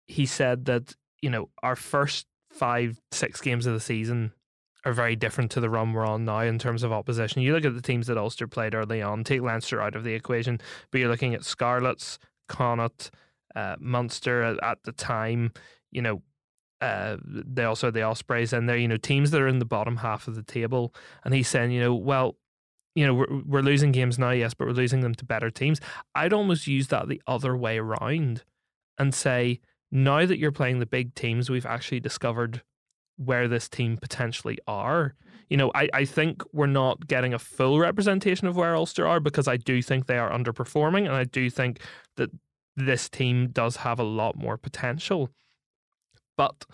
He 0.06 0.26
said 0.26 0.64
that, 0.66 0.94
you 1.22 1.30
know, 1.30 1.50
our 1.62 1.76
first 1.76 2.26
five, 2.54 3.00
six 3.10 3.40
games 3.40 3.66
of 3.66 3.74
the 3.74 3.80
season 3.80 4.32
are 4.84 4.92
very 4.92 5.16
different 5.16 5.50
to 5.50 5.60
the 5.60 5.70
run 5.70 5.92
we're 5.92 6.06
on 6.06 6.24
now 6.24 6.40
in 6.40 6.58
terms 6.58 6.82
of 6.82 6.92
opposition. 6.92 7.42
You 7.42 7.52
look 7.52 7.64
at 7.64 7.74
the 7.74 7.82
teams 7.82 8.06
that 8.06 8.18
Ulster 8.18 8.46
played 8.46 8.74
early 8.74 9.02
on, 9.02 9.24
take 9.24 9.40
Leinster 9.40 9.80
out 9.80 9.96
of 9.96 10.04
the 10.04 10.14
equation, 10.14 10.60
but 10.90 11.00
you're 11.00 11.08
looking 11.08 11.34
at 11.34 11.44
Scarlets, 11.44 12.18
Connacht, 12.48 13.10
uh, 13.56 13.76
Munster 13.80 14.42
at, 14.42 14.62
at, 14.62 14.82
the 14.84 14.92
time, 14.92 15.52
you 15.90 16.02
know, 16.02 16.22
uh, 16.80 17.16
they 17.24 17.64
also 17.64 17.90
the 17.90 18.02
Ospreys 18.02 18.52
in 18.52 18.66
there, 18.66 18.76
you 18.76 18.88
know, 18.88 18.98
teams 18.98 19.30
that 19.30 19.40
are 19.40 19.48
in 19.48 19.58
the 19.58 19.64
bottom 19.64 19.96
half 19.96 20.28
of 20.28 20.34
the 20.34 20.42
table. 20.42 20.94
And 21.24 21.32
he's 21.32 21.48
saying, 21.48 21.70
you 21.70 21.80
know, 21.80 21.94
well, 21.94 22.36
you 22.94 23.06
know, 23.06 23.14
we're, 23.14 23.42
we're 23.46 23.62
losing 23.62 23.90
games 23.90 24.18
now, 24.18 24.30
yes, 24.30 24.54
but 24.54 24.66
we're 24.66 24.74
losing 24.74 25.00
them 25.00 25.14
to 25.14 25.24
better 25.24 25.50
teams. 25.50 25.80
I'd 26.14 26.32
almost 26.32 26.66
use 26.66 26.88
that 26.88 27.08
the 27.08 27.22
other 27.26 27.56
way 27.56 27.78
around 27.78 28.42
and 28.98 29.14
say, 29.14 29.60
now 29.94 30.26
that 30.26 30.38
you're 30.38 30.52
playing 30.52 30.80
the 30.80 30.86
big 30.86 31.14
teams, 31.14 31.48
we've 31.48 31.64
actually 31.64 32.00
discovered 32.00 32.62
where 33.16 33.46
this 33.46 33.68
team 33.68 33.96
potentially 33.96 34.58
are. 34.66 35.14
You 35.48 35.56
know, 35.56 35.70
I, 35.72 35.88
I 35.94 36.04
think 36.04 36.42
we're 36.52 36.66
not 36.66 37.06
getting 37.06 37.32
a 37.32 37.38
full 37.38 37.78
representation 37.78 38.48
of 38.48 38.56
where 38.56 38.74
Ulster 38.74 39.06
are 39.06 39.20
because 39.20 39.46
I 39.46 39.56
do 39.56 39.80
think 39.80 40.06
they 40.06 40.18
are 40.18 40.32
underperforming 40.32 41.06
and 41.06 41.12
I 41.12 41.22
do 41.22 41.48
think 41.48 41.80
that 42.16 42.30
this 42.76 43.08
team 43.08 43.50
does 43.52 43.76
have 43.76 44.00
a 44.00 44.04
lot 44.04 44.36
more 44.36 44.58
potential. 44.58 45.30
But 46.36 46.64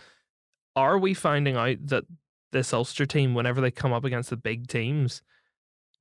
are 0.75 0.99
we 0.99 1.13
finding 1.13 1.57
out 1.57 1.77
that 1.89 2.05
this 2.53 2.73
Ulster 2.73 3.05
team, 3.05 3.35
whenever 3.35 3.61
they 3.61 3.71
come 3.71 3.93
up 3.93 4.05
against 4.05 4.31
the 4.31 4.37
big 4.39 4.67
teams, 4.67 5.21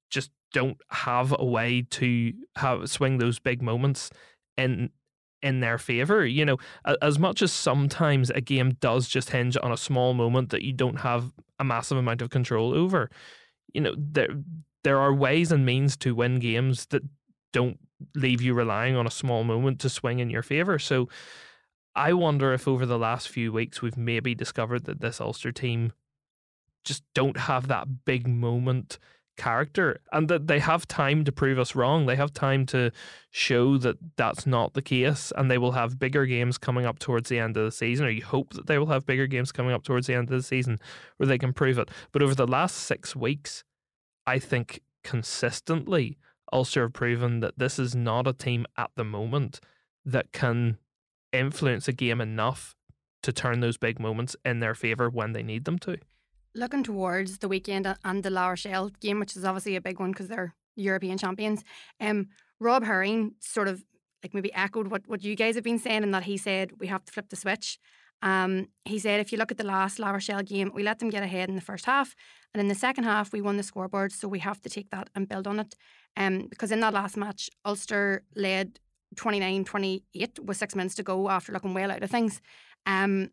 just 0.10 0.32
don't 0.54 0.78
have 0.90 1.36
a 1.38 1.44
way 1.44 1.86
to 1.90 2.34
have 2.56 2.90
swing 2.90 3.18
those 3.18 3.40
big 3.40 3.62
moments 3.62 4.10
in 4.58 4.90
in 5.42 5.60
their 5.60 5.78
favor. 5.78 6.26
You 6.26 6.46
know, 6.46 6.58
as 7.02 7.20
much 7.20 7.42
as 7.42 7.52
sometimes 7.52 8.30
a 8.30 8.42
game 8.42 8.72
does 8.80 9.08
just 9.08 9.32
hinge 9.32 9.58
on 9.62 9.72
a 9.72 9.78
small 9.78 10.14
moment 10.14 10.50
that 10.50 10.64
you 10.64 10.74
don't 10.74 11.00
have 11.00 11.32
a 11.60 11.64
massive 11.64 11.98
amount 11.98 12.22
of 12.22 12.30
control 12.30 12.74
over. 12.74 13.10
You 13.74 13.82
know, 13.82 13.96
there 13.98 14.30
there 14.84 15.00
are 15.00 15.14
ways 15.14 15.52
and 15.52 15.66
means 15.66 15.98
to 15.98 16.16
win 16.16 16.40
games 16.40 16.86
that 16.88 17.04
don't 17.52 17.78
leave 18.16 18.42
you 18.42 18.54
relying 18.54 18.96
on 18.96 19.06
a 19.06 19.12
small 19.12 19.44
moment 19.44 19.80
to 19.82 19.90
swing 19.90 20.20
in 20.20 20.30
your 20.30 20.44
favor. 20.44 20.80
So 20.80 21.10
I 21.96 22.14
wonder 22.14 22.54
if 22.54 22.68
over 22.68 22.86
the 22.86 22.98
last 22.98 23.28
few 23.28 23.52
weeks 23.52 23.82
we've 23.82 23.98
maybe 23.98 24.34
discovered 24.34 24.86
that 24.86 25.02
this 25.02 25.20
Ulster 25.20 25.52
team 25.52 25.92
just 26.86 27.04
don't 27.14 27.38
have 27.38 27.68
that 27.68 28.06
big 28.06 28.28
moment 28.28 29.00
character 29.40 30.02
and 30.12 30.28
that 30.28 30.48
they 30.48 30.60
have 30.60 30.86
time 30.86 31.24
to 31.24 31.32
prove 31.32 31.58
us 31.58 31.74
wrong. 31.74 32.06
They 32.06 32.18
have 32.18 32.34
time 32.34 32.66
to 32.68 32.92
show 33.32 33.78
that 33.78 33.96
that's 34.18 34.46
not 34.46 34.74
the 34.74 34.82
case 34.82 35.32
and 35.38 35.50
they 35.50 35.58
will 35.58 35.72
have 35.72 35.98
bigger 35.98 36.26
games 36.26 36.58
coming 36.58 36.86
up 36.86 37.00
towards 37.00 37.30
the 37.30 37.40
end 37.40 37.56
of 37.56 37.64
the 37.64 37.72
season 37.72 38.06
or 38.06 38.10
you 38.10 38.24
hope 38.24 38.54
that 38.54 38.68
they 38.68 38.78
will 38.78 38.88
have 38.88 39.06
bigger 39.06 39.28
games 39.28 39.54
coming 39.54 39.74
up 39.74 39.84
towards 39.84 40.08
the 40.08 40.14
end 40.14 40.30
of 40.30 40.36
the 40.36 40.44
season 40.44 40.78
where 41.18 41.28
they 41.28 41.38
can 41.38 41.54
prove 41.54 41.80
it. 41.80 41.90
But 42.12 42.22
over 42.22 42.36
the 42.36 42.46
last 42.46 42.76
6 42.76 43.16
weeks, 43.16 43.64
I 44.28 44.40
think 44.40 44.82
consistently 45.06 46.18
Ulster 46.52 46.84
have 46.84 46.94
proven 46.94 47.40
that 47.40 47.58
this 47.58 47.80
is 47.80 47.96
not 47.96 48.28
a 48.28 48.34
team 48.34 48.66
at 48.78 48.92
the 48.96 49.06
moment 49.06 49.62
that 50.04 50.34
can 50.34 50.78
influence 51.32 51.88
a 51.88 51.94
game 51.94 52.20
enough 52.20 52.76
to 53.24 53.32
turn 53.32 53.62
those 53.62 53.78
big 53.78 54.00
moments 54.00 54.36
in 54.44 54.60
their 54.60 54.76
favour 54.76 55.10
when 55.10 55.32
they 55.32 55.44
need 55.44 55.64
them 55.64 55.80
to 55.80 55.98
looking 56.56 56.84
towards 56.84 57.40
the 57.40 57.48
weekend 57.48 57.94
and 58.04 58.24
the 58.24 58.30
La 58.30 58.50
Rochelle 58.50 58.90
game, 59.00 59.20
which 59.20 59.36
is 59.36 59.46
obviously 59.46 59.76
a 59.76 59.82
big 59.82 60.00
one 60.00 60.12
because 60.12 60.28
they're 60.28 60.56
European 60.76 61.18
champions. 61.18 61.64
Um, 62.00 62.28
Rob 62.60 62.84
Herring 62.84 63.36
sort 63.40 63.68
of 63.68 63.84
like 64.24 64.34
maybe 64.34 64.54
echoed 64.54 64.88
what, 64.88 65.08
what 65.08 65.24
you 65.24 65.36
guys 65.36 65.56
have 65.56 65.64
been 65.64 65.80
saying, 65.80 66.04
and 66.04 66.14
that 66.14 66.24
he 66.24 66.38
said 66.38 66.74
we 66.80 66.88
have 66.88 67.06
to 67.06 67.12
flip 67.12 67.30
the 67.30 67.36
switch. 67.36 67.80
Um, 68.22 68.68
he 68.84 69.00
said 69.00 69.20
if 69.22 69.32
you 69.32 69.38
look 69.38 69.52
at 69.52 69.58
the 69.58 69.64
last 69.64 69.98
La 69.98 70.12
Rochelle 70.12 70.44
game, 70.44 70.72
we 70.74 70.84
let 70.84 71.00
them 71.00 71.10
get 71.10 71.24
ahead 71.24 71.48
in 71.50 71.56
the 71.56 71.62
first 71.62 71.86
half, 71.86 72.16
and 72.54 72.60
in 72.60 72.68
the 72.68 72.76
second 72.76 73.06
half 73.06 73.32
we 73.32 73.42
won 73.42 73.58
the 73.58 73.64
scoreboard. 73.64 74.12
So 74.12 74.28
we 74.28 74.40
have 74.40 74.62
to 74.62 74.70
take 74.70 74.90
that 74.90 75.10
and 75.16 75.28
build 75.28 75.48
on 75.48 75.60
it. 75.60 75.76
Um, 76.18 76.48
because 76.50 76.72
in 76.72 76.82
that 76.82 76.94
last 76.94 77.16
match, 77.16 77.50
Ulster 77.66 78.24
led 78.36 78.80
29-28 79.16 80.40
with 80.40 80.58
six 80.58 80.76
minutes 80.76 80.96
to 80.96 81.04
go 81.04 81.30
after 81.30 81.52
looking 81.52 81.74
well 81.74 81.92
out 81.92 82.04
of 82.04 82.12
things. 82.12 82.42
Um, 82.86 83.32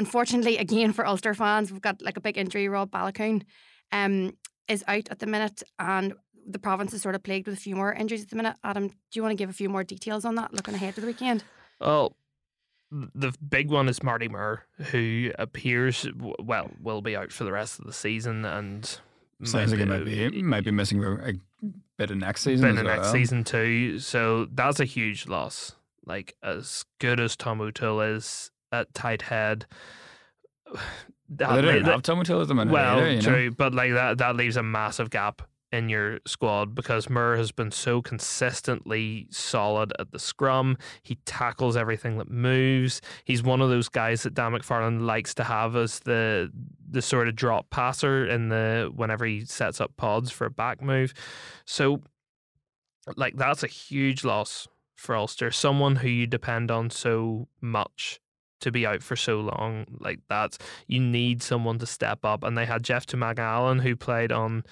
unfortunately, 0.00 0.56
again 0.56 0.94
for 0.94 1.06
Ulster 1.06 1.34
fans, 1.34 1.70
we've 1.70 1.82
got 1.82 2.00
like 2.00 2.16
a 2.16 2.22
big 2.22 2.38
injury. 2.38 2.68
Rob 2.68 2.90
Baloucoune 2.90 3.42
um, 3.92 4.32
is 4.66 4.82
out 4.88 5.08
at 5.10 5.18
the 5.18 5.26
minute, 5.26 5.62
and 5.78 6.14
the 6.46 6.58
province 6.58 6.94
is 6.94 7.02
sort 7.02 7.14
of 7.14 7.22
plagued 7.22 7.46
with 7.46 7.58
a 7.58 7.60
few 7.60 7.76
more 7.76 7.92
injuries 7.92 8.22
at 8.22 8.30
the 8.30 8.36
minute. 8.36 8.56
Adam, 8.64 8.88
do 8.88 8.94
you 9.12 9.22
want 9.22 9.32
to 9.32 9.36
give 9.36 9.50
a 9.50 9.52
few 9.52 9.68
more 9.68 9.84
details 9.84 10.24
on 10.24 10.36
that 10.36 10.54
looking 10.54 10.74
ahead 10.74 10.94
to 10.94 11.02
the 11.02 11.06
weekend? 11.06 11.44
Well, 11.80 12.16
the 12.90 13.32
big 13.46 13.70
one 13.70 13.90
is 13.90 14.02
Marty 14.02 14.26
Moore, 14.26 14.64
who 14.90 15.30
appears 15.38 16.08
well 16.40 16.70
will 16.80 17.02
be 17.02 17.14
out 17.14 17.30
for 17.30 17.44
the 17.44 17.52
rest 17.52 17.78
of 17.78 17.86
the 17.86 17.92
season, 17.92 18.46
and 18.46 18.98
sounds 19.44 19.70
like 19.70 19.80
he 19.80 19.84
might 19.84 20.04
be 20.06 20.42
might 20.42 20.64
be 20.64 20.70
missing 20.70 21.04
a 21.04 21.34
bit 21.98 22.10
of 22.10 22.16
next 22.16 22.40
season. 22.40 22.70
Bit 22.70 22.80
of 22.80 22.86
well. 22.86 22.96
next 22.96 23.12
season 23.12 23.44
too. 23.44 23.98
So 23.98 24.46
that's 24.50 24.80
a 24.80 24.86
huge 24.86 25.28
loss. 25.28 25.76
Like 26.06 26.36
as 26.42 26.86
good 26.98 27.20
as 27.20 27.36
Tom 27.36 27.60
O'Toole 27.60 28.00
is, 28.00 28.50
at 28.72 28.92
tight 28.94 29.22
head. 29.22 29.66
That, 31.34 31.48
well, 31.48 31.62
they 31.62 31.78
don't 31.78 31.84
have 31.84 32.02
Tom 32.02 32.18
O'Toole 32.18 32.42
at 32.42 32.48
the 32.48 32.56
minute. 32.56 32.72
Well, 32.72 32.98
either, 32.98 33.22
true, 33.22 33.50
know? 33.50 33.54
but 33.56 33.72
like 33.72 33.92
that, 33.92 34.18
that 34.18 34.34
leaves 34.34 34.56
a 34.56 34.64
massive 34.64 35.10
gap 35.10 35.42
in 35.72 35.88
your 35.88 36.18
squad 36.26 36.74
because 36.74 37.08
Moore 37.08 37.36
has 37.36 37.52
been 37.52 37.70
so 37.70 38.02
consistently 38.02 39.28
solid 39.30 39.92
at 39.98 40.10
the 40.10 40.18
scrum. 40.18 40.76
He 41.02 41.16
tackles 41.26 41.76
everything 41.76 42.18
that 42.18 42.28
moves. 42.28 43.00
He's 43.24 43.42
one 43.42 43.60
of 43.60 43.70
those 43.70 43.88
guys 43.88 44.24
that 44.24 44.34
Dan 44.34 44.52
McFarland 44.52 45.02
likes 45.02 45.34
to 45.34 45.44
have 45.44 45.76
as 45.76 46.00
the 46.00 46.50
the 46.90 47.02
sort 47.02 47.28
of 47.28 47.36
drop 47.36 47.70
passer 47.70 48.26
in 48.26 48.48
the 48.48 48.90
whenever 48.94 49.24
he 49.24 49.44
sets 49.44 49.80
up 49.80 49.96
pods 49.96 50.30
for 50.30 50.46
a 50.46 50.50
back 50.50 50.82
move. 50.82 51.14
So 51.64 52.02
like 53.16 53.36
that's 53.36 53.62
a 53.62 53.68
huge 53.68 54.24
loss 54.24 54.66
for 54.96 55.14
Ulster. 55.14 55.50
Someone 55.52 55.96
who 55.96 56.08
you 56.08 56.26
depend 56.26 56.70
on 56.70 56.90
so 56.90 57.46
much 57.60 58.20
to 58.60 58.70
be 58.70 58.86
out 58.86 59.02
for 59.02 59.16
so 59.16 59.40
long 59.40 59.86
like 60.00 60.20
that. 60.28 60.56
You 60.86 61.00
need 61.00 61.42
someone 61.42 61.78
to 61.78 61.86
step 61.86 62.24
up, 62.24 62.42
and 62.44 62.56
they 62.56 62.66
had 62.66 62.82
Jeff 62.82 63.06
Toomaga-Allen 63.06 63.78
who 63.80 63.96
played 63.96 64.32
on 64.32 64.64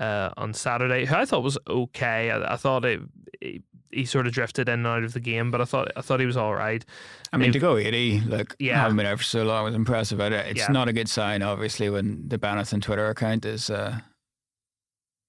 uh, 0.00 0.30
on 0.36 0.52
Saturday, 0.52 1.04
who 1.04 1.14
I 1.14 1.24
thought 1.24 1.42
was 1.44 1.56
okay. 1.68 2.30
I, 2.30 2.54
I 2.54 2.56
thought 2.56 2.84
it, 2.84 3.00
it, 3.40 3.62
he 3.92 4.04
sort 4.04 4.26
of 4.26 4.32
drifted 4.32 4.68
in 4.68 4.80
and 4.80 4.86
out 4.88 5.04
of 5.04 5.12
the 5.12 5.20
game, 5.20 5.52
but 5.52 5.60
I 5.60 5.64
thought 5.64 5.88
I 5.96 6.00
thought 6.00 6.18
he 6.18 6.26
was 6.26 6.36
all 6.36 6.54
right. 6.54 6.84
I 7.32 7.36
mean, 7.36 7.48
If- 7.50 7.52
to 7.52 7.58
go 7.60 7.76
80, 7.76 8.20
like, 8.22 8.56
Yeah. 8.58 8.80
haven't 8.80 8.96
been 8.96 9.06
out 9.06 9.18
for 9.18 9.24
so 9.24 9.44
long 9.44 9.64
was 9.64 9.74
impressive. 9.74 10.18
But 10.18 10.32
it's 10.32 10.58
Yeah. 10.60 10.66
not 10.72 10.88
a 10.88 10.92
good 10.92 11.08
sign, 11.08 11.42
obviously, 11.42 11.88
when 11.90 12.26
the 12.28 12.38
Benetton 12.38 12.82
Twitter 12.82 13.08
account 13.08 13.44
is 13.44 13.70
uh, 13.70 14.00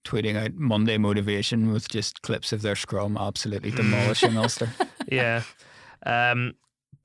tweeting 0.05 0.35
out 0.35 0.53
Monday 0.55 0.97
motivation 0.97 1.71
with 1.71 1.87
just 1.89 2.21
clips 2.21 2.51
of 2.53 2.61
their 2.61 2.75
scrum 2.75 3.17
absolutely 3.17 3.71
demolishing 3.71 4.37
Ulster. 4.37 4.69
yeah. 5.11 5.41
Um, 6.05 6.53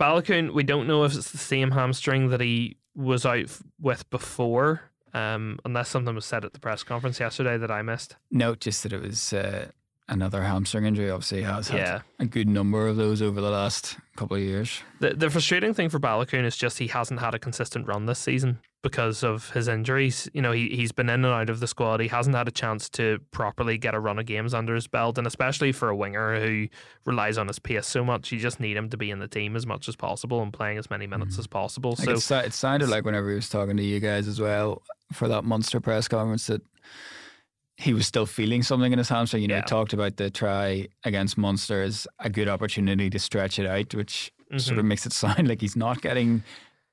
Baloucoune, 0.01 0.53
we 0.55 0.63
don't 0.63 0.87
know 0.87 1.05
if 1.05 1.15
it's 1.15 1.31
the 1.31 1.39
same 1.39 1.73
hamstring 1.73 2.31
that 2.31 2.41
he 2.41 2.79
was 2.95 3.27
out 3.27 3.47
with 3.79 4.09
before, 4.09 4.83
um, 5.13 5.59
unless 5.65 5.91
something 5.91 6.15
was 6.15 6.25
said 6.25 6.45
at 6.45 6.55
the 6.55 6.61
press 6.61 6.83
conference 6.83 7.21
yesterday 7.21 7.59
that 7.59 7.71
I 7.71 7.83
missed. 7.83 8.17
Note 8.31 8.61
just 8.61 8.83
that 8.83 8.93
it 8.93 9.03
was 9.03 9.33
uh, 9.33 9.69
another 10.11 10.43
hamstring 10.43 10.85
injury. 10.85 11.11
Obviously, 11.11 11.43
has 11.43 11.69
had 11.69 11.79
Yeah. 11.79 12.01
a 12.19 12.27
good 12.27 12.49
number 12.49 12.87
of 12.87 12.97
those 12.97 13.23
over 13.23 13.41
the 13.41 13.51
last 13.51 13.97
couple 14.17 14.37
of 14.37 14.43
years. 14.43 14.83
The, 14.99 15.15
the 15.15 15.31
frustrating 15.31 15.73
thing 15.73 15.89
for 15.89 15.99
Baloucoune 15.99 16.45
is 16.45 16.57
just 16.57 16.79
he 16.79 16.89
hasn't 16.89 17.21
had 17.21 17.35
a 17.35 17.39
consistent 17.39 17.87
run 17.87 18.07
this 18.07 18.19
season 18.19 18.59
because 18.83 19.23
of 19.23 19.51
his 19.51 19.69
injuries. 19.69 20.29
You 20.35 20.43
know, 20.43 20.53
he, 20.53 20.69
he's 20.71 20.93
been 20.93 21.09
in 21.09 21.25
and 21.25 21.33
out 21.33 21.49
of 21.49 21.61
the 21.61 21.67
squad. 21.67 22.01
He 22.01 22.09
hasn't 22.09 22.35
had 22.35 22.49
a 22.49 22.51
chance 22.51 22.89
to 22.91 23.21
properly 23.31 23.79
get 23.79 23.95
a 23.95 24.01
run 24.01 24.19
of 24.19 24.27
games 24.27 24.53
under 24.53 24.75
his 24.75 24.87
belt. 24.87 25.17
And 25.17 25.27
especially 25.27 25.73
for 25.73 25.89
a 25.89 25.97
winger 25.97 26.41
who 26.41 26.69
relies 27.05 27.39
on 27.39 27.47
his 27.47 27.59
pace 27.59 27.87
so 27.87 28.05
much, 28.05 28.33
you 28.33 28.39
just 28.39 28.59
need 28.61 28.77
him 28.77 28.91
to 28.91 28.97
be 28.97 29.11
in 29.11 29.21
the 29.21 29.29
team 29.29 29.55
as 29.55 29.67
much 29.67 29.89
as 29.89 29.97
possible 29.97 30.43
and 30.43 30.53
playing 30.53 30.79
as 30.79 30.91
many 30.91 31.07
minutes 31.07 31.37
mm. 31.37 31.41
as 31.41 31.47
possible. 31.47 31.95
Like 31.99 32.19
so, 32.19 32.39
it, 32.39 32.47
it 32.47 32.55
sounded 32.55 32.89
like 32.89 33.05
whenever 33.05 33.29
he 33.29 33.37
was 33.37 33.49
talking 33.49 33.77
to 33.77 33.83
you 33.83 34.01
guys 34.01 34.27
as 34.27 34.41
well 34.41 34.83
for 35.13 35.29
that 35.29 35.45
Munster 35.45 35.81
press 35.81 36.09
conference 36.09 36.47
that 36.47 36.63
he 37.81 37.95
was 37.95 38.07
still 38.07 38.27
feeling 38.27 38.63
something 38.63 38.93
in 38.93 38.99
his 38.99 39.09
hamstring. 39.09 39.43
You 39.43 39.49
know, 39.49 39.55
Yeah. 39.57 39.63
he 39.63 39.67
talked 39.69 39.93
about 39.93 40.17
the 40.17 40.31
try 40.31 40.89
against 41.05 41.39
Munster 41.39 41.83
as 41.83 42.07
a 42.19 42.29
good 42.31 42.49
opportunity 42.49 43.09
to 43.11 43.19
stretch 43.19 43.59
it 43.59 43.67
out, 43.67 43.95
which 43.95 44.31
sort 44.57 44.77
Mhm. 44.77 44.81
of 44.81 44.85
makes 44.85 45.07
it 45.07 45.13
sound 45.25 45.49
like 45.49 45.61
he's 45.61 45.77
not 45.77 46.03
getting 46.03 46.43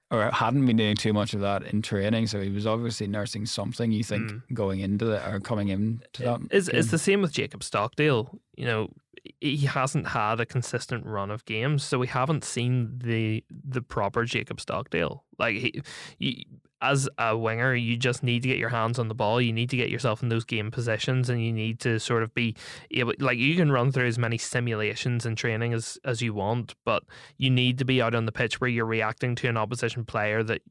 or 0.09 0.31
hadn't 0.31 0.65
been 0.65 0.77
doing 0.77 0.95
too 0.95 1.11
much 1.11 1.33
of 1.33 1.41
that 1.41 1.63
in 1.63 1.81
training. 1.81 2.27
So 2.27 2.39
he 2.41 2.49
was 2.49 2.65
obviously 2.65 3.07
nursing 3.07 3.45
something. 3.45 3.91
You 3.91 4.03
think 4.05 4.31
Mm. 4.31 4.41
going 4.53 4.79
into 4.79 5.03
the 5.03 5.29
or 5.29 5.41
coming 5.41 5.67
into 5.67 6.23
that? 6.23 6.39
It's, 6.49 6.69
it's 6.69 6.91
the 6.91 6.97
same 6.97 7.21
with 7.21 7.33
Jacob 7.33 7.61
Stockdale. 7.61 8.39
You 8.55 8.65
know, 8.65 8.93
he 9.41 9.57
hasn't 9.65 10.07
had 10.07 10.39
a 10.39 10.45
consistent 10.45 11.05
run 11.05 11.29
of 11.29 11.43
games, 11.43 11.83
so 11.83 11.99
we 11.99 12.07
haven't 12.07 12.45
seen 12.45 12.99
the 13.03 13.43
the 13.49 13.81
proper 13.81 14.23
Jacob 14.23 14.61
Stockdale. 14.61 15.25
Like 15.37 15.57
he, 15.57 15.81
you, 16.19 16.43
as 16.81 17.09
a 17.17 17.35
winger, 17.35 17.73
you 17.73 17.97
just 17.97 18.23
need 18.23 18.43
to 18.43 18.47
get 18.47 18.57
your 18.57 18.69
hands 18.69 18.99
on 18.99 19.07
the 19.07 19.15
ball. 19.15 19.41
You 19.41 19.51
need 19.51 19.69
to 19.71 19.77
get 19.77 19.89
yourself 19.89 20.21
in 20.21 20.29
those 20.29 20.43
game 20.43 20.69
positions, 20.71 21.29
and 21.29 21.43
you 21.43 21.51
need 21.51 21.79
to 21.81 21.99
sort 21.99 22.23
of 22.23 22.33
be 22.33 22.55
able. 22.91 23.13
Like 23.19 23.37
you 23.37 23.55
can 23.55 23.71
run 23.71 23.91
through 23.91 24.07
as 24.07 24.19
many 24.19 24.37
simulations 24.37 25.25
and 25.25 25.37
training 25.37 25.73
as 25.73 25.97
as 26.05 26.21
you 26.21 26.33
want, 26.33 26.75
but 26.85 27.03
you 27.37 27.49
need 27.49 27.77
to 27.79 27.85
be 27.85 28.01
out 28.01 28.13
on 28.13 28.25
the 28.25 28.31
pitch 28.31 28.61
where 28.61 28.69
you're 28.69 28.85
reacting 28.85 29.35
to 29.35 29.47
an 29.47 29.57
opposition 29.57 30.05
player 30.05 30.43
that 30.43 30.61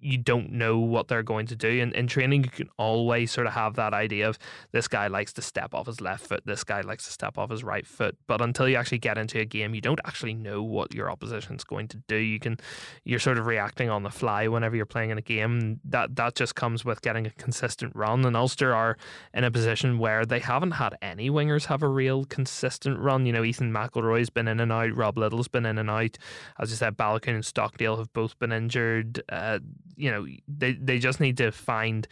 you 0.00 0.18
don't 0.18 0.52
know 0.52 0.78
what 0.78 1.08
they're 1.08 1.22
going 1.22 1.46
to 1.46 1.56
do. 1.56 1.80
And 1.80 1.92
in 1.94 2.06
training, 2.06 2.44
you 2.44 2.50
can 2.50 2.68
always 2.78 3.30
sort 3.30 3.46
of 3.46 3.52
have 3.52 3.74
that 3.76 3.94
idea 3.94 4.28
of 4.28 4.38
this 4.72 4.88
guy 4.88 5.06
likes 5.06 5.32
to 5.34 5.42
step 5.42 5.74
off 5.74 5.86
his 5.86 6.00
left 6.00 6.26
foot, 6.26 6.42
this 6.44 6.64
guy 6.64 6.80
likes 6.80 7.04
to 7.06 7.12
step 7.12 7.38
off 7.38 7.50
his 7.50 7.62
right 7.62 7.86
foot. 7.86 8.16
But 8.26 8.40
until 8.40 8.68
you 8.68 8.76
actually 8.76 8.98
get 8.98 9.18
into 9.18 9.38
a 9.38 9.44
game, 9.44 9.74
you 9.74 9.80
don't 9.80 10.00
actually 10.04 10.34
know 10.34 10.62
what 10.62 10.94
your 10.94 11.10
opposition's 11.10 11.64
going 11.64 11.88
to 11.88 11.98
do. 12.08 12.16
You 12.16 12.38
can, 12.38 12.58
you're 13.04 13.18
sort 13.18 13.38
of 13.38 13.46
reacting 13.46 13.90
on 13.90 14.02
the 14.02 14.10
fly 14.10 14.48
whenever 14.48 14.76
you're 14.76 14.86
playing 14.86 15.10
in 15.10 15.18
a 15.18 15.22
game. 15.22 15.80
That 15.84 16.16
that 16.16 16.34
just 16.34 16.54
comes 16.54 16.84
with 16.84 17.02
getting 17.02 17.26
a 17.26 17.30
consistent 17.30 17.94
run. 17.94 18.24
And 18.24 18.36
Ulster 18.36 18.74
are 18.74 18.96
in 19.34 19.44
a 19.44 19.50
position 19.50 19.98
where 19.98 20.24
they 20.24 20.40
haven't 20.40 20.72
had 20.72 20.96
any 21.02 21.30
wingers 21.30 21.66
have 21.66 21.82
a 21.82 21.88
real 21.88 22.24
consistent 22.24 22.98
run. 22.98 23.26
You 23.26 23.32
know, 23.32 23.44
Ethan 23.44 23.72
McIlroy's 23.72 24.30
been 24.30 24.48
in 24.48 24.60
and 24.60 24.72
out, 24.72 24.94
Rob 24.94 25.18
Lyttle's 25.18 25.48
been 25.48 25.66
in 25.66 25.78
and 25.78 25.90
out. 25.90 26.16
As 26.58 26.72
I 26.72 26.76
said, 26.76 26.96
Baloucoune 26.96 27.34
and 27.34 27.44
Stockdale 27.44 27.96
have 27.96 28.12
both 28.12 28.38
been 28.38 28.52
injured. 28.52 29.22
Uh, 29.28 29.58
you 29.96 30.10
know, 30.10 30.26
they 30.48 30.72
they 30.72 30.98
just 30.98 31.20
need 31.20 31.36
to 31.38 31.52
find 31.52 32.06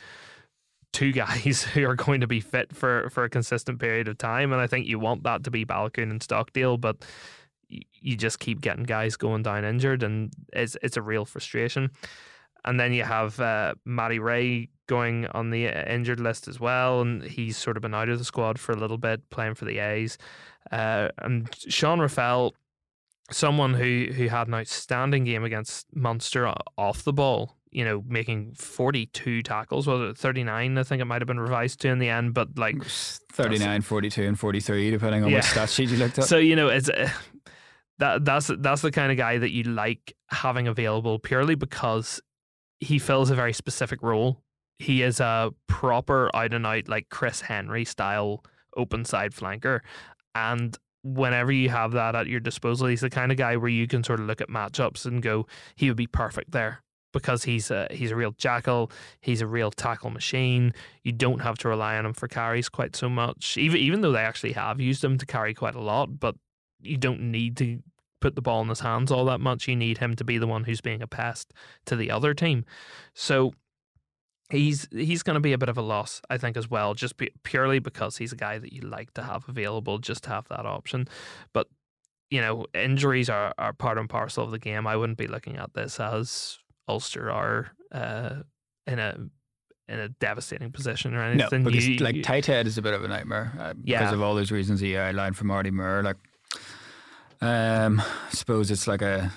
two 0.92 1.12
guys 1.12 1.62
who 1.74 1.84
are 1.86 1.94
going 1.94 2.20
to 2.20 2.26
be 2.26 2.40
fit 2.40 2.74
for 2.74 3.10
for 3.10 3.24
a 3.24 3.30
consistent 3.30 3.78
period 3.78 4.08
of 4.08 4.18
time, 4.18 4.52
and 4.52 4.60
I 4.60 4.66
think 4.66 4.86
you 4.86 4.98
want 4.98 5.22
that 5.24 5.44
to 5.44 5.50
be 5.50 5.64
Baloucoune 5.64 6.10
and 6.10 6.22
Stockdale, 6.22 6.76
but 6.76 7.04
you 7.68 8.16
just 8.16 8.38
keep 8.38 8.60
getting 8.60 8.84
guys 8.84 9.16
going 9.16 9.42
down 9.42 9.64
injured, 9.64 10.02
and 10.02 10.32
it's 10.52 10.76
it's 10.82 10.96
a 10.96 11.02
real 11.02 11.24
frustration. 11.24 11.90
And 12.64 12.78
then 12.78 12.92
you 12.92 13.04
have 13.04 13.38
uh, 13.40 13.74
Matty 13.84 14.18
Ray 14.18 14.68
going 14.88 15.26
on 15.28 15.50
the 15.50 15.68
uh, 15.68 15.84
injured 15.86 16.20
list 16.20 16.48
as 16.48 16.58
well, 16.58 17.00
and 17.00 17.22
he's 17.22 17.56
sort 17.56 17.76
of 17.76 17.82
been 17.82 17.94
out 17.94 18.08
of 18.08 18.18
the 18.18 18.24
squad 18.24 18.58
for 18.58 18.72
a 18.72 18.76
little 18.76 18.98
bit, 18.98 19.30
playing 19.30 19.54
for 19.54 19.64
the 19.64 19.78
A's. 19.78 20.18
Uh, 20.72 21.08
and 21.18 21.48
Sean 21.68 21.98
Reffell, 21.98 22.52
someone 23.30 23.74
who 23.74 24.08
who 24.12 24.28
had 24.28 24.48
an 24.48 24.54
outstanding 24.54 25.24
game 25.24 25.44
against 25.44 25.86
Munster 25.94 26.52
off 26.76 27.04
the 27.04 27.12
ball, 27.12 27.57
you 27.78 27.84
know, 27.84 28.02
making 28.08 28.54
42 28.54 29.42
tackles, 29.42 29.86
was 29.86 30.10
it 30.10 30.18
39? 30.18 30.76
I 30.76 30.82
think 30.82 31.00
it 31.00 31.04
might 31.04 31.22
have 31.22 31.28
been 31.28 31.38
revised 31.38 31.80
to 31.82 31.88
in 31.88 32.00
the 32.00 32.08
end, 32.08 32.34
but 32.34 32.58
like 32.58 32.74
It 32.74 32.82
39, 33.32 33.82
42, 33.82 34.24
and 34.24 34.36
43, 34.38 34.90
depending 34.90 35.22
on 35.22 35.30
Yeah. 35.30 35.36
what 35.36 35.44
stat 35.44 35.70
sheet 35.70 35.90
you 35.90 35.96
looked 35.98 36.18
at. 36.18 36.24
so 36.24 36.38
you 36.38 36.56
know 36.56 36.66
it's 36.68 36.88
uh, 36.88 37.08
that 37.98 38.24
that's 38.24 38.50
that's 38.58 38.82
the 38.82 38.90
kind 38.90 39.12
of 39.12 39.16
guy 39.18 39.38
that 39.38 39.50
you 39.52 39.62
like 39.62 40.14
having 40.30 40.66
available 40.66 41.20
purely 41.20 41.54
because 41.54 42.20
he 42.80 42.98
fills 42.98 43.30
a 43.30 43.34
very 43.36 43.52
specific 43.52 44.02
role. 44.02 44.42
He 44.80 45.02
is 45.02 45.20
a 45.20 45.52
proper 45.68 46.30
out 46.34 46.52
and 46.54 46.66
out 46.66 46.88
like 46.88 47.08
Chris 47.10 47.40
Henry 47.42 47.84
style 47.84 48.44
open 48.76 49.04
side 49.04 49.32
flanker, 49.32 49.80
and 50.34 50.76
whenever 51.04 51.52
you 51.52 51.68
have 51.70 51.92
that 51.92 52.16
at 52.16 52.26
your 52.26 52.40
disposal, 52.40 52.88
he's 52.88 53.00
the 53.02 53.10
kind 53.10 53.30
of 53.32 53.38
guy 53.38 53.56
where 53.56 53.70
you 53.70 53.86
can 53.86 54.02
sort 54.02 54.18
of 54.20 54.26
look 54.26 54.40
at 54.40 54.48
matchups 54.48 55.06
and 55.06 55.22
go, 55.22 55.46
he 55.76 55.88
would 55.88 55.96
be 55.96 56.06
perfect 56.08 56.50
there. 56.50 56.82
Because 57.12 57.44
he's 57.44 57.70
a 57.70 57.88
he's 57.90 58.10
a 58.10 58.16
real 58.16 58.32
jackal, 58.32 58.90
he's 59.20 59.40
a 59.40 59.46
real 59.46 59.70
tackle 59.70 60.10
machine. 60.10 60.74
You 61.02 61.12
don't 61.12 61.40
have 61.40 61.56
to 61.58 61.68
rely 61.68 61.96
on 61.96 62.04
him 62.04 62.12
for 62.12 62.28
carries 62.28 62.68
quite 62.68 62.94
so 62.94 63.08
much. 63.08 63.56
Even 63.56 63.80
even 63.80 64.00
though 64.02 64.12
they 64.12 64.20
actually 64.20 64.52
have 64.52 64.80
used 64.80 65.02
him 65.02 65.16
to 65.18 65.26
carry 65.26 65.54
quite 65.54 65.74
a 65.74 65.80
lot, 65.80 66.20
but 66.20 66.34
you 66.80 66.96
don't 66.96 67.30
need 67.30 67.56
to 67.56 67.82
put 68.20 68.34
the 68.34 68.42
ball 68.42 68.62
in 68.62 68.68
his 68.68 68.80
hands 68.80 69.10
all 69.10 69.24
that 69.26 69.40
much. 69.40 69.68
You 69.68 69.76
need 69.76 69.98
him 69.98 70.16
to 70.16 70.24
be 70.24 70.38
the 70.38 70.46
one 70.46 70.64
who's 70.64 70.80
being 70.80 71.02
a 71.02 71.06
pest 71.06 71.52
to 71.86 71.96
the 71.96 72.10
other 72.10 72.34
team. 72.34 72.64
So 73.14 73.52
he's 74.50 74.88
he's 74.90 75.22
going 75.22 75.34
to 75.34 75.40
be 75.40 75.52
a 75.52 75.58
bit 75.58 75.68
of 75.68 75.78
a 75.78 75.82
loss, 75.82 76.20
I 76.30 76.38
think, 76.38 76.56
as 76.56 76.70
well, 76.70 76.94
just 76.94 77.14
purely 77.42 77.78
because 77.78 78.16
he's 78.16 78.32
a 78.32 78.36
guy 78.36 78.58
that 78.58 78.72
you 78.72 78.82
like 78.82 79.14
to 79.14 79.22
have 79.22 79.48
available, 79.48 79.98
just 79.98 80.24
to 80.24 80.30
have 80.30 80.48
that 80.48 80.66
option. 80.66 81.08
But 81.52 81.68
you 82.30 82.40
know, 82.40 82.66
injuries 82.74 83.30
are, 83.30 83.54
are 83.56 83.72
part 83.72 83.96
and 83.96 84.08
parcel 84.08 84.44
of 84.44 84.50
the 84.50 84.58
game. 84.58 84.86
I 84.86 84.96
wouldn't 84.96 85.18
be 85.18 85.26
looking 85.26 85.56
at 85.56 85.72
this 85.74 85.98
as 85.98 86.58
Ulster 86.88 87.30
are 87.30 87.70
uh, 87.92 88.42
in 88.86 88.98
a 88.98 89.16
in 89.88 89.98
a 90.00 90.08
devastating 90.08 90.70
position 90.70 91.14
or 91.14 91.22
anything. 91.22 91.62
No, 91.62 91.70
because 91.70 91.88
You- 91.88 91.98
like 91.98 92.16
you- 92.16 92.22
tight 92.22 92.48
is 92.48 92.76
a 92.78 92.82
bit 92.82 92.92
of 92.94 93.02
a 93.04 93.08
nightmare 93.08 93.52
uh, 93.58 93.72
because 93.74 94.12
of 94.12 94.20
all 94.20 94.34
those 94.34 94.50
reasons 94.52 94.80
he 94.80 94.96
outlined 94.96 95.36
for 95.36 95.44
Marty 95.44 95.70
Moore. 95.70 96.02
Like, 96.02 96.16
um, 97.40 98.00
I 98.00 98.30
suppose 98.32 98.70
it's 98.70 98.86
like 98.86 99.02
a 99.02 99.30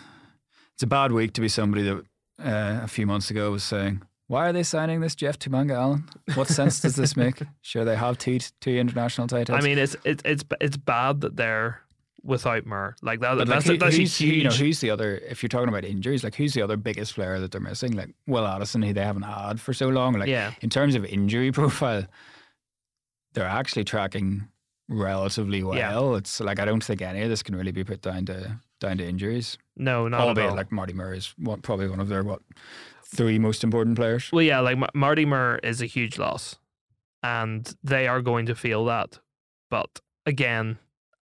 it's 0.73 0.83
a 0.83 0.87
bad 0.87 1.11
week 1.11 1.33
to 1.33 1.41
be 1.41 1.47
somebody 1.47 1.83
that 1.83 1.97
uh, 2.43 2.83
a 2.83 2.87
few 2.87 3.05
months 3.05 3.29
ago 3.29 3.51
was 3.51 3.63
saying, 3.63 4.01
"Why 4.27 4.49
are 4.49 4.53
they 4.53 4.63
signing 4.63 4.99
this 5.01 5.15
Jeff 5.15 5.37
Toomaga-Allen? 5.37 6.09
What 6.33 6.47
sense 6.47 6.79
does 6.81 6.95
this 6.95 7.15
make? 7.15 7.41
Sure, 7.61 7.85
they 7.85 7.95
have 7.95 8.17
two 8.17 8.39
two 8.59 8.71
international 8.71 9.27
tight 9.27 9.47
heads. 9.47 9.51
I 9.51 9.61
mean, 9.61 9.77
it's 9.77 9.95
it's 10.03 10.23
it's 10.25 10.43
it's 10.59 10.77
bad 10.77 11.21
that 11.21 11.35
they're 11.37 11.81
without 12.23 12.65
Moore. 12.65 12.95
Like 13.01 13.19
that. 13.21 13.37
But 13.37 13.47
that's 13.47 13.65
like, 13.67 13.73
who- 13.81 13.85
that's 13.85 13.95
huge. 13.95 14.21
you 14.21 14.43
know, 14.43 14.49
who's 14.51 14.79
the 14.79 14.89
other? 14.89 15.17
If 15.17 15.41
you're 15.43 15.49
talking 15.49 15.69
about 15.69 15.83
injuries, 15.85 16.23
like 16.23 16.35
who's 16.35 16.53
the 16.53 16.61
other 16.61 16.77
biggest 16.77 17.15
player 17.15 17.39
that 17.39 17.51
they're 17.51 17.61
missing? 17.61 17.93
Like 17.93 18.09
Will 18.27 18.45
Addison, 18.47 18.81
who 18.81 18.93
they 18.93 19.03
haven't 19.03 19.23
had 19.23 19.59
for 19.59 19.73
so 19.73 19.89
long. 19.89 20.13
Like 20.13 20.29
yeah, 20.29 20.53
in 20.61 20.69
terms 20.69 20.95
of 20.95 21.05
injury 21.05 21.51
profile, 21.61 22.05
they're 23.33 23.45
actually 23.45 23.83
tracking 23.83 24.47
relatively 24.89 25.63
well. 25.63 25.77
Yeah. 25.77 26.17
It's 26.17 26.39
like 26.39 26.59
I 26.59 26.65
don't 26.65 26.83
think 26.83 27.01
any 27.01 27.21
of 27.21 27.29
this 27.29 27.41
can 27.43 27.55
really 27.55 27.71
be 27.71 27.83
put 27.83 28.01
down 28.01 28.25
to 28.25 28.59
down 28.79 28.97
to 28.97 29.07
injuries. 29.07 29.57
no, 29.77 30.07
not 30.07 30.37
at 30.37 30.43
all. 30.49 30.55
like 30.55 30.71
Marty 30.71 30.93
Moore 30.93 31.13
is 31.13 31.33
one, 31.37 31.61
probably 31.61 31.87
one 31.87 31.99
of 31.99 32.07
their 32.09 32.23
what 32.23 32.41
three 33.05 33.37
most 33.39 33.63
important 33.63 33.95
players. 33.95 34.29
Well, 34.31 34.41
yeah, 34.41 34.59
like 34.59 34.77
Ma- 34.77 34.87
Marty 34.93 35.25
Moore 35.25 35.59
is 35.63 35.81
a 35.81 35.85
huge 35.85 36.17
loss, 36.17 36.57
and 37.23 37.73
they 37.83 38.07
are 38.07 38.21
going 38.21 38.45
to 38.47 38.55
feel 38.55 38.83
that. 38.85 39.19
But 39.69 39.99
again, 40.25 40.77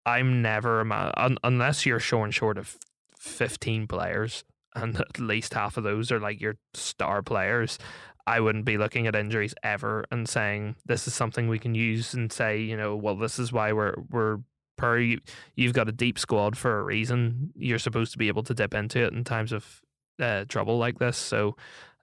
I'm 0.06 0.42
never 0.42 0.82
unless 1.44 1.86
you're 1.86 2.00
showing 2.00 2.32
short 2.32 2.58
of 2.58 2.78
15 3.18 3.88
players, 3.88 4.44
and 4.76 4.96
at 5.00 5.20
least 5.20 5.54
half 5.54 5.78
of 5.78 5.84
those 5.84 6.12
are 6.12 6.20
like 6.20 6.42
your 6.42 6.56
star 6.74 7.22
players. 7.22 7.78
I 8.26 8.40
wouldn't 8.40 8.66
be 8.66 8.78
looking 8.78 9.08
at 9.08 9.16
injuries 9.16 9.56
ever 9.64 10.06
and 10.12 10.30
saying 10.30 10.76
this 10.86 11.08
is 11.08 11.16
something 11.16 11.48
we 11.48 11.58
can 11.58 11.74
use 11.74 12.14
and 12.14 12.32
say, 12.32 12.60
you 12.60 12.78
know, 12.78 12.96
well, 12.96 13.16
this 13.16 13.40
is 13.40 13.52
why 13.52 13.74
we're 13.74 13.96
we're 14.10 14.40
per 14.78 14.98
you, 15.00 15.20
you've 15.56 15.74
got 15.74 15.90
a 15.90 15.92
deep 15.92 16.18
squad 16.20 16.58
for 16.58 16.80
a 16.80 16.84
reason. 16.84 17.52
You're 17.56 17.80
supposed 17.80 18.12
to 18.14 18.18
be 18.18 18.28
able 18.28 18.44
to 18.44 18.54
dip 18.54 18.74
into 18.74 19.00
it 19.00 19.14
in 19.14 19.24
times 19.24 19.52
of 19.52 19.82
uh, 20.20 20.46
trouble 20.48 20.78
like 20.78 21.00
this. 21.00 21.18
So 21.18 21.56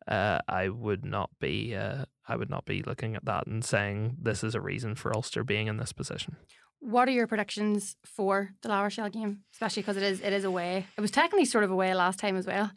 uh, 0.08 0.40
I 0.48 0.68
would 0.68 1.04
not 1.04 1.30
be 1.40 1.74
uh, 1.74 2.04
I 2.28 2.36
would 2.36 2.50
not 2.50 2.64
be 2.64 2.82
looking 2.82 3.16
at 3.16 3.24
that 3.24 3.46
and 3.46 3.64
saying 3.64 4.16
this 4.20 4.44
is 4.44 4.54
a 4.54 4.60
reason 4.60 4.94
for 4.94 5.14
Ulster 5.14 5.44
being 5.44 5.68
in 5.68 5.76
this 5.76 5.92
position. 5.92 6.36
What 6.80 7.08
are 7.08 7.12
your 7.12 7.26
predictions 7.26 7.96
for 8.04 8.50
the 8.62 8.68
La 8.68 8.82
Rochelle 8.82 9.08
game, 9.08 9.40
especially 9.52 9.82
because 9.82 9.96
it 9.96 10.02
is 10.02 10.20
it 10.20 10.32
is 10.32 10.44
away? 10.44 10.86
It 10.96 11.00
was 11.00 11.10
technically 11.10 11.44
sort 11.44 11.64
of 11.64 11.70
away 11.70 11.94
last 11.94 12.18
time 12.18 12.36
as 12.36 12.46
well, 12.46 12.70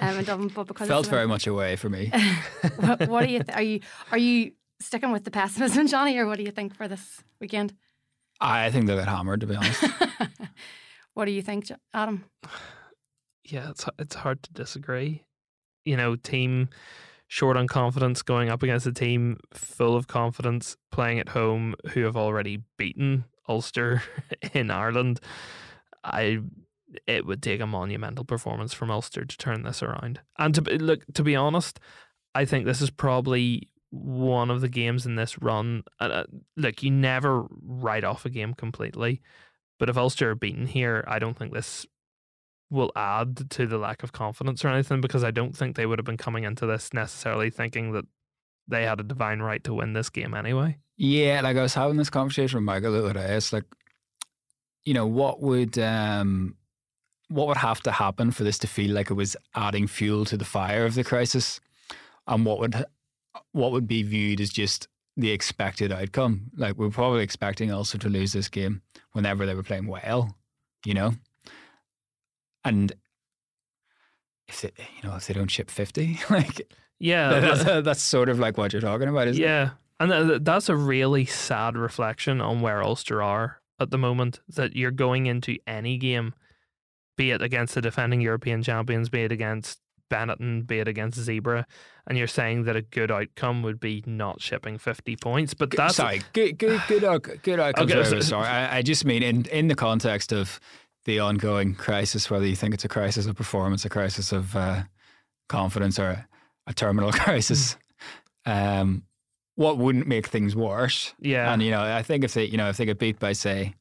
um, 0.00 0.18
in 0.18 0.24
Dublin, 0.24 0.50
but 0.54 0.66
because 0.66 0.88
Felt 0.88 1.06
it's 1.06 1.08
very 1.08 1.26
much 1.26 1.46
away 1.46 1.76
for 1.76 1.88
me. 1.88 2.12
what, 2.76 3.08
what 3.08 3.26
do 3.26 3.32
you 3.32 3.42
th- 3.42 3.56
are 3.56 3.62
you 3.62 3.80
are 4.12 4.18
you 4.18 4.52
sticking 4.80 5.10
with 5.10 5.24
the 5.24 5.30
pessimism, 5.30 5.86
Johnny, 5.88 6.16
or 6.18 6.26
what 6.26 6.36
do 6.36 6.44
you 6.44 6.50
think 6.50 6.74
for 6.74 6.86
this 6.86 7.22
weekend? 7.40 7.74
I 8.40 8.70
think 8.70 8.86
they'll 8.86 8.98
get 8.98 9.08
hammered, 9.08 9.40
to 9.40 9.46
be 9.46 9.56
honest. 9.56 9.82
what 11.14 11.24
do 11.24 11.32
you 11.32 11.42
think, 11.42 11.70
Adam? 11.92 12.24
Yeah, 13.48 13.70
it's 13.70 13.86
it's 13.96 14.16
hard 14.16 14.42
to 14.42 14.52
disagree. 14.52 15.22
You 15.84 15.96
know, 15.96 16.16
team 16.16 16.68
short 17.28 17.56
on 17.56 17.68
confidence 17.68 18.22
going 18.22 18.48
up 18.48 18.64
against 18.64 18.88
a 18.88 18.92
team 18.92 19.38
full 19.54 19.94
of 19.94 20.08
confidence 20.08 20.76
playing 20.90 21.20
at 21.20 21.28
home 21.28 21.76
who 21.90 22.02
have 22.02 22.16
already 22.16 22.62
beaten 22.76 23.24
Ulster 23.48 24.02
in 24.52 24.70
Ireland. 24.70 25.20
I 26.02 26.40
it 27.06 27.26
would 27.26 27.42
take 27.42 27.60
a 27.60 27.66
monumental 27.66 28.24
performance 28.24 28.72
from 28.72 28.90
Ulster 28.90 29.24
to 29.24 29.36
turn 29.36 29.62
this 29.62 29.82
around. 29.82 30.20
And 30.38 30.54
to 30.54 30.62
look, 30.78 31.04
to 31.14 31.22
be 31.22 31.36
honest, 31.36 31.80
I 32.34 32.44
think 32.44 32.64
this 32.64 32.80
is 32.80 32.90
probably 32.90 33.68
one 33.90 34.50
of 34.50 34.60
the 34.60 34.68
games 34.68 35.06
in 35.06 35.16
this 35.16 35.40
run. 35.40 35.82
Uh, 36.00 36.24
look, 36.56 36.82
you 36.82 36.90
never 36.90 37.46
write 37.62 38.04
off 38.04 38.24
a 38.24 38.30
game 38.30 38.54
completely, 38.54 39.20
but 39.78 39.88
if 39.88 39.96
Ulster 39.96 40.30
are 40.30 40.34
beaten 40.34 40.66
here, 40.66 41.04
I 41.08 41.18
don't 41.18 41.36
think 41.36 41.52
this 41.52 41.86
will 42.70 42.92
add 42.96 43.48
to 43.50 43.66
the 43.66 43.78
lack 43.78 44.02
of 44.02 44.12
confidence 44.12 44.64
or 44.64 44.68
anything 44.68 45.00
because 45.00 45.22
I 45.22 45.30
don't 45.30 45.56
think 45.56 45.76
they 45.76 45.86
would 45.86 45.98
have 45.98 46.06
been 46.06 46.16
coming 46.16 46.44
into 46.44 46.66
this 46.66 46.92
necessarily 46.92 47.50
thinking 47.50 47.92
that 47.92 48.06
they 48.66 48.84
had 48.84 49.00
a 49.00 49.04
divine 49.04 49.40
right 49.40 49.62
to 49.64 49.74
win 49.74 49.92
this 49.92 50.10
game 50.10 50.34
anyway. 50.34 50.78
Yeah, 50.96 51.40
like 51.42 51.56
I 51.56 51.62
was 51.62 51.74
having 51.74 51.96
this 51.96 52.10
conversation 52.10 52.56
with 52.56 52.64
Michael 52.64 52.92
the 52.92 53.04
other 53.04 53.12
day. 53.14 53.34
It's 53.36 53.52
like, 53.52 53.64
you 54.84 54.94
know, 54.94 55.06
what 55.06 55.42
would 55.42 55.78
um, 55.78 56.56
what 57.28 57.48
would 57.48 57.56
have 57.56 57.80
to 57.82 57.92
happen 57.92 58.30
for 58.30 58.44
this 58.44 58.58
to 58.60 58.66
feel 58.66 58.94
like 58.94 59.10
it 59.10 59.14
was 59.14 59.36
adding 59.54 59.86
fuel 59.86 60.24
to 60.26 60.36
the 60.36 60.44
fire 60.44 60.86
of 60.86 60.94
the 60.94 61.04
crisis, 61.04 61.60
and 62.26 62.46
what 62.46 62.60
would 62.60 62.84
what 63.52 63.72
would 63.72 63.86
be 63.86 64.02
viewed 64.02 64.40
as 64.40 64.50
just 64.50 64.88
the 65.16 65.30
expected 65.30 65.92
outcome? 65.92 66.50
Like 66.56 66.76
we're 66.76 66.90
probably 66.90 67.22
expecting 67.22 67.70
Ulster 67.70 67.98
to 67.98 68.08
lose 68.08 68.32
this 68.32 68.48
game 68.48 68.82
whenever 69.12 69.44
they 69.44 69.54
were 69.54 69.62
playing 69.62 69.88
well, 69.88 70.34
you 70.84 70.94
know, 70.94 71.12
and 72.64 72.92
if 74.48 74.62
they, 74.62 74.70
you 74.78 75.08
know, 75.08 75.16
if 75.16 75.26
they 75.26 75.34
don't 75.34 75.50
ship 75.50 75.70
fifty, 75.70 76.20
like 76.30 76.72
Yeah, 76.98 77.40
that's, 77.40 77.64
that's 77.84 78.02
sort 78.02 78.28
of 78.28 78.38
like 78.38 78.56
what 78.56 78.72
you're 78.72 78.80
talking 78.80 79.08
about, 79.08 79.28
isn't 79.28 79.42
it? 79.42 79.46
yeah, 79.46 79.70
and 80.00 80.10
th- 80.10 80.26
th- 80.26 80.40
that's 80.42 80.68
a 80.68 80.76
really 80.76 81.24
sad 81.24 81.76
reflection 81.76 82.40
on 82.40 82.60
where 82.60 82.82
Ulster 82.82 83.22
are 83.22 83.60
at 83.80 83.90
the 83.90 83.98
moment. 83.98 84.40
That 84.48 84.76
you're 84.76 84.90
going 84.90 85.26
into 85.26 85.58
any 85.66 85.96
game, 85.98 86.34
be 87.16 87.30
it 87.30 87.42
against 87.42 87.74
the 87.74 87.80
defending 87.80 88.20
European 88.20 88.62
champions, 88.62 89.08
be 89.08 89.22
it 89.22 89.32
against 89.32 89.80
Benetton, 90.10 90.66
be 90.66 90.78
it 90.78 90.86
against 90.86 91.18
Zebre, 91.18 91.64
and 92.06 92.16
you're 92.16 92.26
saying 92.28 92.64
that 92.64 92.76
a 92.76 92.82
good 92.82 93.10
outcome 93.10 93.62
would 93.62 93.80
be 93.80 94.04
not 94.06 94.40
shipping 94.40 94.78
50 94.78 95.16
points. 95.16 95.52
But 95.54 95.70
that's 95.70 95.96
sorry, 95.96 96.22
good, 96.32 96.58
good, 96.58 96.80
good, 96.88 97.40
good 97.42 97.58
outcomes. 97.60 97.90
Okay, 97.92 98.04
so- 98.04 98.20
sorry, 98.20 98.46
I, 98.46 98.78
I 98.78 98.82
just 98.82 99.04
mean 99.04 99.22
in 99.22 99.44
in 99.46 99.68
the 99.68 99.74
context 99.74 100.32
of 100.32 100.60
the 101.06 101.20
ongoing 101.20 101.74
crisis, 101.74 102.30
whether 102.30 102.46
you 102.46 102.56
think 102.56 102.74
it's 102.74 102.84
a 102.84 102.88
crisis 102.88 103.26
of 103.26 103.36
performance, 103.36 103.84
a 103.84 103.88
crisis 103.88 104.32
of 104.32 104.54
uh, 104.56 104.82
confidence, 105.48 105.98
or 105.98 106.08
a, 106.10 106.28
a 106.66 106.74
terminal 106.74 107.12
crisis. 107.24 107.76
Um, 108.44 109.04
what 109.56 109.78
wouldn't 109.78 110.06
make 110.06 110.28
things 110.28 110.54
worse? 110.54 111.14
yeah. 111.20 111.52
And 111.52 111.62
you 111.62 111.70
know, 111.70 111.82
I 111.82 112.02
think 112.02 112.24
if 112.24 112.34
they, 112.34 112.44
you 112.44 112.56
know, 112.56 112.68
if 112.68 112.76
they 112.76 112.84
get 112.84 112.98
beat 112.98 113.18
by 113.18 113.32
say 113.32 113.74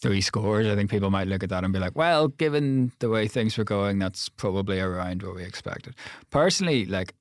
three 0.00 0.20
scores, 0.20 0.66
I 0.66 0.74
think 0.74 0.90
people 0.90 1.10
might 1.10 1.28
look 1.28 1.42
at 1.42 1.50
that 1.50 1.64
and 1.64 1.72
be 1.72 1.78
like, 1.78 1.96
well, 1.96 2.28
given 2.28 2.92
the 3.00 3.08
way 3.08 3.28
things 3.28 3.58
were 3.58 3.64
going, 3.64 3.98
that's 3.98 4.28
probably 4.28 4.80
around 4.80 5.22
what 5.22 5.34
we 5.34 5.42
expected. 5.42 5.94
Personally, 6.30 6.86
like 6.86 7.14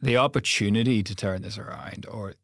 the 0.00 0.16
opportunity 0.16 1.02
to 1.02 1.14
turn 1.14 1.42
this 1.42 1.56
around 1.56 2.06
or 2.10 2.34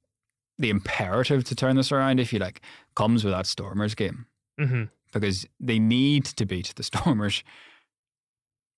the 0.59 0.71
imperative 0.71 1.45
to 1.45 1.55
turn 1.55 1.77
this 1.77 1.91
around, 1.91 2.21
if 2.21 2.33
you 2.33 2.39
like, 2.39 2.63
comes 2.95 3.25
with 3.25 3.33
that 3.33 3.47
Stormers 3.47 3.95
game 3.95 4.27
hmm 4.59 4.85
because 5.13 5.45
they 5.59 5.81
need 5.81 6.25
to 6.25 6.47
beat 6.47 6.73
the 6.77 6.83
Stormers 6.85 7.43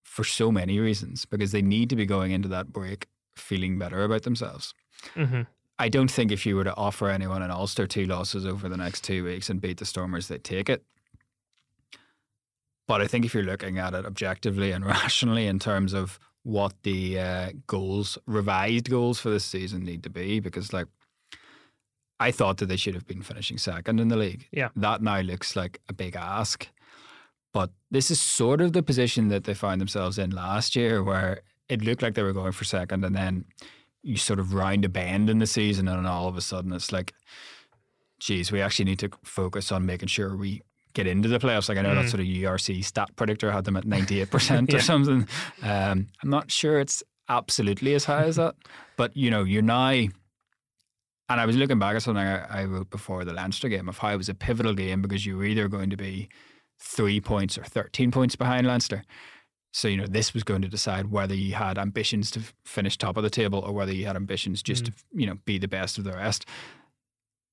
for 0.02 0.24
so 0.24 0.50
many 0.50 0.78
reasons 0.78 1.26
because 1.26 1.52
they 1.52 1.62
need 1.62 1.90
to 1.90 1.96
be 1.96 2.06
going 2.06 2.32
into 2.32 2.48
that 2.48 2.72
break 2.72 3.06
feeling 3.36 3.78
better 3.78 4.04
about 4.04 4.22
themselves. 4.22 4.74
hmm 5.14 5.42
I 5.78 5.88
don't 5.88 6.10
think 6.10 6.30
if 6.30 6.46
you 6.46 6.54
were 6.54 6.64
to 6.64 6.76
offer 6.76 7.08
anyone 7.08 7.42
an 7.42 7.50
Ulster 7.50 7.88
two 7.88 8.04
losses 8.04 8.46
over 8.46 8.68
the 8.68 8.76
next 8.76 9.02
two 9.02 9.24
weeks 9.24 9.50
and 9.50 9.60
beat 9.60 9.78
the 9.78 9.84
Stormers, 9.84 10.28
they'd 10.28 10.44
take 10.44 10.68
it. 10.68 10.84
But 12.86 13.00
I 13.00 13.08
think 13.08 13.24
if 13.24 13.34
you're 13.34 13.42
looking 13.42 13.78
at 13.78 13.94
it 13.94 14.06
objectively 14.06 14.70
and 14.70 14.84
rationally 14.86 15.46
in 15.48 15.58
terms 15.58 15.92
of 15.92 16.20
what 16.44 16.74
the 16.82 17.18
uh, 17.18 17.50
goals, 17.66 18.16
revised 18.26 18.90
goals 18.90 19.18
for 19.18 19.30
this 19.30 19.44
season 19.44 19.84
need 19.84 20.04
to 20.04 20.10
be, 20.10 20.38
because 20.38 20.72
like 20.72 20.86
I 22.20 22.30
thought 22.30 22.58
that 22.58 22.66
they 22.66 22.76
should 22.76 22.94
have 22.94 23.06
been 23.06 23.22
finishing 23.22 23.58
second 23.58 23.98
in 23.98 24.06
the 24.06 24.16
league. 24.16 24.46
Yeah. 24.52 24.68
That 24.76 25.02
now 25.02 25.20
looks 25.20 25.56
like 25.56 25.80
a 25.88 25.92
big 25.92 26.14
ask. 26.14 26.68
But 27.52 27.70
this 27.90 28.10
is 28.10 28.20
sort 28.20 28.60
of 28.60 28.72
the 28.72 28.82
position 28.82 29.28
that 29.28 29.44
they 29.44 29.54
found 29.54 29.80
themselves 29.80 30.18
in 30.18 30.30
last 30.30 30.76
year, 30.76 31.02
where 31.02 31.40
it 31.68 31.82
looked 31.82 32.02
like 32.02 32.14
they 32.14 32.22
were 32.22 32.32
going 32.32 32.52
for 32.52 32.64
second, 32.64 33.04
and 33.04 33.14
then 33.14 33.44
you 34.02 34.16
sort 34.16 34.38
of 34.40 34.52
round 34.54 34.84
a 34.84 34.88
bend 34.88 35.30
in 35.30 35.38
the 35.38 35.46
season, 35.46 35.88
and 35.88 36.06
all 36.06 36.28
of 36.28 36.36
a 36.36 36.40
sudden 36.40 36.72
it's 36.72 36.90
like, 36.92 37.12
geez, 38.20 38.52
we 38.52 38.60
actually 38.60 38.84
need 38.86 38.98
to 39.00 39.10
focus 39.24 39.72
on 39.72 39.86
making 39.86 40.08
sure 40.08 40.36
we 40.36 40.62
get 40.94 41.06
into 41.06 41.28
the 41.28 41.38
playoffs. 41.38 41.68
Like 41.68 41.78
I 41.78 41.82
know 41.82 41.94
that 41.94 42.06
Mm. 42.06 42.10
sort 42.10 42.20
of 42.20 42.26
URC 42.26 42.82
stat 42.84 43.10
predictor 43.16 43.50
had 43.50 43.64
them 43.64 43.76
at 43.76 43.84
98% 43.86 44.68
Yeah. 44.70 44.76
or 44.76 44.80
something. 44.80 45.26
Um, 45.62 46.08
I'm 46.22 46.30
not 46.30 46.50
sure 46.50 46.80
it's 46.80 47.02
absolutely 47.28 47.94
as 47.94 48.04
high 48.04 48.24
as 48.24 48.36
that, 48.36 48.54
but 48.96 49.16
you 49.16 49.30
know, 49.30 49.44
you're 49.44 49.62
now. 49.62 49.88
And 51.28 51.40
I 51.40 51.46
was 51.46 51.56
looking 51.56 51.78
back 51.78 51.96
at 51.96 52.02
something 52.02 52.22
I, 52.22 52.62
I 52.62 52.64
wrote 52.64 52.90
before 52.90 53.24
the 53.24 53.32
Leinster 53.32 53.68
game 53.68 53.88
of 53.88 53.96
how 53.98 54.10
it 54.10 54.16
was 54.18 54.28
a 54.28 54.34
pivotal 54.34 54.74
game 54.74 55.00
because 55.00 55.24
you 55.24 55.38
were 55.38 55.44
either 55.44 55.66
going 55.66 55.88
to 55.90 55.96
be 55.96 56.28
three 56.78 57.20
points 57.20 57.56
or 57.56 57.62
13 57.64 58.10
points 58.10 58.36
behind 58.36 58.66
Leinster. 58.66 59.02
So, 59.72 59.88
you 59.88 59.96
know, 59.96 60.06
this 60.06 60.34
was 60.34 60.44
going 60.44 60.62
to 60.62 60.68
decide 60.68 61.10
whether 61.10 61.34
you 61.34 61.54
had 61.54 61.78
ambitions 61.78 62.30
to 62.32 62.40
finish 62.64 62.98
top 62.98 63.16
of 63.16 63.22
the 63.22 63.30
table 63.30 63.58
or 63.60 63.72
whether 63.72 63.92
you 63.92 64.06
had 64.06 64.16
ambitions 64.16 64.62
just 64.62 64.84
to, 64.86 64.90
mm. 64.92 64.96
you 65.14 65.26
know, 65.26 65.38
be 65.46 65.58
the 65.58 65.68
best 65.68 65.96
of 65.98 66.04
the 66.04 66.12
rest. 66.12 66.44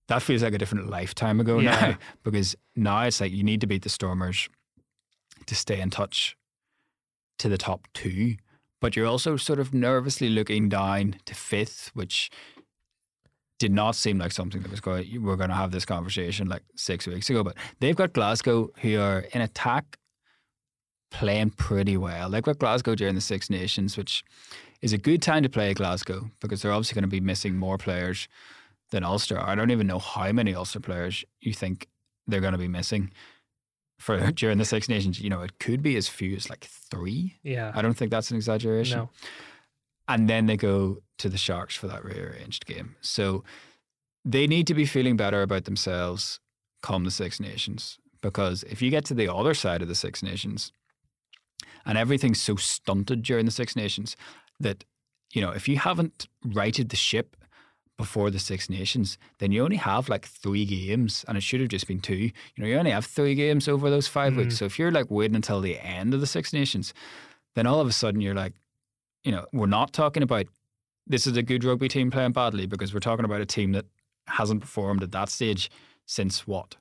That 0.09 0.21
feels 0.21 0.43
like 0.43 0.53
a 0.53 0.57
different 0.57 0.89
lifetime 0.89 1.39
ago 1.39 1.59
Yeah. 1.59 1.71
now 1.79 1.97
because 2.23 2.55
now 2.75 3.03
it's 3.03 3.21
like 3.21 3.31
you 3.31 3.43
need 3.43 3.61
to 3.61 3.67
beat 3.67 3.83
the 3.83 3.89
Stormers 3.89 4.49
to 5.45 5.55
stay 5.55 5.79
in 5.79 5.89
touch 5.89 6.35
to 7.37 7.47
the 7.47 7.57
top 7.57 7.87
two. 7.93 8.35
But 8.81 8.95
you're 8.95 9.05
also 9.05 9.37
sort 9.37 9.59
of 9.59 9.73
nervously 9.73 10.29
looking 10.29 10.67
down 10.67 11.15
to 11.25 11.35
fifth, 11.35 11.91
which 11.93 12.29
did 13.59 13.71
not 13.71 13.95
seem 13.95 14.17
like 14.17 14.31
something 14.31 14.61
that 14.61 14.71
was 14.71 14.79
going. 14.79 15.21
We're 15.21 15.35
going 15.35 15.49
to 15.49 15.55
have 15.55 15.71
this 15.71 15.85
conversation 15.85 16.47
like 16.47 16.63
six 16.75 17.05
weeks 17.05 17.29
ago, 17.29 17.43
but 17.43 17.55
they've 17.79 17.95
got 17.95 18.13
Glasgow 18.13 18.71
who 18.81 18.99
are 18.99 19.25
in 19.33 19.41
attack, 19.41 19.97
playing 21.11 21.51
pretty 21.51 21.97
well. 21.97 22.29
They've 22.29 22.43
got 22.43 22.59
Glasgow 22.59 22.95
during 22.95 23.15
the 23.15 23.21
Six 23.21 23.49
Nations, 23.49 23.97
which 23.97 24.23
is 24.81 24.93
a 24.93 24.97
good 24.97 25.21
time 25.21 25.43
to 25.43 25.49
play 25.49 25.73
Glasgow 25.73 26.29
because 26.39 26.61
they're 26.61 26.71
obviously 26.71 26.95
going 26.95 27.03
to 27.03 27.07
be 27.09 27.19
missing 27.19 27.55
more 27.57 27.77
players 27.77 28.27
than 28.91 29.03
Ulster. 29.03 29.39
I 29.39 29.55
don't 29.55 29.71
even 29.71 29.87
know 29.87 29.99
how 29.99 30.31
many 30.31 30.53
Ulster 30.55 30.79
players 30.79 31.23
you 31.41 31.53
think 31.53 31.87
they're 32.27 32.41
going 32.41 32.53
to 32.53 32.57
be 32.59 32.67
missing 32.67 33.11
for 33.99 34.31
during 34.31 34.57
the 34.57 34.65
Six 34.65 34.87
Nations. 34.87 35.19
You 35.19 35.29
know, 35.29 35.41
it 35.41 35.59
could 35.59 35.81
be 35.81 35.95
as 35.97 36.07
few 36.07 36.35
as 36.35 36.49
like 36.49 36.65
three. 36.65 37.37
Yeah. 37.43 37.71
I 37.75 37.81
don't 37.81 37.95
think 37.95 38.11
that's 38.11 38.31
an 38.31 38.37
exaggeration 38.37 38.97
No. 38.99 39.09
and 40.07 40.29
then 40.29 40.45
they 40.45 40.57
go 40.57 40.99
to 41.17 41.29
the 41.29 41.37
Sharks 41.37 41.75
for 41.75 41.87
that 41.87 42.05
rearranged 42.05 42.65
game. 42.65 42.95
So 43.01 43.43
they 44.23 44.47
need 44.47 44.67
to 44.67 44.73
be 44.73 44.85
feeling 44.85 45.17
better 45.17 45.41
about 45.41 45.65
themselves 45.65 46.39
come 46.81 47.03
the 47.03 47.11
Six 47.11 47.39
Nations 47.39 47.97
because 48.21 48.63
if 48.63 48.81
you 48.81 48.89
get 48.89 49.05
to 49.05 49.13
the 49.13 49.33
other 49.33 49.53
side 49.53 49.81
of 49.81 49.87
the 49.87 49.95
Six 49.95 50.23
Nations 50.23 50.71
and 51.89 51.97
everything's 51.97 52.39
so 52.39 52.55
stunted 52.55 53.23
during 53.23 53.45
the 53.45 53.51
Six 53.51 53.75
Nations 53.75 54.15
that 54.59 54.85
you 55.33 55.41
know 55.41 55.49
if 55.49 55.67
you 55.67 55.77
haven't 55.77 56.27
righted 56.45 56.89
the 56.89 56.95
ship 56.95 57.35
before 57.97 58.29
the 58.29 58.39
Six 58.39 58.69
Nations, 58.69 59.17
then 59.39 59.51
you 59.51 59.63
only 59.63 59.75
have 59.75 60.07
like 60.07 60.25
three 60.25 60.65
games, 60.65 61.25
and 61.27 61.35
it 61.35 61.41
should 61.41 61.59
have 61.59 61.67
just 61.69 61.87
been 61.87 61.99
two. 61.99 62.15
You 62.15 62.31
know, 62.59 62.67
you 62.67 62.77
only 62.77 62.91
have 62.91 63.05
three 63.05 63.33
games 63.35 63.67
over 63.67 63.89
those 63.89 64.07
five 64.07 64.37
weeks. 64.37 64.53
Mm. 64.53 64.57
So 64.59 64.65
if 64.65 64.77
you're 64.77 64.91
like 64.91 65.09
waiting 65.09 65.35
until 65.35 65.59
the 65.59 65.79
end 65.79 66.13
of 66.13 66.21
the 66.21 66.27
Six 66.27 66.53
Nations, 66.53 66.93
then 67.55 67.65
all 67.65 67.81
of 67.81 67.87
a 67.87 67.91
sudden 67.91 68.21
you're 68.21 68.35
like, 68.35 68.53
you 69.23 69.31
know, 69.31 69.47
we're 69.51 69.65
not 69.65 69.91
talking 69.91 70.23
about 70.23 70.45
this 71.07 71.25
is 71.25 71.35
a 71.35 71.43
good 71.43 71.63
rugby 71.63 71.89
team 71.89 72.11
playing 72.11 72.33
badly 72.33 72.67
because 72.67 72.93
we're 72.93 72.99
talking 72.99 73.25
about 73.25 73.41
a 73.41 73.45
team 73.45 73.71
that 73.71 73.85
hasn't 74.27 74.61
performed 74.61 75.01
at 75.01 75.11
that 75.11 75.27
stage 75.27 75.71
since 76.05 76.45
what 76.45 76.75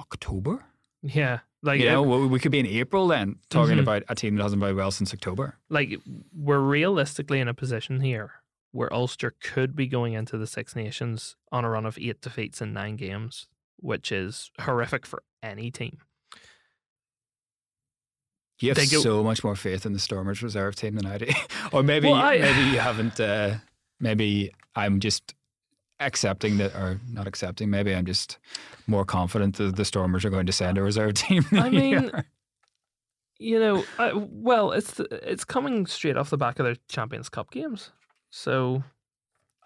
October. 0.00 0.66
Yeah. 1.02 1.40
Like 1.62 1.80
you 1.80 1.86
know, 1.86 2.02
we 2.02 2.38
could 2.38 2.52
be 2.52 2.60
in 2.60 2.66
April 2.66 3.08
then 3.08 3.36
talking 3.50 3.78
Mhm. 3.78 3.82
about 3.82 4.02
a 4.08 4.14
team 4.14 4.36
that 4.36 4.42
hasn't 4.44 4.60
played 4.62 4.76
well 4.76 4.90
since 4.92 5.12
October. 5.12 5.56
like 5.68 5.98
we're 6.32 6.60
realistically 6.60 7.40
in 7.40 7.48
a 7.48 7.54
position 7.54 8.00
here 8.00 8.30
where 8.70 8.92
Ulster 8.92 9.34
could 9.42 9.74
be 9.74 9.86
going 9.88 10.12
into 10.12 10.38
the 10.38 10.46
Six 10.46 10.76
Nations 10.76 11.34
on 11.50 11.64
a 11.64 11.70
run 11.70 11.84
of 11.86 11.98
eight 11.98 12.20
defeats 12.20 12.60
in 12.60 12.72
nine 12.72 12.94
games, 12.96 13.48
which 13.76 14.12
is 14.12 14.50
horrific 14.60 15.04
for 15.06 15.22
any 15.42 15.70
team. 15.70 15.98
You 18.60 18.70
have 18.70 18.76
They 18.76 18.86
go- 18.86 19.00
so 19.00 19.22
much 19.22 19.44
more 19.44 19.54
faith 19.56 19.86
in 19.86 19.92
the 19.92 19.98
Stormers 20.00 20.42
reserve 20.42 20.74
team 20.74 20.96
than 20.96 21.06
I 21.06 21.18
do, 21.18 21.26
or 21.72 21.82
maybe 21.82 22.06
Well, 22.08 22.16
I- 22.16 22.38
maybe 22.38 22.70
you 22.72 22.78
haven't. 22.78 23.18
Uh, 23.20 23.58
maybe 24.00 24.52
I'm 24.74 24.98
just 25.00 25.34
accepting 26.00 26.58
that, 26.58 26.74
or 26.74 27.00
not 27.10 27.26
accepting. 27.26 27.70
Maybe 27.70 27.94
I'm 27.94 28.06
just 28.06 28.38
more 28.86 29.04
confident 29.04 29.56
that 29.56 29.76
the 29.76 29.84
Stormers 29.84 30.24
are 30.24 30.30
going 30.30 30.46
to 30.46 30.52
send 30.52 30.78
a 30.78 30.82
reserve 30.82 31.14
team. 31.14 31.44
I 31.52 31.68
mean, 31.70 32.10
are. 32.10 32.24
You 33.40 33.60
know, 33.60 33.84
I, 33.98 34.12
well, 34.14 34.72
it's 34.72 34.98
it's 35.00 35.44
coming 35.44 35.86
straight 35.86 36.16
off 36.16 36.30
the 36.30 36.36
back 36.36 36.58
of 36.58 36.64
their 36.66 36.76
Champions 36.88 37.28
Cup 37.28 37.52
games, 37.52 37.92
so 38.30 38.82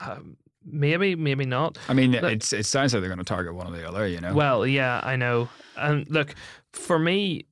um, 0.01 0.37
maybe 0.65 1.15
maybe 1.15 1.47
not. 1.47 1.79
I 1.89 1.95
mean, 1.95 2.13
Look- 2.13 2.25
it's 2.25 2.53
it 2.53 2.67
sounds 2.67 2.93
like 2.93 3.01
they're 3.01 3.09
going 3.09 3.19
to 3.19 3.25
target 3.25 3.55
one 3.55 3.67
or 3.69 3.77
the 3.77 3.89
other. 3.89 4.07
You 4.07 4.21
know. 4.21 4.35
Well, 4.35 4.67
yeah, 4.67 5.01
I 5.03 5.17
know. 5.17 5.49
And 5.77 6.07
look, 6.11 6.35
for 6.75 6.99
me, 6.99 7.47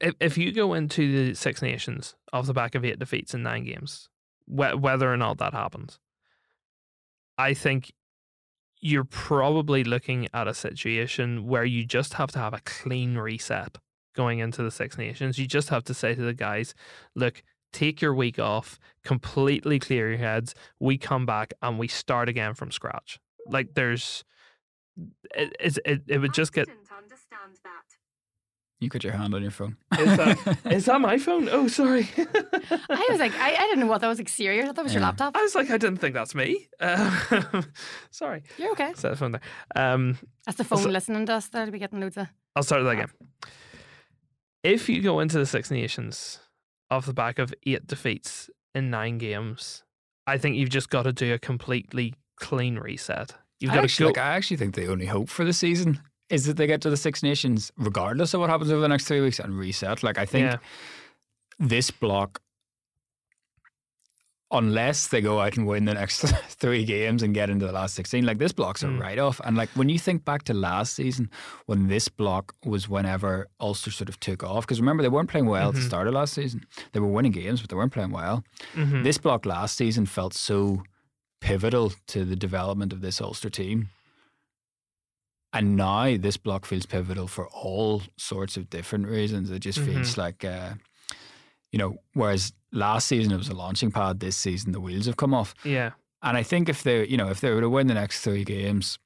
if, 0.00 0.14
if 0.20 0.38
you 0.38 0.52
go 0.52 0.74
into 0.74 1.30
the 1.30 1.34
Six 1.34 1.62
Nations 1.62 2.14
off 2.32 2.46
the 2.46 2.54
back 2.54 2.76
of 2.76 2.84
eight 2.84 3.00
defeats 3.00 3.34
in 3.34 3.42
nine 3.42 3.64
games, 3.64 4.08
wh- 4.46 4.80
whether 4.80 5.12
or 5.12 5.16
not 5.16 5.38
that 5.38 5.52
happens, 5.52 5.98
I 7.42 7.54
think 7.54 7.92
you're 8.80 9.02
probably 9.02 9.82
looking 9.82 10.28
at 10.32 10.46
a 10.46 10.54
situation 10.54 11.44
where 11.46 11.64
you 11.64 11.84
just 11.84 12.14
have 12.14 12.30
to 12.32 12.38
have 12.38 12.54
a 12.54 12.60
clean 12.64 13.16
reset 13.16 13.78
going 14.14 14.38
into 14.38 14.62
the 14.62 14.70
Six 14.70 14.96
Nations. 14.96 15.38
You 15.38 15.46
just 15.48 15.68
have 15.70 15.82
to 15.84 15.94
say 15.94 16.14
to 16.14 16.22
the 16.22 16.34
guys, 16.34 16.72
look, 17.16 17.42
take 17.72 18.00
your 18.00 18.14
week 18.14 18.38
off, 18.38 18.78
completely 19.02 19.80
clear 19.80 20.10
your 20.10 20.18
heads. 20.18 20.54
We 20.78 20.98
come 20.98 21.26
back 21.26 21.52
and 21.60 21.80
we 21.80 21.88
start 21.88 22.28
again 22.28 22.54
from 22.54 22.70
scratch. 22.70 23.18
Like 23.48 23.74
there's, 23.74 24.22
it, 25.34 25.56
it, 25.58 25.78
it, 25.84 26.02
it 26.06 26.18
would 26.18 26.34
just 26.34 26.52
get. 26.52 26.68
understand 26.68 27.58
that. 27.64 28.01
You 28.82 28.90
put 28.90 29.04
your 29.04 29.12
hand 29.14 29.34
on 29.34 29.42
your 29.42 29.50
phone. 29.50 29.76
Is 29.98 30.16
that, 30.16 30.58
is 30.70 30.84
that 30.86 31.00
my 31.00 31.16
phone? 31.18 31.48
Oh, 31.50 31.68
sorry. 31.68 32.08
I 32.18 33.06
was 33.10 33.18
like, 33.20 33.34
I, 33.36 33.54
I 33.54 33.60
didn't 33.68 33.80
know 33.80 33.86
what 33.86 34.00
that 34.00 34.08
was 34.08 34.20
exterior. 34.20 34.62
I 34.62 34.66
thought 34.66 34.76
that 34.76 34.84
was 34.84 34.92
your 34.94 35.00
Yeah. 35.00 35.06
laptop. 35.08 35.36
I 35.36 35.42
was 35.42 35.54
like, 35.54 35.70
I 35.70 35.78
didn't 35.78 35.98
think 35.98 36.14
that's 36.14 36.34
me. 36.34 36.68
Uh, 36.80 37.62
sorry. 38.10 38.42
You're 38.58 38.72
okay. 38.72 38.92
Set 38.94 39.10
the 39.10 39.16
phone 39.16 39.32
there. 39.32 39.40
Um, 39.76 40.18
That's 40.44 40.58
the 40.58 40.64
phone 40.64 40.78
Also- 40.78 40.90
listening 40.90 41.26
to 41.26 41.34
us. 41.34 41.48
They'll 41.48 41.70
be 41.70 41.78
getting 41.78 42.00
loads 42.00 42.16
of. 42.16 42.26
I'll 42.56 42.62
start 42.62 42.82
that 42.84 42.90
again. 42.90 43.08
If 44.62 44.88
you 44.88 45.02
go 45.02 45.20
into 45.20 45.38
the 45.38 45.46
Six 45.46 45.70
Nations 45.70 46.40
off 46.90 47.06
the 47.06 47.12
back 47.14 47.38
of 47.38 47.52
eight 47.66 47.86
defeats 47.86 48.48
in 48.74 48.90
nine 48.90 49.18
games, 49.18 49.82
I 50.26 50.38
think 50.38 50.56
you've 50.56 50.68
just 50.70 50.90
got 50.90 51.02
to 51.04 51.12
do 51.12 51.32
a 51.34 51.38
completely 51.38 52.14
clean 52.38 52.76
reset. 52.78 53.34
You've 53.60 53.72
I 53.72 53.74
got 53.76 53.80
to 53.80 53.84
actually, 53.84 54.04
go. 54.04 54.08
like, 54.08 54.18
I 54.18 54.34
actually 54.36 54.56
think 54.58 54.74
the 54.74 54.86
only 54.88 55.06
hope 55.06 55.28
for 55.28 55.44
the 55.44 55.52
season 55.52 56.00
is 56.32 56.46
that 56.46 56.56
they 56.56 56.66
get 56.66 56.80
to 56.80 56.90
the 56.90 56.96
Six 56.96 57.22
Nations, 57.22 57.70
regardless 57.76 58.32
of 58.34 58.40
what 58.40 58.50
happens 58.50 58.70
over 58.72 58.80
the 58.80 58.88
next 58.88 59.04
three 59.04 59.20
weeks, 59.20 59.38
and 59.38 59.56
reset. 59.56 60.02
Like 60.02 60.18
I 60.18 60.26
think 60.26 60.46
yeah, 60.50 60.56
this 61.60 61.90
block, 61.90 62.40
unless 64.50 65.08
they 65.08 65.20
go 65.22 65.40
out 65.40 65.56
and 65.56 65.66
win 65.66 65.86
the 65.86 65.94
next 65.94 66.20
three 66.48 66.84
games 66.84 67.22
and 67.22 67.32
get 67.34 67.48
into 67.48 67.66
the 67.66 67.72
last 67.72 67.94
16, 67.94 68.24
like 68.26 68.38
this 68.38 68.52
block's 68.52 68.82
a 68.82 68.86
Mm. 68.86 69.00
write 69.00 69.18
off. 69.18 69.40
And 69.44 69.56
like 69.56 69.70
when 69.70 69.88
you 69.88 69.98
think 69.98 70.24
back 70.24 70.42
to 70.44 70.54
last 70.54 70.94
season, 70.94 71.30
when 71.66 71.88
this 71.88 72.08
block 72.08 72.54
was 72.64 72.88
whenever 72.88 73.48
Ulster 73.60 73.90
sort 73.90 74.08
of 74.10 74.20
took 74.20 74.42
off, 74.44 74.66
because 74.66 74.80
remember, 74.80 75.02
they 75.02 75.08
weren't 75.08 75.30
playing 75.30 75.46
well 75.46 75.68
at 75.68 75.74
the 75.74 75.80
Mhm. 75.80 75.86
start 75.86 76.06
of 76.06 76.14
last 76.14 76.34
season. 76.34 76.66
They 76.92 77.00
were 77.00 77.08
winning 77.08 77.32
games, 77.32 77.60
but 77.62 77.70
they 77.70 77.76
weren't 77.76 77.92
playing 77.92 78.10
well. 78.10 78.44
mhm. 78.74 79.04
This 79.04 79.16
block 79.18 79.46
last 79.46 79.76
season 79.76 80.04
felt 80.06 80.34
so 80.34 80.82
pivotal 81.40 81.92
to 82.08 82.24
the 82.24 82.36
development 82.36 82.92
of 82.92 83.00
this 83.00 83.20
Ulster 83.20 83.50
team. 83.50 83.88
And 85.52 85.76
now 85.76 86.16
this 86.16 86.36
block 86.38 86.64
feels 86.64 86.86
pivotal 86.86 87.28
for 87.28 87.46
all 87.48 88.02
sorts 88.16 88.56
of 88.56 88.70
different 88.70 89.06
reasons. 89.06 89.50
It 89.50 89.58
just 89.60 89.78
feels 89.78 90.16
like, 90.16 90.44
uh, 90.44 90.74
you 91.70 91.78
know, 91.78 91.98
whereas 92.14 92.52
last 92.72 93.06
season 93.08 93.32
it 93.32 93.36
was 93.36 93.48
a 93.50 93.54
launching 93.54 93.90
pad, 93.90 94.20
this 94.20 94.36
season 94.36 94.72
the 94.72 94.80
wheels 94.80 95.06
have 95.06 95.16
come 95.18 95.34
off. 95.34 95.54
yeah, 95.64 95.90
And 96.22 96.36
I 96.38 96.42
think 96.42 96.68
if 96.70 96.82
they, 96.82 97.06
you 97.06 97.18
know, 97.18 97.28
if 97.28 97.40
they 97.40 97.50
were 97.50 97.60
to 97.60 97.68
win 97.68 97.86
the 97.86 97.94
next 97.94 98.22
three 98.22 98.44
games, 98.44 98.98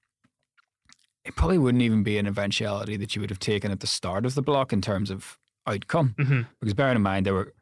it 1.25 1.35
probably 1.35 1.59
wouldn't 1.59 1.83
even 1.83 2.03
be 2.05 2.19
an 2.19 2.27
eventuality 2.27 2.97
that 2.97 3.17
you 3.17 3.21
would 3.21 3.31
have 3.31 3.41
taken 3.41 3.73
at 3.73 3.81
the 3.81 3.87
start 3.89 4.25
of 4.25 4.35
the 4.37 4.43
block 4.43 4.73
in 4.73 4.81
terms 4.81 5.11
of 5.11 5.39
outcome. 5.67 6.15
hmm 6.17 6.43
Because 6.61 6.75
bearing 6.75 6.97
in 6.97 7.03
mind 7.03 7.27
they 7.27 7.33
were 7.33 7.53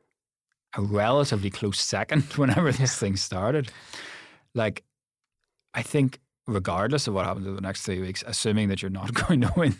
a 0.76 0.82
relatively 0.82 1.48
close 1.50 1.80
second 1.80 2.22
whenever 2.36 2.70
this 2.72 2.98
thing 2.98 3.16
started. 3.16 3.70
Like, 4.54 4.84
I 5.72 5.82
think 5.82 6.20
regardless 6.46 7.06
of 7.08 7.14
what 7.14 7.24
happens 7.26 7.46
in 7.46 7.54
the 7.54 7.60
next 7.60 7.82
three 7.82 8.00
weeks, 8.00 8.22
assuming 8.26 8.68
that 8.68 8.82
you're 8.82 8.90
not 8.90 9.12
going 9.28 9.40
to 9.42 9.52
win 9.56 9.76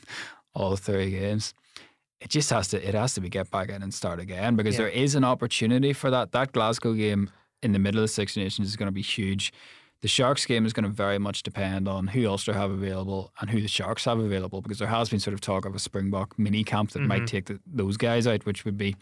all 0.55 0.77
three 0.77 1.11
games, 1.11 1.53
it 2.21 2.31
just 2.31 2.49
has 2.51 2.69
to 2.69 2.89
it 2.89 2.95
has 2.95 3.15
to 3.15 3.21
be 3.21 3.29
get 3.29 3.51
back 3.51 3.69
in 3.69 3.83
and 3.83 3.93
start 3.93 4.19
again 4.21 4.57
because 4.57 4.75
Yeah. 4.75 4.83
there 4.83 4.89
is 4.89 5.15
an 5.15 5.25
opportunity 5.25 5.93
for 5.93 6.11
that. 6.11 6.33
That 6.33 6.53
Glasgow 6.53 6.95
game 6.95 7.31
in 7.63 7.73
the 7.73 7.79
middle 7.79 8.01
of 8.01 8.05
the 8.05 8.09
Six 8.09 8.37
Nations 8.37 8.69
is 8.69 8.77
going 8.77 8.89
to 8.89 8.93
be 8.93 9.03
huge. 9.03 9.53
The 10.01 10.09
Sharks 10.09 10.45
game 10.45 10.67
is 10.67 10.73
going 10.75 10.85
to 10.85 10.91
very 10.91 11.19
much 11.19 11.43
depend 11.43 11.89
on 11.89 12.09
who 12.09 12.27
Ulster 12.29 12.53
have 12.53 12.71
available 12.71 13.33
and 13.41 13.49
who 13.49 13.61
the 13.63 13.69
Sharks 13.69 14.05
have 14.05 14.19
available 14.19 14.61
because 14.61 14.79
there 14.79 14.89
has 14.89 15.09
been 15.09 15.19
sort 15.19 15.33
of 15.33 15.41
talk 15.41 15.65
of 15.65 15.75
a 15.75 15.79
Springbok 15.79 16.39
mini 16.39 16.63
camp 16.63 16.91
that 16.91 17.01
might 17.01 17.23
Mhm. 17.23 17.27
take 17.27 17.47
the, 17.47 17.59
those 17.67 17.97
guys 17.97 18.27
out, 18.27 18.45
which 18.45 18.67
would 18.67 18.77
be 18.77 18.97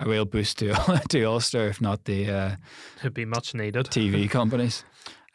a 0.00 0.08
real 0.08 0.24
boost 0.24 0.58
to 0.58 0.72
to 1.08 1.24
Ulster, 1.24 1.66
if 1.66 1.80
not 1.80 2.04
the 2.04 2.30
uh, 2.30 2.56
it'd 3.00 3.14
be 3.14 3.24
much 3.24 3.54
needed. 3.54 3.86
TV 3.86 4.30
companies. 4.38 4.84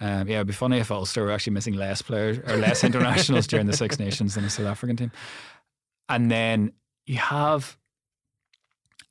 Um, 0.04 0.28
yeah, 0.28 0.36
it'd 0.38 0.48
be 0.48 0.54
funny 0.54 0.80
if 0.80 0.92
Ulster 0.92 1.24
were 1.24 1.32
actually 1.32 1.54
missing 1.54 1.76
less 1.76 2.02
players 2.02 2.38
or 2.40 2.58
less 2.58 2.84
internationals 2.90 3.48
during 3.48 3.68
the 3.68 3.78
Six 3.78 4.00
Nations 4.00 4.36
than 4.36 4.44
the 4.44 4.50
South 4.50 4.66
African 4.66 4.98
team. 4.98 5.12
And 6.10 6.30
then 6.30 6.74
you 7.06 7.18
have 7.18 7.78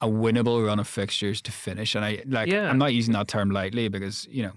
a 0.02 0.06
winnable 0.06 0.66
run 0.66 0.78
of 0.78 0.86
fixtures 0.88 1.40
to 1.42 1.52
finish. 1.52 1.94
And 1.94 2.04
I 2.04 2.22
like 2.26 2.48
Yeah. 2.50 2.68
I'm 2.68 2.76
not 2.78 2.92
using 2.92 3.14
that 3.14 3.28
term 3.28 3.50
lightly 3.50 3.88
because, 3.88 4.26
you 4.30 4.42
know, 4.42 4.52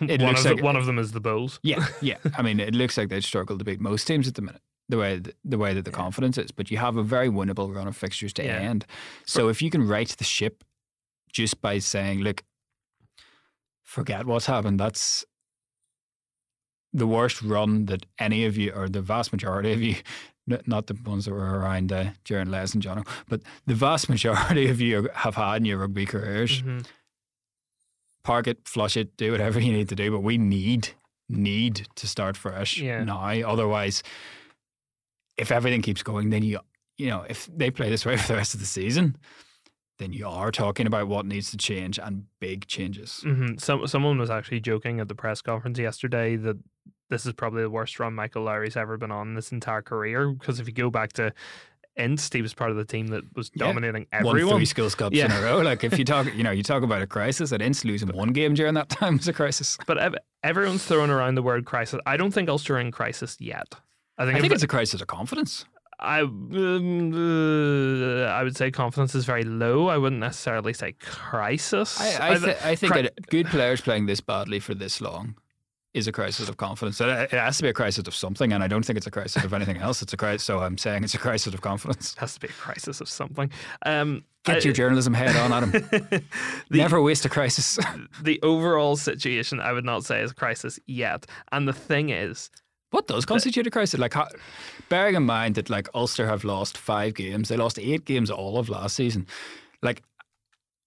It 0.08 0.20
one 0.22 0.30
looks 0.30 0.40
of 0.40 0.48
the- 0.50 0.54
like- 0.54 0.64
one 0.64 0.76
of 0.76 0.86
them 0.86 0.98
is 0.98 1.12
the 1.12 1.20
Bulls. 1.20 1.60
yeah, 1.62 1.86
yeah. 2.00 2.16
I 2.36 2.42
mean, 2.42 2.58
it 2.60 2.74
looks 2.74 2.96
like 2.96 3.08
they'd 3.10 3.22
struggle 3.24 3.58
to 3.58 3.64
beat 3.64 3.80
most 3.80 4.06
teams 4.06 4.26
at 4.28 4.34
the 4.34 4.42
minute. 4.42 4.62
The 4.88 4.96
way 4.96 5.20
th- 5.20 5.36
the 5.44 5.58
way 5.58 5.74
that 5.74 5.84
the 5.84 5.90
Yeah. 5.90 5.96
confidence 5.96 6.38
is, 6.38 6.50
but 6.52 6.70
you 6.70 6.78
have 6.78 6.96
a 6.96 7.02
very 7.02 7.28
winnable 7.28 7.74
run 7.74 7.86
of 7.86 7.96
fixtures 7.96 8.32
to 8.34 8.44
Yeah. 8.44 8.56
end. 8.56 8.86
So 9.26 9.48
if 9.48 9.60
you 9.60 9.68
can 9.70 9.86
right 9.86 10.08
the 10.08 10.24
ship 10.24 10.64
just 11.30 11.60
by 11.60 11.78
saying, 11.78 12.20
"Look, 12.20 12.42
forget 13.96 14.26
what's 14.26 14.46
happened," 14.46 14.78
that's 14.78 15.24
the 16.92 17.06
worst 17.06 17.42
run 17.42 17.86
that 17.86 18.06
any 18.18 18.44
of 18.44 18.56
you, 18.56 18.72
or 18.72 18.88
the 18.88 19.02
vast 19.02 19.32
majority 19.32 19.72
of 19.72 19.80
you, 19.82 19.96
not 20.66 20.86
the 20.86 20.96
ones 21.04 21.24
that 21.26 21.32
were 21.32 21.58
around 21.58 21.92
uh, 21.92 22.10
during 22.24 22.50
Les 22.50 22.72
and 22.74 22.82
Jono, 22.82 23.06
but 23.28 23.42
the 23.66 23.74
vast 23.74 24.08
majority 24.14 24.68
of 24.68 24.80
you 24.80 25.08
have 25.14 25.34
had 25.34 25.56
in 25.56 25.64
your 25.66 25.78
rugby 25.78 26.06
careers 26.06 26.62
Mhm. 26.62 26.86
park 28.24 28.46
it, 28.46 28.58
flush 28.68 28.96
it, 28.96 29.16
do 29.16 29.32
whatever 29.32 29.60
you 29.60 29.72
need 29.72 29.88
to 29.90 29.94
do. 29.96 30.10
But 30.10 30.20
we 30.22 30.38
need 30.38 30.88
need 31.30 31.86
to 31.96 32.06
start 32.08 32.36
fresh 32.38 32.78
Yeah. 32.78 33.04
now. 33.04 33.20
Otherwise, 33.52 34.02
if 35.36 35.50
everything 35.52 35.82
keeps 35.82 36.02
going, 36.02 36.30
then 36.30 36.42
you 36.42 36.58
you 36.96 37.08
know 37.10 37.22
if 37.28 37.46
they 37.54 37.70
play 37.70 37.90
this 37.90 38.04
way 38.06 38.16
for 38.20 38.28
the 38.28 38.36
rest 38.36 38.54
of 38.54 38.60
the 38.60 38.66
season, 38.66 39.16
then 39.98 40.12
you 40.12 40.26
are 40.28 40.50
talking 40.50 40.86
about 40.86 41.08
what 41.08 41.26
needs 41.26 41.50
to 41.50 41.56
change 41.56 41.98
and 41.98 42.24
big 42.40 42.66
changes. 42.66 43.20
hmm 43.22 43.56
Some 43.58 43.86
someone 43.86 44.18
was 44.18 44.30
actually 44.30 44.60
joking 44.60 45.00
at 45.00 45.08
the 45.08 45.14
press 45.14 45.42
conference 45.42 45.78
yesterday 45.78 46.36
that 46.36 46.56
this 47.10 47.26
is 47.26 47.32
probably 47.32 47.62
the 47.62 47.70
worst 47.70 47.98
run 47.98 48.14
Michael 48.14 48.42
Lowry's 48.44 48.76
ever 48.76 48.96
been 48.96 49.10
on 49.10 49.34
this 49.34 49.50
entire 49.52 49.82
career. 49.82 50.30
Because 50.30 50.60
if 50.60 50.66
you 50.66 50.74
go 50.74 50.90
back 50.90 51.12
to 51.14 51.32
Inst, 51.96 52.32
he 52.32 52.42
was 52.42 52.54
part 52.54 52.70
of 52.70 52.76
the 52.76 52.84
team 52.84 53.08
that 53.08 53.24
was 53.34 53.50
Yeah. 53.54 53.64
dominating 53.66 54.06
Won 54.12 54.26
everyone. 54.26 54.56
three 54.56 54.66
Schools 54.66 54.94
Cups 54.94 55.14
in 55.18 55.30
Yeah. 55.30 55.40
a 55.40 55.42
row. 55.42 55.62
Like 55.62 55.82
if 55.82 55.98
you 55.98 56.04
talk, 56.04 56.26
you 56.36 56.44
know, 56.44 56.50
you 56.52 56.62
talk 56.62 56.82
about 56.84 57.02
a 57.02 57.06
crisis. 57.06 57.50
At 57.52 57.60
Inst 57.60 57.84
losing 57.84 58.08
one 58.10 58.28
game 58.32 58.54
during 58.54 58.74
that 58.74 58.88
time 59.00 59.16
was 59.16 59.26
a 59.26 59.32
crisis. 59.32 59.76
But 59.86 59.98
ev- 59.98 60.14
everyone's 60.44 60.84
throwing 60.84 61.10
around 61.10 61.34
the 61.34 61.42
word 61.42 61.64
crisis. 61.64 61.98
I 62.06 62.16
don't 62.16 62.30
think 62.30 62.48
Ulster 62.48 62.76
are 62.76 62.80
in 62.80 62.92
crisis 62.92 63.36
yet. 63.40 63.74
I 64.16 64.24
think, 64.26 64.36
I 64.36 64.40
think 64.40 64.52
it's 64.52 64.62
a 64.62 64.68
crisis 64.68 65.00
of 65.00 65.06
confidence. 65.06 65.64
I 66.00 66.20
uh, 66.22 66.26
I 68.30 68.42
would 68.44 68.56
say 68.56 68.70
confidence 68.70 69.14
is 69.14 69.24
very 69.24 69.44
low. 69.44 69.88
I 69.88 69.98
wouldn't 69.98 70.20
necessarily 70.20 70.72
say 70.72 70.92
crisis. 70.92 72.00
I, 72.00 72.34
I, 72.34 72.38
th- 72.38 72.56
I 72.64 72.74
think 72.76 72.92
cri- 72.92 73.10
good 73.30 73.46
players 73.46 73.80
playing 73.80 74.06
this 74.06 74.20
badly 74.20 74.60
for 74.60 74.74
this 74.74 75.00
long 75.00 75.34
is 75.94 76.06
a 76.06 76.12
crisis 76.12 76.48
of 76.48 76.56
confidence. 76.56 77.00
It 77.00 77.08
it 77.08 77.32
has 77.32 77.56
to 77.56 77.62
be 77.64 77.68
a 77.68 77.72
crisis 77.72 78.06
of 78.06 78.14
something, 78.14 78.52
and 78.52 78.62
I 78.62 78.68
don't 78.68 78.84
think 78.84 78.96
it's 78.96 79.06
a 79.06 79.10
crisis 79.10 79.42
of 79.44 79.52
anything 79.52 79.78
else. 79.78 80.00
It's 80.02 80.12
a 80.12 80.16
crisis. 80.16 80.44
So 80.44 80.60
I'm 80.60 80.78
saying 80.78 81.02
it's 81.04 81.14
a 81.14 81.18
crisis 81.18 81.52
of 81.52 81.60
confidence. 81.62 82.12
It 82.12 82.20
has 82.20 82.34
to 82.34 82.40
be 82.40 82.48
a 82.48 82.52
crisis 82.52 83.00
of 83.00 83.08
something. 83.08 83.50
Um, 83.84 84.24
Get 84.44 84.58
I- 84.58 84.60
your 84.60 84.72
journalism 84.72 85.14
head 85.14 85.34
on, 85.36 85.52
Adam. 85.52 85.70
the, 85.90 86.22
Never 86.70 87.02
waste 87.02 87.24
a 87.24 87.28
crisis. 87.28 87.78
the 88.22 88.40
overall 88.42 88.96
situation, 88.96 89.60
I 89.60 89.72
would 89.72 89.84
not 89.84 90.04
say 90.04 90.22
is 90.22 90.30
a 90.30 90.34
crisis 90.34 90.78
yet. 90.86 91.26
And 91.50 91.66
the 91.66 91.72
thing 91.72 92.10
is, 92.10 92.50
What 92.90 93.06
does 93.06 93.24
constitute 93.26 93.66
a 93.66 93.70
crisis? 93.70 94.00
Like, 94.00 94.14
how, 94.14 94.28
bearing 94.88 95.14
in 95.14 95.24
mind 95.24 95.56
that 95.56 95.68
like 95.68 95.88
Ulster 95.94 96.26
have 96.26 96.42
lost 96.44 96.78
five 96.78 97.14
games, 97.14 97.48
they 97.48 97.56
lost 97.56 97.78
eight 97.78 98.04
games 98.04 98.30
all 98.30 98.58
of 98.58 98.68
last 98.68 98.96
season. 98.96 99.26
Like, 99.82 100.02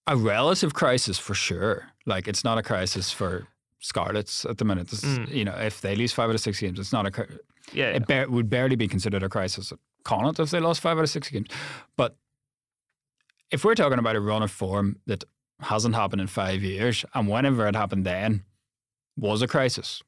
a 0.07 0.17
relative 0.17 0.73
crisis 0.73 1.19
for 1.19 1.35
sure. 1.35 1.87
Like 2.07 2.27
it's 2.27 2.43
not 2.43 2.57
a 2.57 2.63
crisis 2.63 3.11
for 3.11 3.47
Scarlets 3.79 4.45
at 4.45 4.57
the 4.57 4.65
minute. 4.65 4.87
This, 4.89 5.03
Mm. 5.05 5.29
You 5.29 5.45
know, 5.45 5.55
if 5.55 5.81
they 5.81 5.95
lose 5.95 6.11
five 6.11 6.29
out 6.29 6.35
of 6.35 6.41
six 6.41 6.59
games, 6.59 6.79
it's 6.79 6.91
not 6.91 7.05
a. 7.05 7.27
Yeah, 7.71 7.89
It 7.91 8.07
bar- 8.07 8.27
would 8.29 8.49
barely 8.49 8.75
be 8.75 8.87
considered 8.87 9.21
a 9.23 9.29
crisis 9.29 9.71
at 9.71 9.77
Connacht 10.03 10.39
if 10.39 10.49
they 10.49 10.59
lost 10.59 10.81
five 10.81 10.97
out 10.97 11.03
of 11.03 11.09
six 11.09 11.29
games. 11.29 11.47
But 11.95 12.15
if 13.51 13.63
we're 13.63 13.75
talking 13.75 13.99
about 13.99 14.15
a 14.15 14.19
run 14.19 14.41
of 14.41 14.49
form 14.51 14.97
that 15.05 15.23
hasn't 15.59 15.93
happened 15.95 16.21
in 16.21 16.27
five 16.27 16.63
years, 16.63 17.05
and 17.13 17.27
whenever 17.29 17.67
it 17.67 17.75
happened 17.75 18.03
then 18.05 18.43
was 19.15 19.41
a 19.43 19.47
crisis 19.47 20.01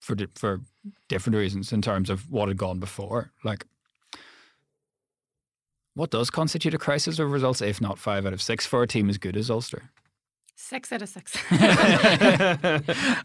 for 0.00 0.16
for 0.34 0.60
different 1.08 1.36
reasons 1.36 1.72
in 1.72 1.82
terms 1.82 2.10
of 2.10 2.30
what 2.30 2.48
had 2.48 2.56
gone 2.56 2.78
before. 2.78 3.32
Like, 3.44 3.66
what 5.94 6.10
does 6.10 6.30
constitute 6.30 6.74
a 6.74 6.78
crisis 6.78 7.18
of 7.18 7.30
results 7.32 7.60
if 7.60 7.80
not 7.80 7.98
five 7.98 8.24
out 8.26 8.32
of 8.32 8.40
six 8.40 8.66
for 8.66 8.82
a 8.82 8.86
team 8.86 9.08
as 9.08 9.18
good 9.18 9.36
as 9.36 9.50
Ulster? 9.50 9.90
Six 10.54 10.92
out 10.92 11.02
of 11.02 11.08
six. 11.08 11.36
Li- 11.50 11.60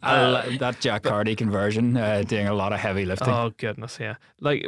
that 0.02 0.78
Jack 0.80 1.04
Carty 1.04 1.36
conversion, 1.36 1.98
uh, 1.98 2.24
doing 2.26 2.48
a 2.48 2.54
lot 2.54 2.74
of 2.74 2.80
heavy 2.80 3.06
lifting. 3.06 3.30
Oh 3.30 3.52
goodness, 3.58 3.98
yeah. 4.00 4.16
Like 4.40 4.68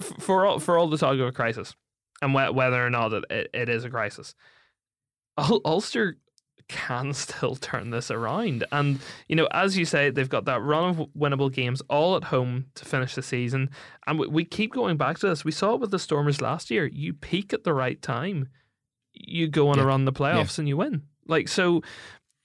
f- 0.00 0.14
for 0.18 0.46
all 0.46 0.58
for 0.58 0.78
all 0.78 0.88
the 0.88 0.96
talk 0.98 1.14
of 1.14 1.20
a 1.20 1.32
crisis, 1.32 1.74
and 2.22 2.32
wh- 2.32 2.54
whether 2.54 2.84
or 2.84 2.90
not 2.90 3.12
it, 3.12 3.50
it, 3.52 3.68
is 3.68 3.84
a 3.84 3.90
crisis, 3.90 4.34
Ul- 5.36 5.60
Ulster 5.64 6.16
can 6.68 7.12
still 7.14 7.56
turn 7.56 7.90
this 7.90 8.10
around. 8.10 8.64
And 8.72 8.98
you 9.28 9.36
know, 9.36 9.48
as 9.52 9.76
you 9.76 9.84
say, 9.84 10.10
they've 10.10 10.28
got 10.28 10.44
that 10.46 10.60
run 10.62 10.90
of 10.90 11.08
winnable 11.16 11.52
games 11.52 11.82
all 11.88 12.16
at 12.16 12.24
home 12.24 12.66
to 12.76 12.84
finish 12.84 13.14
the 13.14 13.22
season. 13.22 13.70
And 14.06 14.18
we, 14.18 14.26
we 14.26 14.44
keep 14.44 14.72
going 14.72 14.96
back 14.96 15.18
to 15.20 15.28
this. 15.28 15.44
We 15.44 15.52
saw 15.52 15.74
it 15.74 15.80
with 15.80 15.90
the 15.90 15.98
Stormers 15.98 16.40
last 16.40 16.70
year. 16.70 16.86
You 16.86 17.12
peak 17.14 17.52
at 17.52 17.64
the 17.64 17.72
right 17.74 18.00
time, 18.00 18.48
you 19.12 19.48
go 19.48 19.68
on 19.68 19.78
a 19.78 19.82
Yeah. 19.82 19.88
run 19.88 20.04
the 20.04 20.12
playoffs, 20.12 20.58
and 20.58 20.68
you 20.68 20.76
win. 20.76 21.02
Like 21.26 21.48
so. 21.48 21.82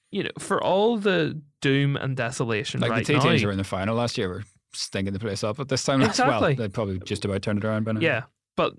You 0.09 0.23
know, 0.23 0.29
for 0.39 0.63
all 0.63 0.95
the 0.97 1.41
doom 1.61 1.97
and 1.97 2.15
desolation 2.15 2.79
like 2.79 2.89
right 2.91 3.05
the 3.05 3.13
now, 3.13 3.19
teams 3.19 3.43
were 3.43 3.51
in 3.51 3.57
the 3.57 3.65
final 3.65 3.93
last 3.95 4.17
year 4.17 4.29
were 4.29 4.43
stinking 4.73 5.11
the 5.11 5.19
place 5.19 5.43
up 5.43 5.59
at 5.59 5.67
this 5.67 5.83
time 5.83 6.01
as 6.01 6.17
well. 6.17 6.27
Exactly. 6.29 6.53
They'd 6.55 6.73
probably 6.73 6.99
just 6.99 7.25
about 7.25 7.41
turned 7.41 7.59
it 7.59 7.65
around 7.67 7.83
by 7.83 7.91
now. 7.91 7.99
Yeah, 7.99 8.21
but 8.55 8.73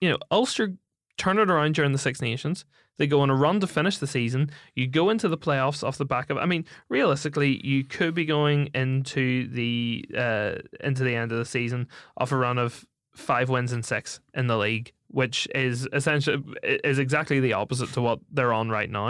you 0.00 0.08
know, 0.08 0.18
Ulster 0.30 0.74
turn 1.18 1.38
it 1.38 1.50
around 1.50 1.74
during 1.74 1.90
the 1.90 1.98
Six 1.98 2.22
Nations. 2.22 2.64
They 3.00 3.06
go 3.06 3.22
on 3.22 3.30
a 3.30 3.34
run 3.34 3.60
to 3.60 3.66
finish 3.66 3.96
the 3.96 4.06
season. 4.06 4.50
You 4.74 4.86
go 4.86 5.08
into 5.08 5.26
the 5.26 5.38
playoffs 5.38 5.82
off 5.82 5.96
the 5.96 6.04
back 6.04 6.28
of. 6.28 6.36
I 6.36 6.44
mean, 6.44 6.66
realistically, 6.90 7.58
you 7.66 7.82
could 7.82 8.12
be 8.12 8.26
going 8.26 8.66
into 8.74 9.48
the 9.48 10.04
uh, 10.14 10.56
into 10.84 11.02
the 11.02 11.14
end 11.14 11.32
of 11.32 11.38
the 11.38 11.46
season 11.46 11.88
off 12.18 12.30
a 12.30 12.36
run 12.36 12.58
of 12.58 12.84
five 13.14 13.48
wins 13.48 13.72
and 13.72 13.82
six 13.86 14.20
in 14.34 14.48
the 14.48 14.58
league, 14.58 14.92
which 15.08 15.48
is 15.54 15.88
essentially 15.94 16.44
is 16.62 16.98
exactly 16.98 17.40
the 17.40 17.54
opposite 17.54 17.90
to 17.94 18.02
what 18.02 18.18
they're 18.30 18.52
on 18.52 18.68
right 18.68 18.90
now. 18.90 19.08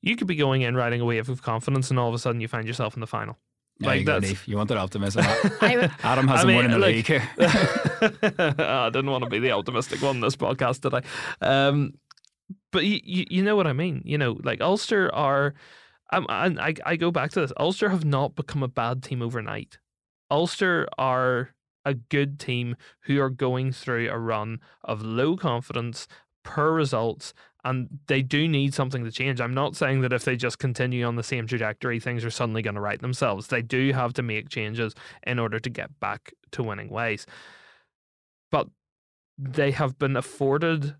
You 0.00 0.16
could 0.16 0.26
be 0.26 0.36
going 0.36 0.62
in 0.62 0.74
riding 0.74 1.02
a 1.02 1.04
wave 1.04 1.28
of 1.28 1.42
confidence, 1.42 1.90
and 1.90 1.98
all 1.98 2.08
of 2.08 2.14
a 2.14 2.18
sudden 2.18 2.40
you 2.40 2.48
find 2.48 2.66
yourself 2.66 2.94
in 2.94 3.00
the 3.00 3.06
final. 3.06 3.36
Yeah, 3.80 3.86
Like, 3.88 4.06
you, 4.06 4.20
Neve. 4.20 4.42
you 4.46 4.56
wanted 4.56 4.78
optimism. 4.78 5.24
Adam 5.60 6.26
hasn't 6.26 6.46
mean, 6.48 6.56
won 6.56 6.64
in 6.64 6.70
the 6.70 6.78
like- 6.78 7.06
league. 7.08 7.22
I 8.58 8.90
didn't 8.90 9.10
want 9.10 9.24
to 9.24 9.30
be 9.30 9.38
the 9.40 9.50
optimistic 9.52 10.00
one 10.02 10.16
in 10.16 10.20
this 10.22 10.36
podcast, 10.36 10.80
did 10.80 10.94
I? 10.94 11.02
Um, 11.46 11.92
but 12.72 12.84
you, 12.84 13.00
you, 13.04 13.42
know 13.42 13.56
what 13.56 13.66
I 13.66 13.72
mean. 13.72 14.02
You 14.04 14.18
know, 14.18 14.38
like 14.42 14.60
Ulster 14.60 15.14
are. 15.14 15.54
Um, 16.12 16.26
and 16.28 16.60
I, 16.60 16.74
I 16.84 16.96
go 16.96 17.12
back 17.12 17.30
to 17.32 17.40
this. 17.40 17.52
Ulster 17.56 17.90
have 17.90 18.04
not 18.04 18.34
become 18.34 18.64
a 18.64 18.68
bad 18.68 19.02
team 19.02 19.22
overnight. 19.22 19.78
Ulster 20.28 20.88
are 20.98 21.54
a 21.84 21.94
good 21.94 22.38
team 22.38 22.76
who 23.02 23.20
are 23.20 23.30
going 23.30 23.72
through 23.72 24.10
a 24.10 24.18
run 24.18 24.58
of 24.82 25.02
low 25.02 25.36
confidence, 25.36 26.08
per 26.42 26.72
results, 26.72 27.32
and 27.64 27.88
they 28.06 28.22
do 28.22 28.48
need 28.48 28.74
something 28.74 29.04
to 29.04 29.10
change. 29.10 29.40
I'm 29.40 29.54
not 29.54 29.76
saying 29.76 30.00
that 30.00 30.12
if 30.12 30.24
they 30.24 30.36
just 30.36 30.58
continue 30.58 31.04
on 31.04 31.16
the 31.16 31.22
same 31.22 31.46
trajectory, 31.46 32.00
things 32.00 32.24
are 32.24 32.30
suddenly 32.30 32.62
going 32.62 32.74
to 32.74 32.80
right 32.80 33.00
themselves. 33.00 33.48
They 33.48 33.62
do 33.62 33.92
have 33.92 34.14
to 34.14 34.22
make 34.22 34.48
changes 34.48 34.94
in 35.26 35.38
order 35.38 35.58
to 35.58 35.70
get 35.70 35.98
back 36.00 36.32
to 36.52 36.62
winning 36.62 36.88
ways. 36.88 37.26
But 38.50 38.68
they 39.38 39.70
have 39.72 39.98
been 39.98 40.16
afforded 40.16 40.96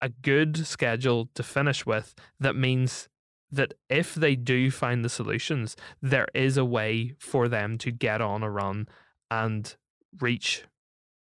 a 0.00 0.08
good 0.08 0.66
schedule 0.66 1.28
to 1.34 1.42
finish 1.42 1.86
with 1.86 2.14
that 2.40 2.56
means 2.56 3.08
that 3.50 3.74
if 3.88 4.14
they 4.14 4.34
do 4.36 4.70
find 4.70 5.04
the 5.04 5.08
solutions, 5.08 5.76
there 6.02 6.26
is 6.34 6.56
a 6.56 6.64
way 6.64 7.14
for 7.18 7.48
them 7.48 7.78
to 7.78 7.90
get 7.90 8.20
on 8.20 8.42
a 8.42 8.50
run 8.50 8.88
and 9.30 9.76
reach 10.20 10.64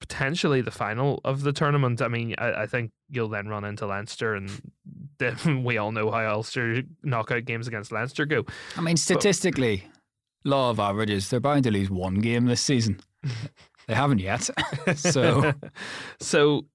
potentially 0.00 0.60
the 0.60 0.70
final 0.70 1.20
of 1.24 1.42
the 1.42 1.52
tournament. 1.52 2.02
I 2.02 2.08
mean, 2.08 2.34
I, 2.38 2.62
I 2.62 2.66
think 2.66 2.90
you'll 3.08 3.28
then 3.28 3.48
run 3.48 3.64
into 3.64 3.86
Leinster, 3.86 4.34
and 4.34 4.50
we 5.64 5.78
all 5.78 5.92
know 5.92 6.10
how 6.10 6.34
Ulster 6.34 6.82
knockout 7.02 7.44
games 7.44 7.68
against 7.68 7.92
Leinster 7.92 8.26
go. 8.26 8.44
I 8.76 8.80
mean, 8.80 8.96
statistically, 8.96 9.84
law 10.44 10.70
of 10.70 10.80
averages, 10.80 11.30
they're 11.30 11.40
bound 11.40 11.64
to 11.64 11.70
lose 11.70 11.90
one 11.90 12.16
game 12.16 12.46
this 12.46 12.60
season. 12.60 13.00
they 13.86 13.94
haven't 13.94 14.18
yet. 14.18 14.50
so 14.96 15.52
so 16.20 16.66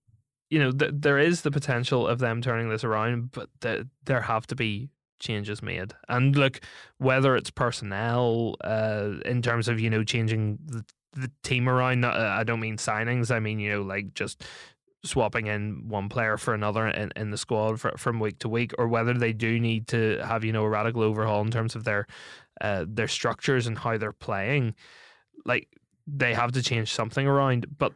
you 0.49 0.59
know, 0.59 0.71
th- 0.71 0.93
there 0.95 1.17
is 1.17 1.41
the 1.41 1.51
potential 1.51 2.07
of 2.07 2.19
them 2.19 2.41
turning 2.41 2.69
this 2.69 2.83
around, 2.83 3.31
but 3.31 3.49
th- 3.61 3.85
there 4.05 4.21
have 4.21 4.47
to 4.47 4.55
be 4.55 4.89
changes 5.19 5.61
made. 5.61 5.93
And 6.07 6.35
look, 6.35 6.61
whether 6.97 7.35
it's 7.35 7.49
personnel, 7.49 8.55
uh, 8.63 9.13
in 9.25 9.41
terms 9.41 9.67
of 9.67 9.79
you 9.79 9.89
know 9.89 10.03
changing 10.03 10.59
the, 10.65 10.85
the 11.13 11.31
team 11.43 11.67
around, 11.67 12.05
uh, 12.05 12.35
I 12.37 12.43
don't 12.43 12.59
mean 12.59 12.77
signings. 12.77 13.31
I 13.31 13.39
mean 13.39 13.59
you 13.59 13.71
know 13.71 13.81
like 13.81 14.13
just 14.13 14.43
swapping 15.03 15.47
in 15.47 15.87
one 15.87 16.09
player 16.09 16.37
for 16.37 16.53
another 16.53 16.87
in, 16.87 17.11
in 17.15 17.31
the 17.31 17.37
squad 17.37 17.79
for, 17.79 17.91
from 17.97 18.19
week 18.19 18.39
to 18.39 18.49
week, 18.49 18.73
or 18.77 18.87
whether 18.87 19.13
they 19.13 19.33
do 19.33 19.59
need 19.59 19.87
to 19.89 20.19
have 20.25 20.43
you 20.43 20.53
know 20.53 20.63
a 20.63 20.69
radical 20.69 21.03
overhaul 21.03 21.41
in 21.41 21.51
terms 21.51 21.75
of 21.75 21.83
their 21.83 22.07
uh, 22.61 22.85
their 22.87 23.07
structures 23.07 23.67
and 23.67 23.77
how 23.77 23.97
they're 23.97 24.13
playing. 24.13 24.75
Like 25.45 25.67
they 26.05 26.33
have 26.33 26.53
to 26.53 26.63
change 26.63 26.93
something 26.93 27.27
around, 27.27 27.67
but 27.77 27.93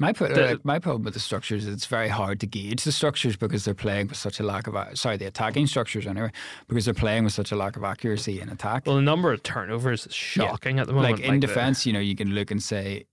my 0.00 0.12
pro- 0.12 0.28
The- 0.34 0.46
like, 0.46 0.64
my 0.64 0.78
problem 0.80 1.04
with 1.04 1.14
the 1.14 1.20
structures 1.20 1.66
is 1.66 1.72
it's 1.74 1.86
very 1.86 2.08
hard 2.08 2.40
to 2.40 2.46
gauge 2.46 2.82
the 2.84 2.90
structures 2.90 3.36
because 3.36 3.64
they're 3.64 3.74
playing 3.74 4.08
with 4.08 4.16
such 4.16 4.40
a 4.40 4.42
lack 4.42 4.66
of 4.66 4.74
sorry 4.98 5.16
the 5.18 5.26
attacking 5.26 5.66
structures 5.68 6.06
anyway 6.06 6.32
because 6.68 6.86
they're 6.86 6.94
playing 6.94 7.24
with 7.24 7.34
such 7.34 7.52
a 7.52 7.56
lack 7.56 7.76
of 7.76 7.84
accuracy 7.84 8.40
in 8.40 8.48
attack. 8.48 8.86
Well, 8.86 8.96
the 8.96 9.02
number 9.02 9.30
of 9.32 9.42
turnovers 9.42 10.06
is 10.06 10.14
shocking 10.14 10.78
at 10.80 10.86
the 10.88 10.94
moment. 10.94 11.18
like 11.18 11.24
in 11.28 11.38
the- 11.38 11.46
defense, 11.46 11.84
you 11.86 11.92
know, 11.92 12.00
you 12.00 12.16
can 12.16 12.34
look 12.34 12.50
and 12.50 12.62
say 12.62 13.04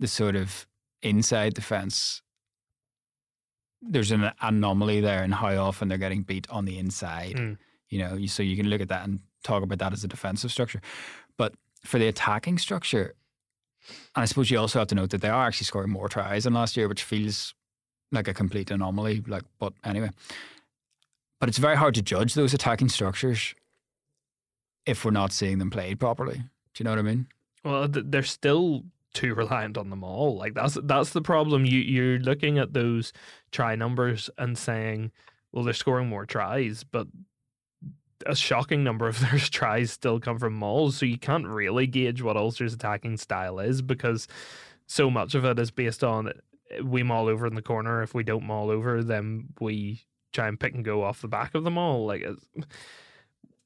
the 0.00 0.08
sort 0.08 0.34
of 0.36 0.66
inside 1.02 1.54
defense. 1.54 2.20
There's 3.80 4.10
an 4.10 4.32
anomaly 4.40 5.00
there 5.02 5.22
in 5.22 5.30
how 5.32 5.54
often 5.62 5.88
they're 5.88 5.98
getting 5.98 6.22
beat 6.22 6.48
on 6.50 6.64
the 6.64 6.78
inside. 6.78 7.36
Mm. 7.36 7.58
You 7.90 7.98
know, 7.98 8.26
so 8.26 8.42
you 8.42 8.56
can 8.56 8.68
look 8.68 8.80
at 8.80 8.88
that 8.88 9.06
and 9.06 9.20
talk 9.44 9.62
about 9.62 9.78
that 9.78 9.92
as 9.92 10.02
a 10.02 10.08
defensive 10.08 10.50
structure. 10.50 10.80
But 11.36 11.54
for 11.84 11.98
the 11.98 12.08
attacking 12.08 12.58
structure, 12.58 13.14
I 14.14 14.24
suppose 14.24 14.50
you 14.50 14.58
also 14.58 14.78
have 14.78 14.88
to 14.88 14.94
note 14.94 15.10
that 15.10 15.20
they 15.20 15.28
are 15.28 15.46
actually 15.46 15.66
scoring 15.66 15.90
more 15.90 16.08
tries 16.08 16.44
than 16.44 16.54
last 16.54 16.76
year, 16.76 16.88
which 16.88 17.02
feels 17.02 17.54
like 18.12 18.28
a 18.28 18.34
complete 18.34 18.70
anomaly. 18.70 19.22
Like, 19.26 19.42
but 19.58 19.72
anyway, 19.84 20.10
but 21.40 21.48
it's 21.48 21.58
very 21.58 21.76
hard 21.76 21.94
to 21.96 22.02
judge 22.02 22.34
those 22.34 22.54
attacking 22.54 22.88
structures 22.88 23.54
if 24.86 25.04
we're 25.04 25.10
not 25.10 25.32
seeing 25.32 25.58
them 25.58 25.70
played 25.70 25.98
properly. 26.00 26.36
Do 26.36 26.44
you 26.78 26.84
know 26.84 26.90
what 26.90 26.98
I 26.98 27.02
mean? 27.02 27.26
well, 27.64 27.88
they're 27.88 28.22
still 28.22 28.84
too 29.14 29.34
reliant 29.34 29.78
on 29.78 29.90
them 29.90 30.04
all. 30.04 30.36
Like 30.36 30.54
that's 30.54 30.76
that's 30.84 31.10
the 31.10 31.22
problem. 31.22 31.64
You 31.64 31.80
you're 31.80 32.18
looking 32.18 32.58
at 32.58 32.74
those 32.74 33.12
try 33.50 33.74
numbers 33.74 34.28
and 34.38 34.56
saying, 34.58 35.12
well, 35.52 35.64
they're 35.64 35.72
scoring 35.72 36.08
more 36.08 36.26
tries, 36.26 36.84
but 36.84 37.06
a 38.26 38.34
shocking 38.36 38.84
number 38.84 39.06
of 39.08 39.20
their 39.30 39.38
tries 39.38 39.90
still 39.90 40.20
come 40.20 40.38
from 40.38 40.54
mauls. 40.54 40.96
So 40.96 41.06
you 41.06 41.18
can't 41.18 41.46
really 41.46 41.86
gauge 41.86 42.22
what 42.22 42.36
Ulster's 42.36 42.74
attacking 42.74 43.16
style 43.18 43.58
is 43.58 43.82
because 43.82 44.28
so 44.86 45.10
much 45.10 45.34
of 45.34 45.44
it 45.44 45.58
is 45.58 45.70
based 45.70 46.04
on 46.04 46.28
eh, 46.28 46.80
we 46.82 47.02
maul 47.02 47.28
over 47.28 47.46
in 47.46 47.54
the 47.54 47.62
corner. 47.62 48.02
If 48.02 48.14
we 48.14 48.22
don't 48.24 48.44
maul 48.44 48.70
over, 48.70 49.02
then 49.02 49.48
we 49.60 50.02
try 50.32 50.48
and 50.48 50.58
pick 50.58 50.74
and 50.74 50.84
go 50.84 51.02
off 51.02 51.20
the 51.22 51.28
back 51.28 51.54
of 51.54 51.64
the 51.64 51.70
maul. 51.70 52.06
Like, 52.06 52.22
it's- 52.22 52.64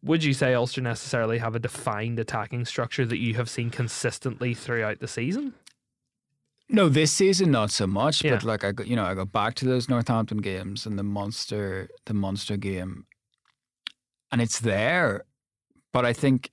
would 0.03 0.23
you 0.23 0.33
say 0.33 0.55
Ulster 0.55 0.81
necessarily 0.81 1.39
have 1.39 1.57
a 1.57 1.59
defined 1.59 2.21
attacking 2.21 2.65
structure 2.67 3.05
that 3.05 3.19
you 3.19 3.35
have 3.35 3.51
seen 3.51 3.69
consistently 3.69 4.55
throughout 4.55 5.01
the 5.01 5.09
season? 5.09 5.55
No, 6.69 6.89
this 6.89 7.13
season 7.13 7.51
not 7.51 7.71
so 7.71 7.87
much. 7.87 8.23
Yeah. 8.23 8.35
But 8.35 8.45
like 8.45 8.63
I, 8.63 8.73
go, 8.73 8.85
you 8.85 8.95
know, 8.95 9.05
I 9.05 9.15
go 9.15 9.25
back 9.25 9.55
to 9.55 9.65
those 9.65 9.89
Northampton 9.89 10.39
games 10.39 10.87
and 10.87 10.99
the 10.99 11.03
Munster, 11.03 11.89
the 12.05 12.15
Munster 12.15 12.57
game, 12.57 13.07
and 14.31 14.41
it's 14.41 14.61
there. 14.61 15.25
But 15.93 16.05
I 16.05 16.13
think 16.13 16.51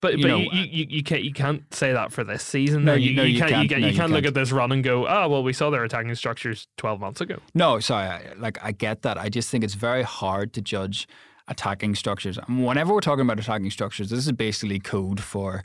But 0.00 0.16
You 0.18 0.22
but 0.22 0.28
know, 0.28 0.36
you, 0.38 0.50
you, 0.52 0.64
you, 0.70 0.86
you 0.88 1.02
can't 1.02 1.22
you 1.22 1.32
can't 1.32 1.62
say 1.74 1.92
that 1.92 2.12
for 2.12 2.24
this 2.24 2.42
season. 2.42 2.84
No, 2.84 2.92
though. 2.92 2.98
you- 2.98 3.14
no, 3.14 3.22
you 3.22 3.38
can't, 3.38 3.50
can't. 3.50 3.62
You 3.64 3.68
can't, 3.68 3.80
No, 3.82 3.86
you 3.88 3.92
you 3.92 3.98
can't 3.98 4.12
look 4.12 4.24
at 4.24 4.34
this 4.34 4.50
run 4.52 4.72
and 4.72 4.82
go, 4.82 5.06
oh 5.06 5.28
well, 5.28 5.42
we 5.42 5.52
saw 5.52 5.70
their 5.70 5.84
attacking 5.84 6.14
structures 6.14 6.68
twelve 6.76 7.00
months 7.00 7.20
ago. 7.20 7.38
no, 7.54 7.80
sorry, 7.80 8.06
I, 8.08 8.32
like 8.38 8.58
I 8.64 8.72
get 8.72 9.02
that. 9.02 9.18
I 9.18 9.28
just 9.28 9.50
think 9.50 9.62
it's 9.64 9.74
very 9.74 10.02
hard 10.02 10.52
to 10.54 10.60
judge 10.62 11.06
attacking 11.48 11.96
structures. 11.96 12.38
And 12.38 12.64
whenever 12.64 12.94
we're 12.94 13.00
talking 13.00 13.22
about 13.22 13.38
attacking 13.40 13.70
structures, 13.70 14.08
this 14.10 14.20
is 14.24 14.32
basically 14.32 14.78
code 14.78 15.20
for 15.20 15.64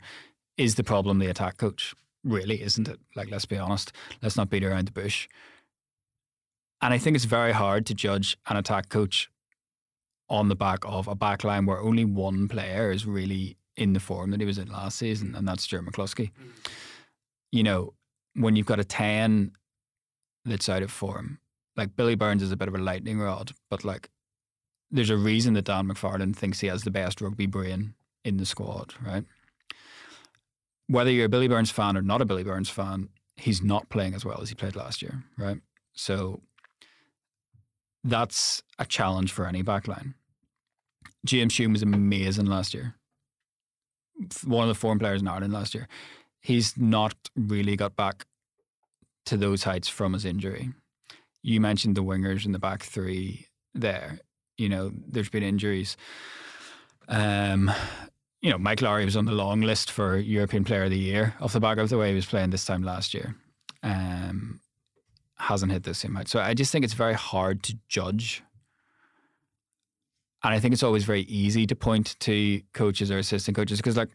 is 0.58 0.74
the 0.74 0.82
problem 0.84 1.18
the 1.18 1.28
attack 1.28 1.58
coach? 1.58 1.94
Really, 2.24 2.60
isn't 2.60 2.88
it? 2.88 2.98
Like, 3.14 3.30
let's 3.30 3.46
be 3.46 3.56
honest. 3.56 3.92
Let's 4.20 4.36
not 4.36 4.50
beat 4.50 4.64
around 4.64 4.88
the 4.88 4.92
bush. 4.92 5.28
And 6.82 6.92
I 6.92 6.98
think 6.98 7.14
it's 7.14 7.24
very 7.24 7.52
hard 7.52 7.86
to 7.86 7.94
judge 7.94 8.36
an 8.48 8.56
attack 8.56 8.88
coach 8.88 9.30
on 10.28 10.48
the 10.48 10.56
back 10.56 10.80
of 10.84 11.08
a 11.08 11.14
back 11.14 11.44
line 11.44 11.66
where 11.66 11.80
only 11.80 12.04
one 12.04 12.48
player 12.48 12.90
is 12.90 13.06
really 13.06 13.56
in 13.76 13.92
the 13.92 14.00
form 14.00 14.30
that 14.30 14.40
he 14.40 14.46
was 14.46 14.58
in 14.58 14.68
last 14.68 14.98
season, 14.98 15.34
and 15.34 15.46
that's 15.46 15.64
Stuart 15.64 15.86
McCloskey. 15.86 16.30
Mm. 16.30 16.70
You 17.52 17.62
know, 17.62 17.94
when 18.34 18.56
you've 18.56 18.66
got 18.66 18.80
a 18.80 18.84
10 18.84 19.52
that's 20.44 20.68
out 20.68 20.82
of 20.82 20.90
form, 20.90 21.38
like 21.76 21.94
Billy 21.96 22.14
Burns 22.14 22.42
is 22.42 22.52
a 22.52 22.56
bit 22.56 22.68
of 22.68 22.74
a 22.74 22.78
lightning 22.78 23.18
rod, 23.20 23.52
but 23.70 23.84
like 23.84 24.08
there's 24.90 25.10
a 25.10 25.16
reason 25.16 25.54
that 25.54 25.64
Dan 25.64 25.88
McFarland 25.88 26.36
thinks 26.36 26.60
he 26.60 26.68
has 26.68 26.84
the 26.84 26.90
best 26.90 27.20
rugby 27.20 27.46
brain 27.46 27.94
in 28.24 28.36
the 28.36 28.46
squad, 28.46 28.94
right? 29.04 29.24
Whether 30.88 31.10
you're 31.10 31.26
a 31.26 31.28
Billy 31.28 31.48
Burns 31.48 31.70
fan 31.70 31.96
or 31.96 32.02
not 32.02 32.20
a 32.20 32.24
Billy 32.24 32.44
Burns 32.44 32.70
fan, 32.70 33.08
he's 33.36 33.62
not 33.62 33.88
playing 33.88 34.14
as 34.14 34.24
well 34.24 34.40
as 34.40 34.48
he 34.48 34.54
played 34.54 34.76
last 34.76 35.02
year, 35.02 35.24
right? 35.36 35.58
So 35.92 36.40
that's 38.06 38.62
a 38.78 38.86
challenge 38.86 39.32
for 39.32 39.46
any 39.46 39.62
backline. 39.62 40.14
James 41.24 41.58
Hume 41.58 41.72
was 41.72 41.82
amazing 41.82 42.46
last 42.46 42.72
year. 42.72 42.94
One 44.44 44.62
of 44.62 44.68
the 44.68 44.78
foreign 44.78 44.98
players 44.98 45.20
in 45.20 45.28
Ireland 45.28 45.52
last 45.52 45.74
year. 45.74 45.88
He's 46.40 46.76
not 46.76 47.14
really 47.34 47.76
got 47.76 47.96
back 47.96 48.26
to 49.26 49.36
those 49.36 49.64
heights 49.64 49.88
from 49.88 50.12
his 50.12 50.24
injury. 50.24 50.70
You 51.42 51.60
mentioned 51.60 51.96
the 51.96 52.04
wingers 52.04 52.46
in 52.46 52.52
the 52.52 52.58
back 52.58 52.82
three 52.82 53.48
there. 53.74 54.20
You 54.56 54.68
know, 54.68 54.92
there's 54.94 55.28
been 55.28 55.42
injuries. 55.42 55.96
Um, 57.08 57.70
you 58.40 58.50
know, 58.50 58.58
Mike 58.58 58.80
Lowry 58.80 59.04
was 59.04 59.16
on 59.16 59.24
the 59.24 59.32
long 59.32 59.60
list 59.60 59.90
for 59.90 60.16
European 60.16 60.64
Player 60.64 60.84
of 60.84 60.90
the 60.90 60.98
Year 60.98 61.34
off 61.40 61.52
the 61.52 61.60
back 61.60 61.78
of 61.78 61.88
the 61.88 61.98
way 61.98 62.10
he 62.10 62.14
was 62.14 62.26
playing 62.26 62.50
this 62.50 62.64
time 62.64 62.82
last 62.82 63.12
year. 63.12 63.34
Um, 63.82 64.60
hasn't 65.38 65.72
hit 65.72 65.84
the 65.84 65.94
same 65.94 66.14
height. 66.14 66.28
So 66.28 66.40
I 66.40 66.54
just 66.54 66.72
think 66.72 66.84
it's 66.84 66.94
very 66.94 67.14
hard 67.14 67.62
to 67.64 67.76
judge. 67.88 68.42
And 70.42 70.54
I 70.54 70.60
think 70.60 70.74
it's 70.74 70.82
always 70.82 71.04
very 71.04 71.22
easy 71.22 71.66
to 71.66 71.74
point 71.74 72.16
to 72.20 72.60
coaches 72.72 73.10
or 73.10 73.18
assistant 73.18 73.56
coaches 73.56 73.78
because, 73.78 73.96
like, 73.96 74.10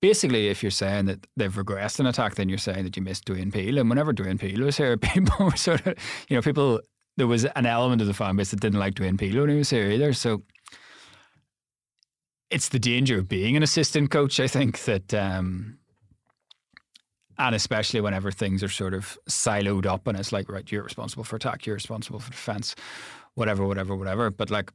basically, 0.00 0.48
if 0.48 0.62
you're 0.62 0.70
saying 0.70 1.06
that 1.06 1.26
they've 1.36 1.52
regressed 1.52 2.00
in 2.00 2.06
attack, 2.06 2.34
then 2.34 2.48
you're 2.48 2.58
saying 2.58 2.84
that 2.84 2.96
you 2.96 3.02
missed 3.02 3.26
Dwayne 3.26 3.52
Peel. 3.52 3.78
And 3.78 3.88
whenever 3.88 4.12
Dwayne 4.12 4.38
Peel 4.38 4.64
was 4.64 4.76
here, 4.76 4.96
people 5.14 5.46
were 5.46 5.56
sort 5.56 5.86
of, 5.86 5.94
you 6.28 6.36
know, 6.36 6.42
people, 6.42 6.80
there 7.16 7.26
was 7.26 7.44
an 7.44 7.66
element 7.66 8.00
of 8.00 8.06
the 8.06 8.14
fan 8.14 8.36
base 8.36 8.50
that 8.50 8.60
didn't 8.60 8.78
like 8.78 8.94
Dwayne 8.94 9.18
Peel 9.18 9.40
when 9.40 9.50
he 9.50 9.56
was 9.56 9.70
here 9.70 9.90
either. 9.90 10.12
So 10.12 10.42
it's 12.50 12.68
the 12.68 12.78
danger 12.78 13.18
of 13.18 13.28
being 13.28 13.56
an 13.56 13.62
assistant 13.62 14.10
coach, 14.10 14.40
I 14.40 14.46
think, 14.46 14.84
that, 14.84 15.12
um, 15.12 15.78
and 17.38 17.54
especially 17.54 18.00
whenever 18.00 18.30
things 18.30 18.62
are 18.62 18.68
sort 18.68 18.94
of 18.94 19.18
siloed 19.28 19.86
up 19.86 20.06
and 20.06 20.18
it's 20.18 20.32
like, 20.32 20.50
right, 20.50 20.70
you're 20.70 20.82
responsible 20.82 21.24
for 21.24 21.36
attack, 21.36 21.66
you're 21.66 21.74
responsible 21.74 22.20
for 22.20 22.30
defense, 22.30 22.74
whatever, 23.34 23.66
whatever, 23.66 23.96
whatever. 23.96 24.30
But 24.30 24.50
like, 24.50 24.72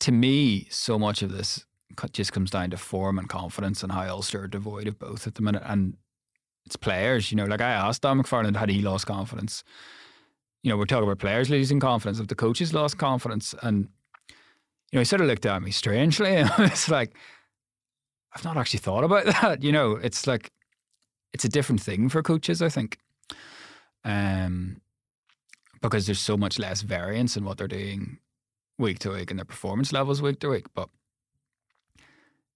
to 0.00 0.12
me, 0.12 0.66
so 0.70 0.98
much 0.98 1.22
of 1.22 1.32
this 1.32 1.64
just 2.12 2.32
comes 2.32 2.50
down 2.50 2.70
to 2.70 2.76
form 2.76 3.18
and 3.18 3.28
confidence 3.28 3.82
and 3.82 3.92
how 3.92 4.08
Ulster 4.08 4.42
are 4.42 4.48
devoid 4.48 4.86
of 4.86 4.98
both 4.98 5.26
at 5.26 5.34
the 5.34 5.42
minute. 5.42 5.62
And 5.64 5.96
it's 6.66 6.76
players, 6.76 7.30
you 7.30 7.36
know, 7.36 7.44
like 7.44 7.60
I 7.60 7.70
asked 7.70 8.02
Dan 8.02 8.22
McFarland, 8.22 8.56
had 8.56 8.68
he 8.68 8.82
lost 8.82 9.06
confidence? 9.06 9.64
You 10.62 10.70
know, 10.70 10.76
we're 10.76 10.86
talking 10.86 11.04
about 11.04 11.18
players 11.18 11.50
losing 11.50 11.80
confidence. 11.80 12.20
If 12.20 12.28
the 12.28 12.34
coaches 12.34 12.72
lost 12.72 12.98
confidence, 12.98 13.54
and 13.62 13.88
you 14.28 14.96
know, 14.96 15.00
he 15.00 15.04
sort 15.04 15.20
of 15.20 15.26
looked 15.26 15.46
at 15.46 15.60
me 15.60 15.72
strangely, 15.72 16.36
and 16.36 16.50
it's 16.58 16.88
like, 16.88 17.16
I've 18.34 18.44
not 18.44 18.56
actually 18.56 18.78
thought 18.78 19.04
about 19.04 19.24
that. 19.42 19.62
You 19.62 19.72
know, 19.72 19.96
it's 19.96 20.26
like 20.26 20.52
it's 21.32 21.44
a 21.44 21.48
different 21.48 21.80
thing 21.80 22.08
for 22.08 22.22
coaches, 22.22 22.62
I 22.62 22.68
think, 22.68 22.98
um, 24.04 24.80
because 25.80 26.06
there's 26.06 26.20
so 26.20 26.36
much 26.36 26.58
less 26.58 26.82
variance 26.82 27.36
in 27.36 27.44
what 27.44 27.58
they're 27.58 27.68
doing 27.68 28.18
week 28.78 28.98
to 29.00 29.10
week 29.10 29.30
and 29.30 29.38
their 29.38 29.44
performance 29.44 29.92
levels 29.92 30.20
week 30.20 30.40
to 30.40 30.48
week. 30.48 30.66
But 30.74 30.88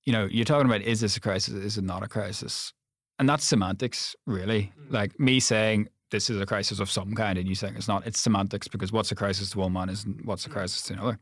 you 0.04 0.12
know, 0.12 0.26
you're 0.30 0.44
talking 0.44 0.66
about 0.66 0.82
is 0.82 1.00
this 1.00 1.16
a 1.16 1.20
crisis? 1.20 1.54
Is 1.54 1.78
it 1.78 1.84
not 1.84 2.02
a 2.02 2.08
crisis? 2.08 2.72
And 3.18 3.28
that's 3.28 3.46
semantics, 3.46 4.14
really. 4.26 4.72
Mm. 4.78 4.92
Like 4.92 5.18
me 5.18 5.40
saying 5.40 5.88
this 6.10 6.30
is 6.30 6.40
a 6.40 6.46
crisis 6.46 6.78
of 6.78 6.90
some 6.90 7.14
kind, 7.14 7.38
and 7.38 7.48
you 7.48 7.54
saying 7.54 7.74
it's 7.76 7.88
not. 7.88 8.06
It's 8.06 8.20
semantics 8.20 8.68
because 8.68 8.92
what's 8.92 9.10
a 9.10 9.16
crisis 9.16 9.50
to 9.50 9.58
one 9.58 9.72
man 9.72 9.88
isn't 9.88 10.24
what's 10.24 10.46
a 10.46 10.48
mm. 10.48 10.52
crisis 10.52 10.82
to 10.82 10.92
another. 10.94 11.18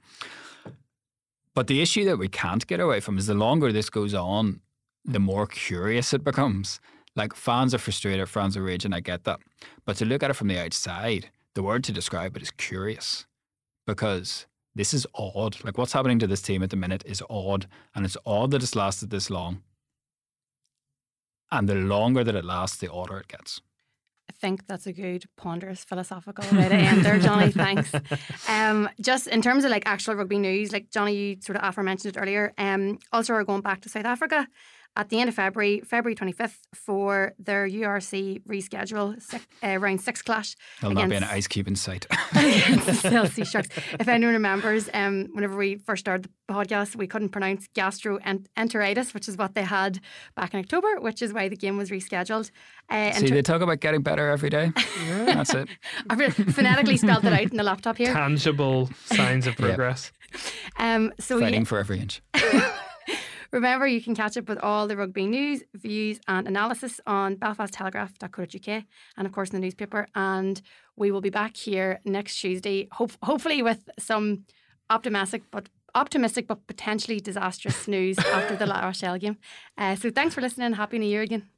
But 1.54 1.68
the 1.68 1.80
issue 1.80 2.04
that 2.06 2.18
we 2.18 2.28
can't 2.28 2.66
get 2.66 2.80
away 2.80 3.00
from 3.00 3.16
is 3.16 3.26
the 3.26 3.34
longer 3.34 3.72
this 3.72 3.88
goes 3.88 4.12
on, 4.12 4.60
the 5.04 5.20
more 5.20 5.46
curious 5.46 6.12
it 6.12 6.24
becomes. 6.24 6.80
Like 7.16 7.34
fans 7.34 7.74
are 7.74 7.78
frustrated, 7.78 8.28
fans 8.28 8.56
are 8.56 8.62
raging, 8.62 8.92
I 8.92 9.00
get 9.00 9.24
that. 9.24 9.40
But 9.84 9.96
to 9.98 10.04
look 10.04 10.22
at 10.22 10.30
it 10.30 10.34
from 10.34 10.48
the 10.48 10.58
outside, 10.58 11.30
the 11.54 11.62
word 11.62 11.84
to 11.84 11.92
describe 11.92 12.36
it 12.36 12.42
is 12.42 12.50
curious 12.50 13.26
because 13.86 14.46
this 14.74 14.92
is 14.92 15.06
odd. 15.14 15.62
Like 15.64 15.78
what's 15.78 15.92
happening 15.92 16.18
to 16.18 16.26
this 16.26 16.42
team 16.42 16.62
at 16.62 16.70
the 16.70 16.76
minute 16.76 17.04
is 17.06 17.22
odd, 17.30 17.66
and 17.94 18.04
it's 18.04 18.16
odd 18.26 18.50
that 18.50 18.62
it's 18.62 18.74
lasted 18.74 19.10
this 19.10 19.30
long. 19.30 19.62
And 21.52 21.68
the 21.68 21.76
longer 21.76 22.24
that 22.24 22.34
it 22.34 22.44
lasts, 22.44 22.78
the 22.78 22.90
odder 22.90 23.18
it 23.18 23.28
gets. 23.28 23.60
I 24.28 24.32
think 24.32 24.66
that's 24.66 24.86
a 24.86 24.92
good 24.92 25.26
ponderous 25.36 25.84
philosophical 25.84 26.44
way 26.56 26.68
to 26.68 26.74
end 26.74 27.04
there, 27.04 27.18
Johnny. 27.18 27.50
Thanks. 27.50 27.92
Um, 28.48 28.88
just 29.00 29.26
in 29.26 29.42
terms 29.42 29.64
of 29.64 29.70
like 29.70 29.84
actual 29.86 30.14
rugby 30.14 30.38
news, 30.38 30.72
like 30.72 30.90
Johnny, 30.90 31.14
you 31.14 31.36
sort 31.40 31.56
of 31.56 31.64
aforementioned 31.64 32.16
it 32.16 32.20
earlier. 32.20 32.52
Um, 32.58 32.98
Ulster, 33.12 33.34
are 33.34 33.44
going 33.44 33.60
back 33.60 33.80
to 33.82 33.88
South 33.88 34.04
Africa 34.04 34.46
at 34.96 35.08
the 35.08 35.20
end 35.20 35.28
of 35.28 35.34
February, 35.34 35.80
February 35.80 36.14
25th, 36.14 36.58
for 36.74 37.34
their 37.38 37.68
URC 37.68 38.42
reschedule 38.44 39.18
uh, 39.62 39.78
round 39.78 40.00
six 40.00 40.22
clash. 40.22 40.54
There'll 40.80 40.94
not 40.94 41.08
be 41.08 41.16
an 41.16 41.24
ice 41.24 41.46
cube 41.46 41.66
in 41.66 41.76
sight. 41.76 42.06
Cell 42.94 43.26
C 43.26 43.44
Sharks. 43.44 43.68
If 43.98 44.08
anyone 44.08 44.34
remembers, 44.34 44.88
um, 44.94 45.28
whenever 45.32 45.56
we 45.56 45.76
first 45.76 46.00
started 46.00 46.30
the 46.46 46.54
podcast, 46.54 46.96
we 46.96 47.06
couldn't 47.06 47.30
pronounce 47.30 47.68
gastroenteritis, 47.74 49.14
which 49.14 49.28
is 49.28 49.36
what 49.36 49.54
they 49.54 49.62
had 49.62 50.00
back 50.36 50.54
in 50.54 50.60
October, 50.60 51.00
which 51.00 51.22
is 51.22 51.32
why 51.32 51.48
the 51.48 51.56
game 51.56 51.76
was 51.76 51.90
rescheduled. 51.90 52.50
Uh, 52.88 53.12
See, 53.12 53.26
ter- 53.26 53.34
they 53.34 53.42
talk 53.42 53.62
about 53.62 53.80
getting 53.80 54.02
better 54.02 54.28
every 54.30 54.50
day. 54.50 54.72
That's 55.08 55.54
it. 55.54 55.68
I've 56.10 56.34
phonetically 56.34 56.96
spelled 56.96 57.24
it 57.24 57.32
out 57.32 57.50
in 57.50 57.56
the 57.56 57.62
laptop 57.64 57.96
here. 57.96 58.12
Tangible 58.12 58.90
signs 59.06 59.46
of 59.46 59.56
progress. 59.56 60.12
Um, 60.78 61.12
so 61.18 61.40
Fighting 61.40 61.60
yeah. 61.60 61.64
for 61.64 61.78
every 61.78 62.00
inch. 62.00 62.22
Remember, 63.54 63.86
you 63.86 64.02
can 64.02 64.16
catch 64.16 64.36
up 64.36 64.48
with 64.48 64.58
all 64.58 64.88
the 64.88 64.96
rugby 64.96 65.26
news, 65.26 65.62
views, 65.74 66.18
and 66.26 66.48
analysis 66.48 67.00
on 67.06 67.36
belfasttelegraph.co.uk 67.36 68.84
and, 69.16 69.26
of 69.28 69.32
course, 69.32 69.50
in 69.50 69.54
the 69.54 69.60
newspaper. 69.60 70.08
And 70.16 70.60
we 70.96 71.12
will 71.12 71.20
be 71.20 71.30
back 71.30 71.56
here 71.56 72.00
next 72.04 72.40
Tuesday, 72.40 72.88
hope, 72.90 73.12
hopefully 73.22 73.62
with 73.62 73.88
some 73.96 74.44
optimistic 74.90 75.44
but 75.52 75.68
optimistic 75.94 76.48
but 76.48 76.66
potentially 76.66 77.20
disastrous 77.20 77.86
news 77.86 78.18
after 78.18 78.56
the 78.56 78.66
La 78.66 78.84
Rochelle 78.84 79.18
game. 79.18 79.36
Uh, 79.78 79.94
so 79.94 80.10
thanks 80.10 80.34
for 80.34 80.40
listening. 80.40 80.72
Happy 80.72 80.98
New 80.98 81.06
Year 81.06 81.22
again. 81.22 81.48